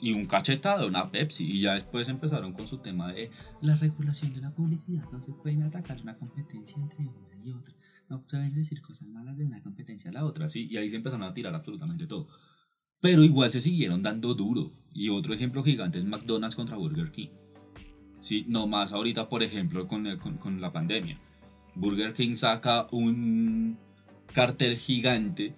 Y 0.00 0.12
un 0.12 0.26
cachetado, 0.26 0.86
una 0.86 1.10
Pepsi. 1.10 1.44
Y 1.44 1.60
ya 1.60 1.74
después 1.74 2.08
empezaron 2.08 2.52
con 2.52 2.68
su 2.68 2.78
tema 2.78 3.12
de 3.12 3.30
la 3.60 3.76
regulación 3.76 4.32
de 4.32 4.40
la 4.40 4.50
publicidad. 4.50 5.04
No 5.12 5.20
se 5.20 5.32
pueden 5.32 5.62
atacar 5.62 6.00
una 6.00 6.16
competencia 6.16 6.76
entre 6.76 7.06
una 7.06 7.44
y 7.44 7.50
otra. 7.50 7.74
No 8.08 8.22
pueden 8.22 8.54
decir 8.54 8.80
cosas 8.80 9.08
malas 9.08 9.36
de 9.36 9.44
una 9.44 9.62
competencia 9.62 10.10
a 10.10 10.14
la 10.14 10.24
otra. 10.24 10.48
¿sí? 10.48 10.68
Y 10.70 10.76
ahí 10.76 10.90
se 10.90 10.96
empezaron 10.96 11.24
a 11.24 11.34
tirar 11.34 11.54
absolutamente 11.54 12.06
todo. 12.06 12.28
Pero 13.00 13.24
igual 13.24 13.50
se 13.50 13.60
siguieron 13.60 14.02
dando 14.02 14.34
duro. 14.34 14.72
Y 14.92 15.08
otro 15.08 15.34
ejemplo 15.34 15.64
gigante 15.64 15.98
es 15.98 16.04
McDonald's 16.04 16.56
contra 16.56 16.76
Burger 16.76 17.10
King. 17.10 17.30
Sí, 18.20 18.44
no 18.46 18.68
más 18.68 18.92
ahorita, 18.92 19.28
por 19.28 19.42
ejemplo, 19.42 19.88
con, 19.88 20.16
con, 20.18 20.38
con 20.38 20.60
la 20.60 20.72
pandemia. 20.72 21.18
Burger 21.74 22.12
King 22.12 22.36
saca 22.36 22.86
un 22.92 23.78
cartel 24.32 24.76
gigante 24.78 25.54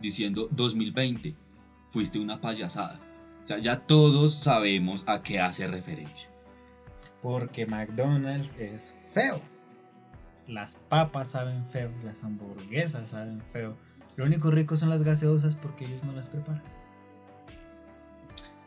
diciendo 0.00 0.48
2020, 0.52 1.34
fuiste 1.92 2.18
una 2.18 2.40
payasada. 2.40 2.98
O 3.44 3.46
sea, 3.46 3.58
ya 3.58 3.80
todos 3.80 4.40
sabemos 4.40 5.04
a 5.06 5.22
qué 5.22 5.40
hace 5.40 5.66
referencia. 5.66 6.28
Porque 7.22 7.66
McDonald's 7.66 8.54
es 8.58 8.94
feo. 9.12 9.40
Las 10.48 10.76
papas 10.76 11.28
saben 11.28 11.64
feo, 11.70 11.90
las 12.04 12.22
hamburguesas 12.24 13.08
saben 13.10 13.40
feo. 13.52 13.76
Lo 14.16 14.24
único 14.24 14.50
rico 14.50 14.76
son 14.76 14.90
las 14.90 15.02
gaseosas 15.02 15.56
porque 15.56 15.84
ellos 15.84 16.02
no 16.04 16.12
las 16.12 16.28
preparan. 16.28 16.62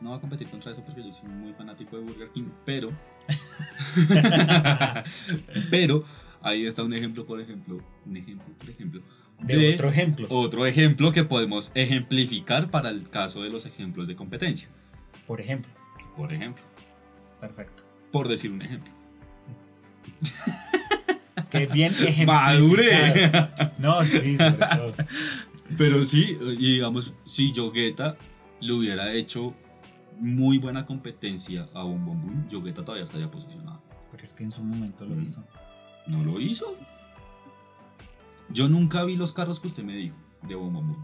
No 0.01 0.09
voy 0.09 0.17
a 0.17 0.21
competir 0.21 0.49
contra 0.49 0.71
eso 0.71 0.83
porque 0.83 1.03
yo 1.03 1.13
soy 1.13 1.29
muy 1.29 1.53
fanático 1.53 1.97
de 1.97 2.03
Burger 2.03 2.29
King, 2.29 2.49
pero... 2.65 2.91
pero 5.71 6.03
ahí 6.41 6.65
está 6.65 6.83
un 6.83 6.93
ejemplo, 6.93 7.25
por 7.25 7.41
ejemplo, 7.41 7.79
un 8.05 8.17
ejemplo, 8.17 8.53
por 8.57 8.69
ejemplo, 8.69 9.01
De 9.41 9.73
otro 9.73 9.89
ejemplo. 9.89 10.27
otro 10.29 10.65
ejemplo 10.65 11.11
que 11.11 11.23
podemos 11.23 11.71
ejemplificar 11.75 12.69
para 12.71 12.89
el 12.89 13.09
caso 13.09 13.41
de 13.43 13.49
los 13.49 13.65
ejemplos 13.65 14.07
de 14.07 14.15
competencia. 14.15 14.67
Por 15.27 15.41
ejemplo. 15.41 15.71
Por 16.15 16.31
ejemplo, 16.33 16.63
Perfecto. 17.41 17.83
por 18.11 18.27
decir 18.29 18.51
un 18.51 18.61
ejemplo. 18.61 18.91
Qué 21.51 21.65
bien 21.67 21.91
ejemplificado. 21.93 22.25
¡Madure! 22.59 23.31
No, 23.77 24.05
sí, 24.05 24.37
sobre 24.37 24.51
todo. 24.53 24.93
Pero 25.77 26.05
sí, 26.05 26.37
y 26.57 26.73
digamos, 26.75 27.13
si 27.25 27.51
Yogueta 27.51 28.15
le 28.61 28.73
hubiera 28.73 29.11
hecho 29.13 29.53
muy 30.19 30.57
buena 30.59 30.85
competencia 30.85 31.67
a 31.73 31.83
Bom 31.83 32.05
Bom 32.05 32.21
Boom, 32.21 32.49
Yogueta 32.49 32.83
todavía 32.83 33.03
estaría 33.05 33.29
posicionado. 33.29 33.81
Pero 34.11 34.23
es 34.23 34.33
que 34.33 34.43
en 34.43 34.51
su 34.51 34.63
momento 34.63 35.05
lo 35.05 35.15
Mm. 35.15 35.23
hizo. 35.27 35.43
No 36.07 36.23
lo 36.23 36.39
hizo. 36.39 36.77
Yo 38.49 38.67
nunca 38.69 39.03
vi 39.03 39.15
los 39.15 39.33
carros 39.33 39.59
que 39.59 39.67
usted 39.67 39.83
me 39.83 39.95
dijo 39.95 40.15
de 40.43 40.55
Bom 40.55 40.73
Bom 40.73 40.87
Boom. 40.87 41.03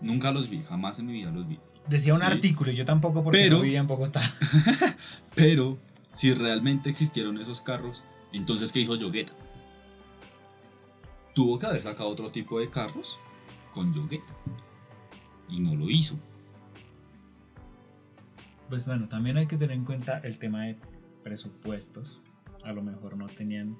Nunca 0.00 0.30
los 0.30 0.48
vi, 0.48 0.62
jamás 0.62 0.98
en 0.98 1.06
mi 1.06 1.12
vida 1.14 1.30
los 1.30 1.48
vi. 1.48 1.58
Decía 1.88 2.14
un 2.14 2.20
Sí. 2.20 2.26
artículo, 2.26 2.70
yo 2.70 2.84
tampoco 2.84 3.24
porque 3.24 3.38
Pero- 3.38 3.56
no 3.56 3.62
vivía 3.62 3.80
en 3.80 3.86
Bogotá. 3.86 4.22
Pero 5.34 5.78
si 6.14 6.32
realmente 6.34 6.90
existieron 6.90 7.38
esos 7.38 7.60
carros, 7.60 8.04
entonces 8.32 8.70
¿qué 8.72 8.80
hizo 8.80 8.94
Yogueta? 8.94 9.32
Tuvo 11.34 11.58
que 11.58 11.66
haber 11.66 11.82
sacado 11.82 12.08
otro 12.10 12.30
tipo 12.30 12.60
de 12.60 12.68
carros 12.70 13.16
con 13.74 13.92
Yogueta. 13.94 14.32
Y 15.48 15.60
no 15.60 15.74
lo 15.74 15.88
hizo. 15.88 16.16
Pues 18.68 18.86
bueno, 18.86 19.08
también 19.08 19.36
hay 19.38 19.46
que 19.46 19.56
tener 19.56 19.76
en 19.76 19.84
cuenta 19.84 20.18
el 20.18 20.38
tema 20.38 20.64
de 20.64 20.76
presupuestos. 21.24 22.20
A 22.64 22.72
lo 22.72 22.82
mejor 22.82 23.16
no 23.16 23.26
tenían 23.26 23.78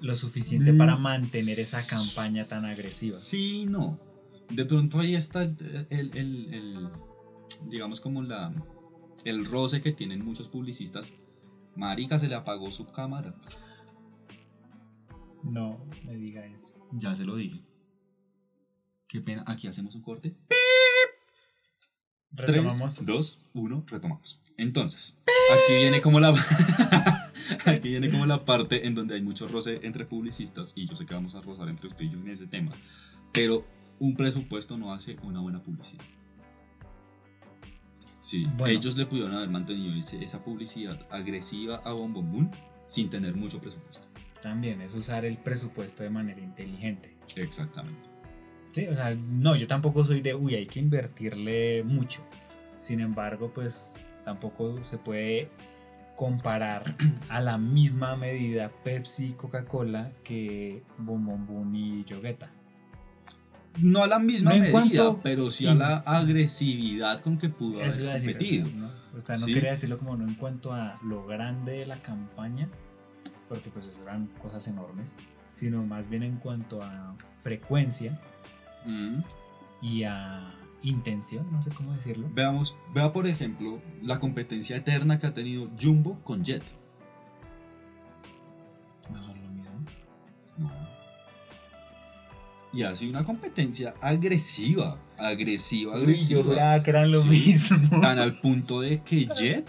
lo 0.00 0.14
suficiente 0.16 0.72
Mm. 0.72 0.78
para 0.78 0.96
mantener 0.96 1.58
esa 1.58 1.86
campaña 1.86 2.46
tan 2.46 2.64
agresiva. 2.64 3.18
Sí, 3.18 3.66
no. 3.66 3.98
De 4.50 4.64
pronto 4.64 4.98
ahí 5.00 5.14
está 5.14 5.42
el, 5.42 5.86
el- 5.90 6.16
el- 6.16 6.54
el- 6.54 6.88
digamos 7.68 8.00
como 8.00 8.22
la, 8.22 8.52
el 9.24 9.44
roce 9.44 9.80
que 9.80 9.92
tienen 9.92 10.24
muchos 10.24 10.48
publicistas. 10.48 11.12
Marica 11.74 12.18
se 12.18 12.28
le 12.28 12.34
apagó 12.34 12.70
su 12.70 12.86
cámara. 12.86 13.34
No 15.42 15.78
me 16.04 16.16
diga 16.16 16.44
eso. 16.46 16.74
Ya 16.92 17.14
se 17.14 17.24
lo 17.24 17.36
dije. 17.36 17.60
Qué 19.08 19.20
pena. 19.20 19.44
Aquí 19.46 19.66
hacemos 19.68 19.94
un 19.94 20.02
corte. 20.02 20.34
Retomamos. 22.36 22.94
3, 22.94 23.06
2, 23.06 23.38
1, 23.54 23.84
retomamos. 23.88 24.38
Entonces, 24.58 25.14
aquí 25.52 25.74
viene 25.74 26.00
como 26.00 26.20
la 26.20 26.32
aquí 27.66 27.90
viene 27.90 28.10
como 28.10 28.26
la 28.26 28.44
parte 28.44 28.86
en 28.86 28.94
donde 28.94 29.14
hay 29.14 29.22
mucho 29.22 29.46
roce 29.48 29.80
entre 29.82 30.04
publicistas 30.06 30.72
y 30.74 30.86
yo 30.88 30.96
sé 30.96 31.06
que 31.06 31.14
vamos 31.14 31.34
a 31.34 31.40
rozar 31.40 31.68
entre 31.68 31.88
usted 31.88 32.04
y 32.04 32.10
yo 32.10 32.18
en 32.18 32.28
ese 32.28 32.46
tema, 32.46 32.72
pero 33.32 33.64
un 33.98 34.16
presupuesto 34.16 34.76
no 34.76 34.92
hace 34.92 35.16
una 35.22 35.40
buena 35.40 35.62
publicidad. 35.62 36.04
Sí, 38.22 38.44
Bueno. 38.56 38.66
ellos 38.78 38.96
le 38.96 39.06
pudieron 39.06 39.34
haber 39.34 39.48
mantenido 39.48 39.94
esa 40.20 40.42
publicidad 40.42 40.98
agresiva 41.10 41.76
a 41.84 41.92
Bom 41.92 42.12
Bom 42.12 42.32
Boom 42.32 42.50
sin 42.88 43.08
tener 43.08 43.36
mucho 43.36 43.60
presupuesto. 43.60 44.06
También 44.42 44.80
es 44.80 44.94
usar 44.94 45.24
el 45.24 45.38
presupuesto 45.38 46.02
de 46.02 46.10
manera 46.10 46.40
inteligente. 46.40 47.16
Exactamente. 47.36 48.15
Sí, 48.76 48.86
o 48.88 48.94
sea, 48.94 49.14
no, 49.14 49.56
yo 49.56 49.66
tampoco 49.66 50.04
soy 50.04 50.20
de, 50.20 50.34
uy, 50.34 50.54
hay 50.54 50.66
que 50.66 50.78
invertirle 50.80 51.82
mucho. 51.82 52.20
Sin 52.76 53.00
embargo, 53.00 53.50
pues 53.54 53.94
tampoco 54.22 54.76
se 54.84 54.98
puede 54.98 55.48
comparar 56.14 56.94
a 57.30 57.40
la 57.40 57.56
misma 57.56 58.16
medida 58.16 58.70
Pepsi 58.84 59.28
y 59.28 59.32
Coca-Cola 59.32 60.12
que 60.24 60.82
Bum 60.98 61.24
Bum 61.24 61.46
Boom 61.46 61.74
y 61.74 62.04
Yogueta. 62.04 62.50
No 63.80 64.02
a 64.02 64.08
la 64.08 64.18
misma 64.18 64.50
No 64.50 64.56
medida, 64.58 64.72
cuanto- 64.72 65.20
pero 65.22 65.50
sí 65.50 65.66
a 65.66 65.72
la 65.74 65.96
agresividad 66.04 67.22
con 67.22 67.38
que 67.38 67.48
pudo 67.48 67.78
haber 67.80 67.94
decir, 67.94 68.32
competido. 68.32 68.66
¿no? 68.76 68.90
O 69.16 69.22
sea, 69.22 69.38
no 69.38 69.46
Sí. 69.46 69.54
quería 69.54 69.70
decirlo 69.70 69.96
como 69.96 70.16
no 70.16 70.28
en 70.28 70.34
cuanto 70.34 70.74
a 70.74 70.98
lo 71.02 71.24
grande 71.26 71.72
de 71.78 71.86
la 71.86 71.96
campaña, 71.96 72.68
porque 73.48 73.70
pues 73.70 73.86
eran 74.02 74.26
cosas 74.42 74.68
enormes, 74.68 75.16
sino 75.54 75.82
más 75.86 76.10
bien 76.10 76.22
en 76.24 76.36
cuanto 76.36 76.82
a 76.82 77.14
frecuencia 77.42 78.18
Mm. 78.86 79.22
y 79.82 80.04
a 80.04 80.52
intención, 80.82 81.50
no 81.50 81.60
sé 81.62 81.70
cómo 81.70 81.92
decirlo. 81.94 82.28
Veamos, 82.32 82.76
vea 82.94 83.12
por 83.12 83.26
ejemplo 83.26 83.80
la 84.02 84.18
competencia 84.20 84.76
eterna 84.76 85.18
que 85.18 85.26
ha 85.26 85.34
tenido 85.34 85.68
Jumbo 85.80 86.18
con 86.22 86.44
Jet. 86.44 86.62
No 89.10 89.22
son 89.24 89.42
lo 89.42 89.48
mismo. 89.50 89.80
No. 90.58 90.70
Y 92.72 92.82
ha 92.82 92.94
sido 92.94 93.10
una 93.10 93.24
competencia 93.24 93.94
agresiva, 94.00 94.98
agresiva, 95.18 95.94
Uy, 95.96 96.02
agresiva. 96.02 96.40
yo 96.40 96.44
juraba 96.46 96.82
que 96.82 96.90
eran 96.90 97.10
lo 97.10 97.22
Sí. 97.22 97.28
mismo. 97.28 98.00
Tan 98.00 98.18
al 98.18 98.34
punto 98.34 98.80
de 98.80 99.00
que 99.02 99.26
Jet, 99.36 99.66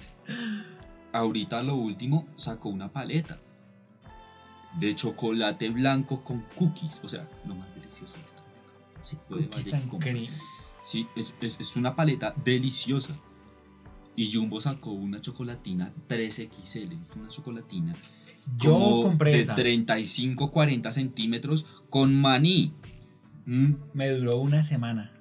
ahorita 1.13 1.63
lo 1.63 1.75
último, 1.75 2.27
sacó 2.35 2.69
una 2.69 2.89
paleta 2.89 3.37
de 4.79 4.95
chocolate 4.95 5.69
blanco 5.69 6.23
con 6.23 6.41
cookies. 6.57 7.01
O 7.03 7.09
sea, 7.09 7.27
lo 7.47 7.55
más 7.55 7.73
delicioso. 7.75 8.15
Sí. 9.07 10.29
Sí, 10.85 11.07
es, 11.15 11.33
es- 11.41 11.55
es 11.59 11.75
una 11.75 11.95
paleta 11.95 12.33
deliciosa. 12.43 13.15
Y 14.15 14.33
Jumbo 14.33 14.59
sacó 14.61 14.91
una 14.91 15.21
chocolatina 15.21 15.91
3XL, 16.09 16.97
una 17.17 17.27
chocolatina 17.29 17.93
Yo 18.57 18.73
como 18.73 19.03
compré 19.03 19.31
de 19.33 19.39
esa. 19.41 19.55
35-40 19.55 20.91
centímetros 20.91 21.65
con 21.89 22.19
maní. 22.19 22.71
Mm, 23.45 23.73
Me 23.93 24.09
duró 24.09 24.37
una 24.39 24.63
semana. 24.63 25.11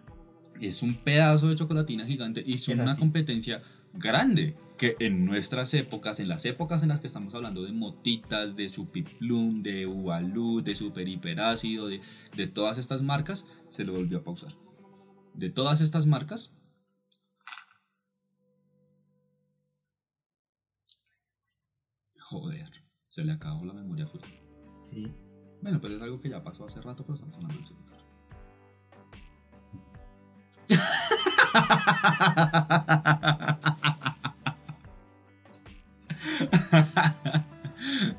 Es 0.60 0.82
un 0.82 0.94
pedazo 0.94 1.48
de 1.48 1.56
chocolatina 1.56 2.06
gigante 2.06 2.42
y 2.46 2.54
hizo 2.54 2.72
Es 2.72 2.78
una 2.78 2.92
así. 2.92 3.00
competencia 3.00 3.60
grande 3.98 4.54
que 4.76 4.94
en 5.00 5.24
nuestras 5.24 5.72
épocas, 5.74 6.20
en 6.20 6.28
las 6.28 6.44
épocas 6.44 6.82
en 6.82 6.88
las 6.88 7.00
que 7.00 7.06
estamos 7.06 7.34
hablando 7.34 7.62
de 7.62 7.72
motitas, 7.72 8.56
de 8.56 8.68
Supiplum, 8.68 9.62
de 9.62 9.86
Ubalú, 9.86 10.62
de 10.62 10.74
Super 10.74 11.08
Hiperácido, 11.08 11.86
de, 11.86 12.00
de 12.36 12.46
todas 12.46 12.78
estas 12.78 13.02
marcas, 13.02 13.46
se 13.70 13.84
lo 13.84 13.94
volvió 13.94 14.18
a 14.18 14.24
pausar. 14.24 14.52
De 15.34 15.50
todas 15.50 15.80
estas 15.80 16.06
marcas, 16.06 16.54
joder, 22.20 22.70
se 23.08 23.24
le 23.24 23.32
acabó 23.32 23.64
la 23.64 23.72
memoria 23.72 24.06
full. 24.06 24.20
Sí. 24.90 25.06
Bueno, 25.62 25.80
pues 25.80 25.94
es 25.94 26.02
algo 26.02 26.20
que 26.20 26.28
ya 26.28 26.42
pasó 26.42 26.66
hace 26.66 26.80
rato, 26.80 27.02
pero 27.04 27.14
estamos 27.14 27.36
hablando 27.36 27.56
del 27.56 27.66
celular. 27.66 27.96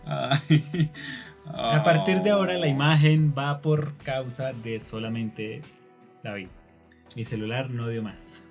Ay, 0.05 0.91
A 1.45 1.83
partir 1.83 2.21
de 2.21 2.29
ahora 2.31 2.53
la 2.53 2.67
oh. 2.67 2.69
imagen 2.69 3.33
va 3.37 3.61
por 3.61 3.95
causa 3.97 4.53
de 4.53 4.79
solamente 4.79 5.61
David. 6.23 6.47
Mi 7.15 7.23
celular 7.23 7.69
no 7.69 7.87
dio 7.89 8.03
más. 8.03 8.41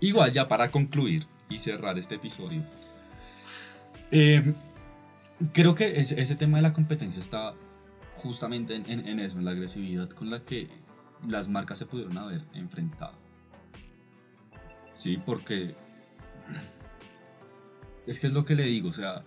Igual 0.00 0.32
ya 0.32 0.48
para 0.48 0.70
concluir 0.70 1.26
y 1.48 1.58
cerrar 1.58 1.98
este 1.98 2.16
episodio. 2.16 2.62
eh, 4.10 4.54
creo 5.52 5.74
que 5.74 6.00
ese, 6.00 6.20
ese 6.20 6.34
tema 6.36 6.58
de 6.58 6.62
la 6.62 6.72
competencia 6.72 7.20
está 7.20 7.54
justamente 8.16 8.74
en, 8.74 8.88
en- 8.90 9.06
en 9.08 9.20
eso, 9.20 9.38
en 9.38 9.44
la 9.44 9.52
agresividad 9.52 10.08
con 10.10 10.30
la 10.30 10.40
que 10.40 10.68
las 11.26 11.48
marcas 11.48 11.78
se 11.78 11.86
pudieron 11.86 12.18
haber 12.18 12.42
enfrentado. 12.54 13.14
Sí, 15.02 15.16
porque 15.24 15.74
es 18.06 18.18
que 18.20 18.26
es 18.28 18.32
lo 18.32 18.44
que 18.44 18.54
le 18.54 18.64
digo, 18.64 18.90
o 18.90 18.92
sea, 18.92 19.22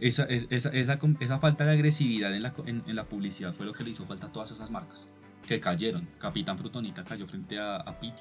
esa, 0.00 0.24
es- 0.24 0.46
esa, 0.50 0.70
esa, 0.70 1.38
falta 1.38 1.64
de 1.64 1.72
agresividad 1.72 2.34
en 2.34 2.42
la, 2.42 2.54
en, 2.66 2.82
en 2.86 2.96
la 2.96 3.04
publicidad 3.04 3.52
fue 3.54 3.66
lo 3.66 3.72
que 3.72 3.84
le 3.84 3.90
hizo 3.90 4.06
falta 4.06 4.26
a 4.26 4.32
todas 4.32 4.50
esas 4.50 4.70
marcas 4.70 5.08
que 5.46 5.60
cayeron. 5.60 6.08
Capitán 6.18 6.58
Frutonita 6.58 7.04
cayó 7.04 7.26
frente 7.26 7.58
a, 7.58 7.76
a 7.76 7.98
Piti. 7.98 8.20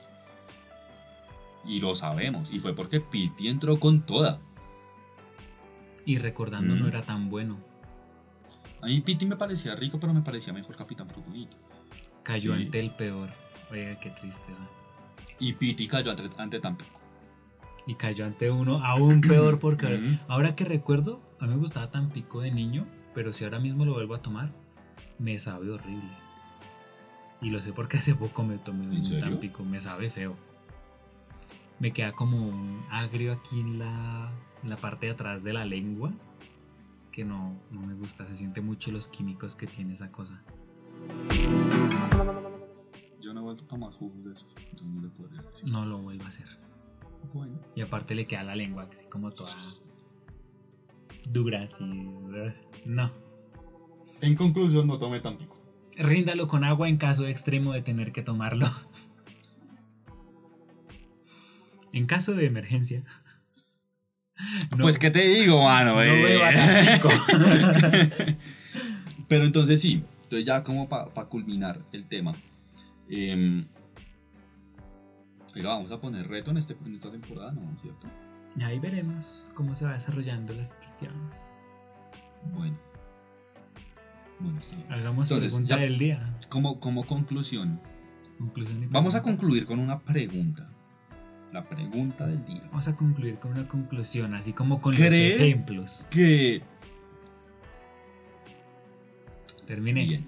Y 1.65 1.79
lo 1.81 1.95
sabemos, 1.95 2.49
y 2.51 2.59
fue 2.59 2.73
porque 2.73 3.01
Piti 3.01 3.47
entró 3.49 3.77
con 3.79 4.01
toda. 4.05 4.39
Y 6.05 6.17
recordando 6.19 6.73
Mm. 6.75 6.79
no 6.79 6.87
era 6.87 7.01
tan 7.01 7.29
bueno. 7.29 7.57
A 8.81 8.85
mí 8.87 9.01
Piti 9.01 9.25
me 9.25 9.35
parecía 9.35 9.75
rico, 9.75 9.99
pero 9.99 10.13
me 10.13 10.21
parecía 10.21 10.53
mejor 10.53 10.75
Capitán 10.77 11.09
Frutonita. 11.09 11.55
Cayó 12.23 12.55
Sí. 12.55 12.63
ante 12.63 12.79
el 12.79 12.91
peor. 12.91 13.29
Oiga, 13.71 13.99
qué 13.99 14.09
tristeza. 14.11 14.69
Y 15.39 15.53
Piti 15.53 15.87
cayó 15.87 16.11
ante, 16.11 16.29
ante 16.37 16.59
Tampico. 16.59 16.99
Y 17.85 17.95
cayó 17.95 18.25
ante 18.25 18.51
uno 18.51 18.83
aún 18.83 19.21
peor 19.21 19.59
porque 19.61 19.95
Ujú. 19.95 20.17
ahora 20.27 20.55
que 20.55 20.65
recuerdo, 20.65 21.21
a 21.39 21.45
mí 21.45 21.53
me 21.53 21.59
gustaba 21.59 21.89
Tampico 21.91 22.41
de 22.41 22.51
niño, 22.51 22.85
pero 23.13 23.33
si 23.33 23.43
ahora 23.43 23.59
mismo 23.59 23.85
lo 23.85 23.93
vuelvo 23.93 24.15
a 24.15 24.21
tomar, 24.21 24.51
me 25.19 25.39
sabe 25.39 25.69
horrible. 25.71 26.11
Y 27.41 27.49
lo 27.49 27.61
sé 27.61 27.71
porque 27.71 27.97
hace 27.97 28.15
poco 28.15 28.43
me 28.43 28.57
tomé 28.57 28.85
¿En 28.85 29.05
un? 29.13 29.19
Tampico, 29.19 29.63
me 29.63 29.79
sabe 29.79 30.09
feo. 30.09 30.35
Me 31.79 31.91
queda 31.91 32.11
como 32.11 32.47
un 32.47 32.83
agrio 32.89 33.33
aquí 33.33 33.59
en 33.59 33.77
la, 33.77 34.31
en 34.63 34.69
la 34.69 34.77
parte 34.77 35.05
de 35.05 35.11
atrás 35.11 35.43
de 35.43 35.53
la 35.53 35.63
lengua, 35.63 36.11
que 37.11 37.23
no, 37.23 37.55
no 37.69 37.81
me 37.81 37.93
gusta, 37.93 38.27
se 38.27 38.35
siente 38.35 38.61
mucho 38.61 38.91
los 38.91 39.07
químicos 39.07 39.55
que 39.55 39.67
tiene 39.67 39.93
esa 39.93 40.11
cosa. 40.11 40.41
Yo 43.27 43.33
no 43.33 43.41
he 43.41 43.43
vuelto 43.43 43.65
a 43.65 43.67
tomar 43.67 43.91
jugos 43.91 44.23
de 44.23 44.31
esos. 44.31 44.47
Entonces 44.71 44.87
no 44.87 45.01
le 45.01 45.09
podría 45.09 45.41
decir. 45.41 45.69
No 45.69 45.85
lo 45.85 45.97
vuelvo 45.97 46.23
a 46.23 46.27
hacer. 46.29 46.45
Bueno. 47.33 47.59
Y 47.75 47.81
aparte 47.81 48.15
le 48.15 48.25
queda 48.25 48.41
la 48.43 48.55
lengua 48.55 48.87
así 48.89 49.05
como 49.07 49.31
toda 49.31 49.53
dura, 51.25 51.63
así. 51.63 51.83
ugh, 51.83 52.53
No. 52.85 53.11
En 54.21 54.33
conclusión, 54.35 54.87
no 54.87 54.97
tomé 54.97 55.19
Tampico. 55.19 55.57
Ríndalo 55.97 56.47
con 56.47 56.63
agua 56.63 56.87
en 56.87 56.95
caso 56.95 57.27
extremo 57.27 57.73
de 57.73 57.81
tener 57.81 58.13
que 58.13 58.21
tomarlo. 58.21 58.71
En 61.91 62.05
caso 62.05 62.33
de 62.33 62.45
emergencia. 62.45 63.03
No- 64.71 64.83
Pues, 64.83 64.97
¿qué 64.97 65.11
te 65.11 65.27
digo, 65.27 65.61
mano? 65.63 65.95
no 65.95 66.03
eh? 66.03 66.39
Pero 69.27 69.43
entonces 69.43 69.81
sí, 69.81 70.01
entonces 70.23 70.45
ya 70.45 70.63
como 70.63 70.87
para 70.87 71.11
culminar 71.27 71.81
el 71.91 72.07
tema. 72.07 72.33
Eh, 73.09 73.65
oiga, 75.55 75.69
vamos 75.69 75.91
a 75.91 75.99
poner 76.01 76.27
reto 76.27 76.51
en, 76.51 76.57
este, 76.57 76.75
en 76.85 76.95
esta 76.95 77.11
temporada, 77.11 77.51
¿no? 77.53 77.61
¿Cierto? 77.81 78.07
Y 78.57 78.63
ahí 78.63 78.79
veremos 78.79 79.51
cómo 79.53 79.75
se 79.75 79.85
va 79.85 79.93
desarrollando 79.93 80.53
la 80.53 80.65
situación. 80.65 81.13
Bueno. 82.53 82.77
Bueno, 84.39 84.61
sí. 84.61 84.75
Hagamos 84.89 85.29
Entonces, 85.29 85.51
pregunta 85.51 85.75
ya- 85.75 85.81
del 85.81 85.97
día. 85.97 86.33
Como, 86.49 86.79
como 86.79 87.05
conclusión, 87.05 87.79
Conclusión 88.37 88.87
vamos 88.91 89.15
a 89.15 89.23
concluir 89.23 89.65
con 89.65 89.79
una 89.79 89.99
pregunta. 89.99 90.69
La 91.51 91.63
pregunta 91.63 92.27
del 92.27 92.45
día. 92.45 92.61
Vamos 92.69 92.87
a 92.87 92.95
concluir 92.95 93.35
con 93.39 93.51
una 93.53 93.67
conclusión, 93.67 94.35
así 94.35 94.53
como 94.53 94.79
con 94.81 94.93
los 94.93 95.01
ejemplos. 95.13 96.05
Que 96.11 96.61
Terminé. 99.65 100.05
Bien. 100.05 100.25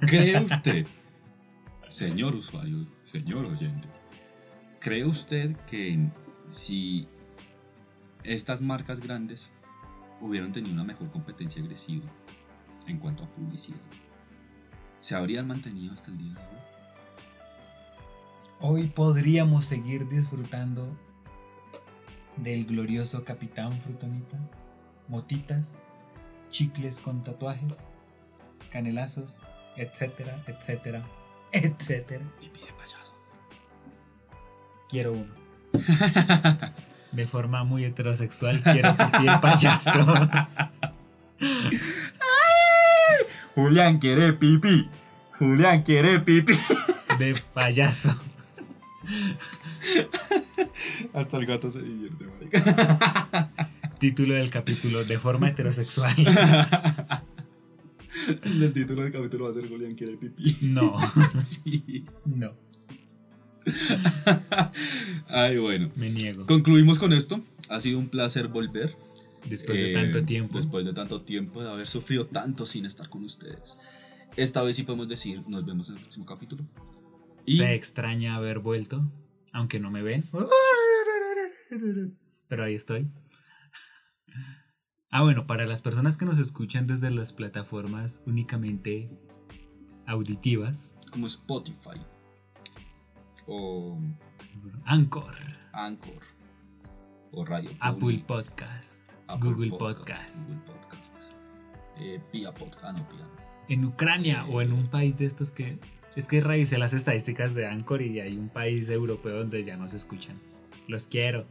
¿Cree 0.00 0.40
usted, 0.42 0.86
señor 1.90 2.36
usuario, 2.36 2.86
señor 3.04 3.44
oyente, 3.46 3.88
cree 4.78 5.04
usted 5.04 5.56
que 5.68 5.98
si 6.48 7.08
estas 8.22 8.62
marcas 8.62 9.00
grandes 9.00 9.52
hubieran 10.20 10.52
tenido 10.52 10.74
una 10.74 10.84
mejor 10.84 11.10
competencia 11.10 11.60
agresiva 11.60 12.06
en 12.86 12.98
cuanto 12.98 13.24
a 13.24 13.28
publicidad, 13.30 13.80
se 15.00 15.16
habrían 15.16 15.48
mantenido 15.48 15.92
hasta 15.92 16.12
el 16.12 16.18
día 16.18 16.34
de 16.34 16.40
hoy? 16.40 16.60
Hoy 18.60 18.86
podríamos 18.88 19.64
seguir 19.64 20.08
disfrutando 20.08 20.96
del 22.36 22.66
glorioso 22.66 23.24
Capitán 23.24 23.72
Frutonita, 23.82 24.38
motitas, 25.08 25.76
chicles 26.50 26.98
con 26.98 27.24
tatuajes, 27.24 27.76
canelazos, 28.70 29.40
etcétera, 29.76 30.42
etcétera, 30.46 31.02
etcétera. 31.52 32.24
Pipí 32.40 32.60
de 32.60 32.72
payaso. 32.72 33.14
Quiero 34.88 35.12
uno. 35.12 35.34
De 37.12 37.26
forma 37.26 37.64
muy 37.64 37.84
heterosexual 37.84 38.62
quiero 38.62 38.96
pipí 38.96 39.24
de 39.24 39.38
payaso. 39.42 40.28
Julián 43.56 43.98
quiere 43.98 44.32
pipí. 44.34 44.88
Julián 45.38 45.82
quiere 45.82 46.20
pipí. 46.20 46.52
De 47.18 47.34
payaso. 47.52 48.16
Hasta 51.14 51.36
el 51.36 51.46
gato 51.46 51.70
se 51.70 51.82
divierte, 51.82 52.24
marica. 52.26 53.50
Título 53.98 54.34
del 54.34 54.50
capítulo, 54.50 55.04
de 55.04 55.18
forma 55.18 55.48
heterosexual. 55.48 56.14
El 58.42 58.72
título 58.72 59.02
del 59.02 59.12
capítulo 59.12 59.44
va 59.46 59.50
a 59.50 59.54
ser 59.54 59.68
Julián 59.68 59.94
quiere 59.94 60.16
pipí. 60.16 60.56
No, 60.62 60.96
Sí. 61.44 62.04
no, 62.24 62.52
Ay, 65.28 65.58
bueno. 65.58 65.90
me 65.96 66.10
niego. 66.10 66.46
Concluimos 66.46 66.98
con 66.98 67.12
esto. 67.12 67.40
Ha 67.68 67.80
sido 67.80 67.98
un 67.98 68.08
placer 68.08 68.48
volver. 68.48 68.94
Después 69.48 69.78
de 69.78 69.90
Eh, 69.90 69.94
tanto 69.94 70.24
tiempo. 70.24 70.56
Después 70.58 70.84
de 70.84 70.92
tanto 70.92 71.22
tiempo, 71.22 71.62
de 71.62 71.70
haber 71.70 71.86
sufrido 71.86 72.26
tanto 72.26 72.66
sin 72.66 72.84
estar 72.86 73.08
con 73.08 73.24
ustedes. 73.24 73.78
Esta 74.36 74.62
vez 74.62 74.76
sí 74.76 74.82
podemos 74.82 75.08
decir, 75.08 75.42
nos 75.48 75.64
vemos 75.64 75.88
en 75.88 75.94
el 75.96 76.00
próximo 76.00 76.26
capítulo. 76.26 76.64
Y 77.46 77.56
Se 77.56 77.74
extraña 77.74 78.36
haber 78.36 78.58
vuelto, 78.58 79.02
aunque 79.52 79.80
no 79.80 79.90
me 79.90 80.02
ven. 80.02 80.24
Pero 82.48 82.64
ahí 82.64 82.74
estoy. 82.74 83.06
Ah, 85.12 85.22
bueno, 85.22 85.44
para 85.44 85.66
las 85.66 85.82
personas 85.82 86.16
que 86.16 86.24
nos 86.24 86.38
escuchan 86.38 86.86
desde 86.86 87.10
las 87.10 87.32
plataformas 87.32 88.22
únicamente 88.26 89.10
auditivas, 90.06 90.94
como 91.10 91.26
Spotify. 91.26 92.00
O 93.48 93.98
Anchor, 94.84 95.34
Anchor. 95.72 96.22
O 97.32 97.44
Radio 97.44 97.70
Apple 97.80 98.00
Public, 98.00 98.24
Podcast, 98.26 98.94
Apple 99.26 99.50
Google 99.50 99.70
Podcast. 99.70 100.46
Google 100.46 100.62
Podcast. 100.64 101.04
Eh, 101.98 102.20
Pia 102.30 102.52
Podcast. 102.54 102.84
Ah, 102.84 102.92
no, 102.92 103.08
Pia. 103.08 103.26
en 103.68 103.84
Ucrania 103.84 104.44
o 104.46 104.62
en 104.62 104.72
un 104.72 104.86
país 104.88 105.18
de 105.18 105.26
estos 105.26 105.50
que... 105.50 105.78
Es 106.14 106.28
que 106.28 106.40
revisé 106.40 106.78
las 106.78 106.92
estadísticas 106.92 107.54
de 107.54 107.66
Anchor 107.66 108.02
y 108.02 108.20
hay 108.20 108.36
un 108.36 108.48
país 108.48 108.88
europeo 108.88 109.38
donde 109.38 109.64
ya 109.64 109.76
no 109.76 109.88
se 109.88 109.96
escuchan. 109.96 110.40
Los 110.86 111.06
quiero. 111.08 111.46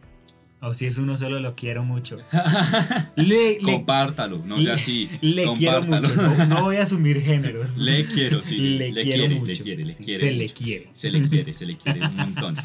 O 0.61 0.73
si 0.73 0.85
es 0.87 0.97
uno 0.97 1.15
solo, 1.15 1.39
lo 1.39 1.55
quiero 1.55 1.83
mucho. 1.85 2.17
Le, 3.15 3.59
Compártalo, 3.59 4.39
no 4.45 4.61
sea 4.61 4.73
así. 4.73 5.09
le 5.21 5.45
quiero 5.53 5.79
compártalo. 5.81 6.31
mucho. 6.31 6.37
No, 6.37 6.45
no 6.47 6.63
voy 6.63 6.75
a 6.75 6.83
asumir 6.83 7.21
géneros. 7.21 7.77
Le 7.77 8.05
quiero, 8.05 8.43
sí. 8.43 8.57
le, 8.77 8.91
le 8.91 9.03
quiero 9.03 9.19
quiere, 9.19 9.35
mucho. 9.35 9.45
le 9.53 9.59
quiere, 9.59 9.85
le 9.85 9.93
sí, 9.93 10.03
quiere 10.03 10.19
Se 10.21 10.31
le 10.33 10.49
quiere. 10.49 10.89
Se 10.95 11.09
le 11.11 11.29
quiere, 11.29 11.53
se 11.53 11.65
le 11.65 11.77
quiere 11.77 12.01
un 12.05 12.15
montón. 12.17 12.55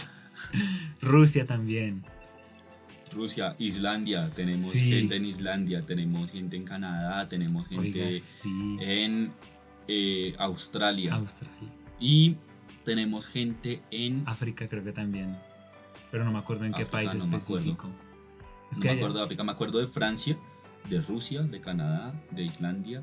Rusia 1.00 1.46
también. 1.46 2.02
Rusia, 3.12 3.54
Islandia, 3.60 4.28
tenemos 4.34 4.72
Sí. 4.72 4.80
gente 4.90 5.14
en 5.14 5.26
Islandia, 5.26 5.82
tenemos 5.86 6.32
gente 6.32 6.56
en 6.56 6.64
Canadá, 6.64 7.28
tenemos 7.28 7.68
gente 7.68 8.02
Oiga, 8.04 8.24
sí. 8.42 8.76
en 8.80 9.30
eh, 9.86 10.34
Australia 10.38 11.14
Australia. 11.14 11.68
y 12.00 12.34
tenemos 12.84 13.28
gente 13.28 13.80
en... 13.92 14.24
África 14.26 14.66
creo 14.68 14.82
que 14.82 14.90
también. 14.92 15.36
Pero 16.14 16.24
no 16.24 16.30
me 16.30 16.38
acuerdo 16.38 16.64
en 16.64 16.72
qué 16.72 16.82
África, 16.82 16.92
país 16.92 17.14
no 17.14 17.26
me 17.26 17.36
acuerdo. 17.38 17.56
específico. 17.56 17.88
Es 18.70 18.78
no 18.78 18.82
que 18.82 18.88
me 18.88 18.94
acuerdo 18.94 19.18
de 19.18 19.24
África, 19.24 19.42
me 19.42 19.50
acuerdo 19.50 19.78
de 19.80 19.88
Francia, 19.88 20.36
de 20.88 21.00
Rusia, 21.00 21.42
de 21.42 21.60
Canadá, 21.60 22.14
de 22.30 22.44
Islandia, 22.44 23.02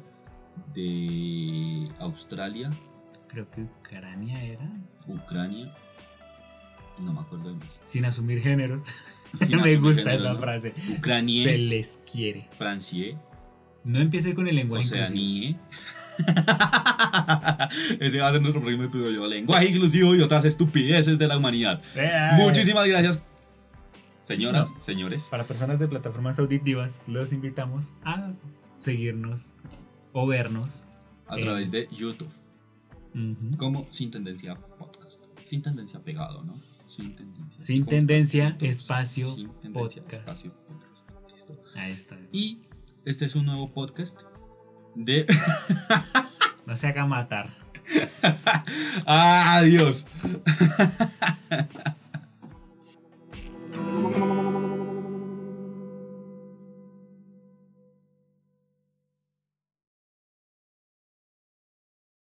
de 0.73 1.89
Australia, 1.99 2.69
creo 3.27 3.51
que 3.51 3.63
Ucrania 3.63 4.41
era. 4.41 4.65
Ucrania. 5.07 5.75
No 6.99 7.11
me 7.11 7.19
acuerdo 7.19 7.49
de 7.49 7.55
más. 7.55 7.81
Sin 7.85 8.05
asumir 8.05 8.41
géneros. 8.41 8.81
Sin 9.39 9.49
me 9.61 9.73
asumir 9.73 9.81
gusta 9.81 10.13
esa 10.13 10.31
¿no? 10.31 10.39
frase. 10.39 10.71
Se 10.71 10.93
Ucrania, 10.93 11.51
les 11.57 11.99
quiere. 12.09 12.47
Francia, 12.57 13.17
No 13.83 13.99
empiece 13.99 14.33
con 14.33 14.47
el 14.47 14.55
lenguaje. 14.55 14.85
Oceanía. 14.85 15.57
Ese 17.99 18.19
va 18.19 18.27
a 18.29 18.31
ser 18.31 18.41
nuestro 18.41 18.61
próximo 18.61 18.83
episodio. 18.83 19.25
Lenguaje 19.27 19.69
inclusivo 19.69 20.15
y 20.15 20.21
otras 20.21 20.45
estupideces 20.45 21.17
de 21.17 21.27
la 21.27 21.37
humanidad. 21.37 21.81
¡Eh! 21.95 22.09
Muchísimas 22.37 22.87
gracias, 22.87 23.19
señoras, 24.23 24.69
señores. 24.85 25.23
Para 25.29 25.45
personas 25.45 25.79
de 25.79 25.87
plataformas 25.87 26.37
auditivas, 26.39 26.93
los 27.07 27.33
invitamos 27.33 27.93
a 28.03 28.31
seguirnos 28.79 29.51
o 30.13 30.27
vernos. 30.27 30.85
A 31.27 31.37
Eh. 31.39 31.43
través 31.43 31.71
de 31.71 31.87
YouTube. 31.97 32.29
Ujú. 33.15 33.57
Como 33.57 33.87
Sin 33.91 34.11
Tendencia 34.11 34.55
Podcast. 34.77 35.23
Sin 35.45 35.61
Tendencia 35.61 35.99
pegado, 36.01 36.43
¿no? 36.43 36.55
Sin 36.87 37.15
Tendencia. 37.15 37.61
Sin 37.61 37.79
¿Cómo 37.85 37.89
tendencia, 37.91 38.57
espacio, 38.59 39.33
Sin 39.35 39.49
Tendencia, 39.61 40.01
podcast. 40.03 40.13
espacio, 40.27 40.51
podcast. 40.67 41.09
Listo. 41.33 41.57
Ahí 41.75 41.91
está. 41.93 42.17
Y 42.33 42.59
este 43.05 43.25
es 43.25 43.35
un 43.35 43.45
nuevo 43.45 43.71
podcast 43.71 44.19
de. 44.95 45.25
no 46.65 46.77
se 46.77 46.87
haga 46.87 47.05
matar. 47.05 47.49
¡Adiós! 49.05 50.07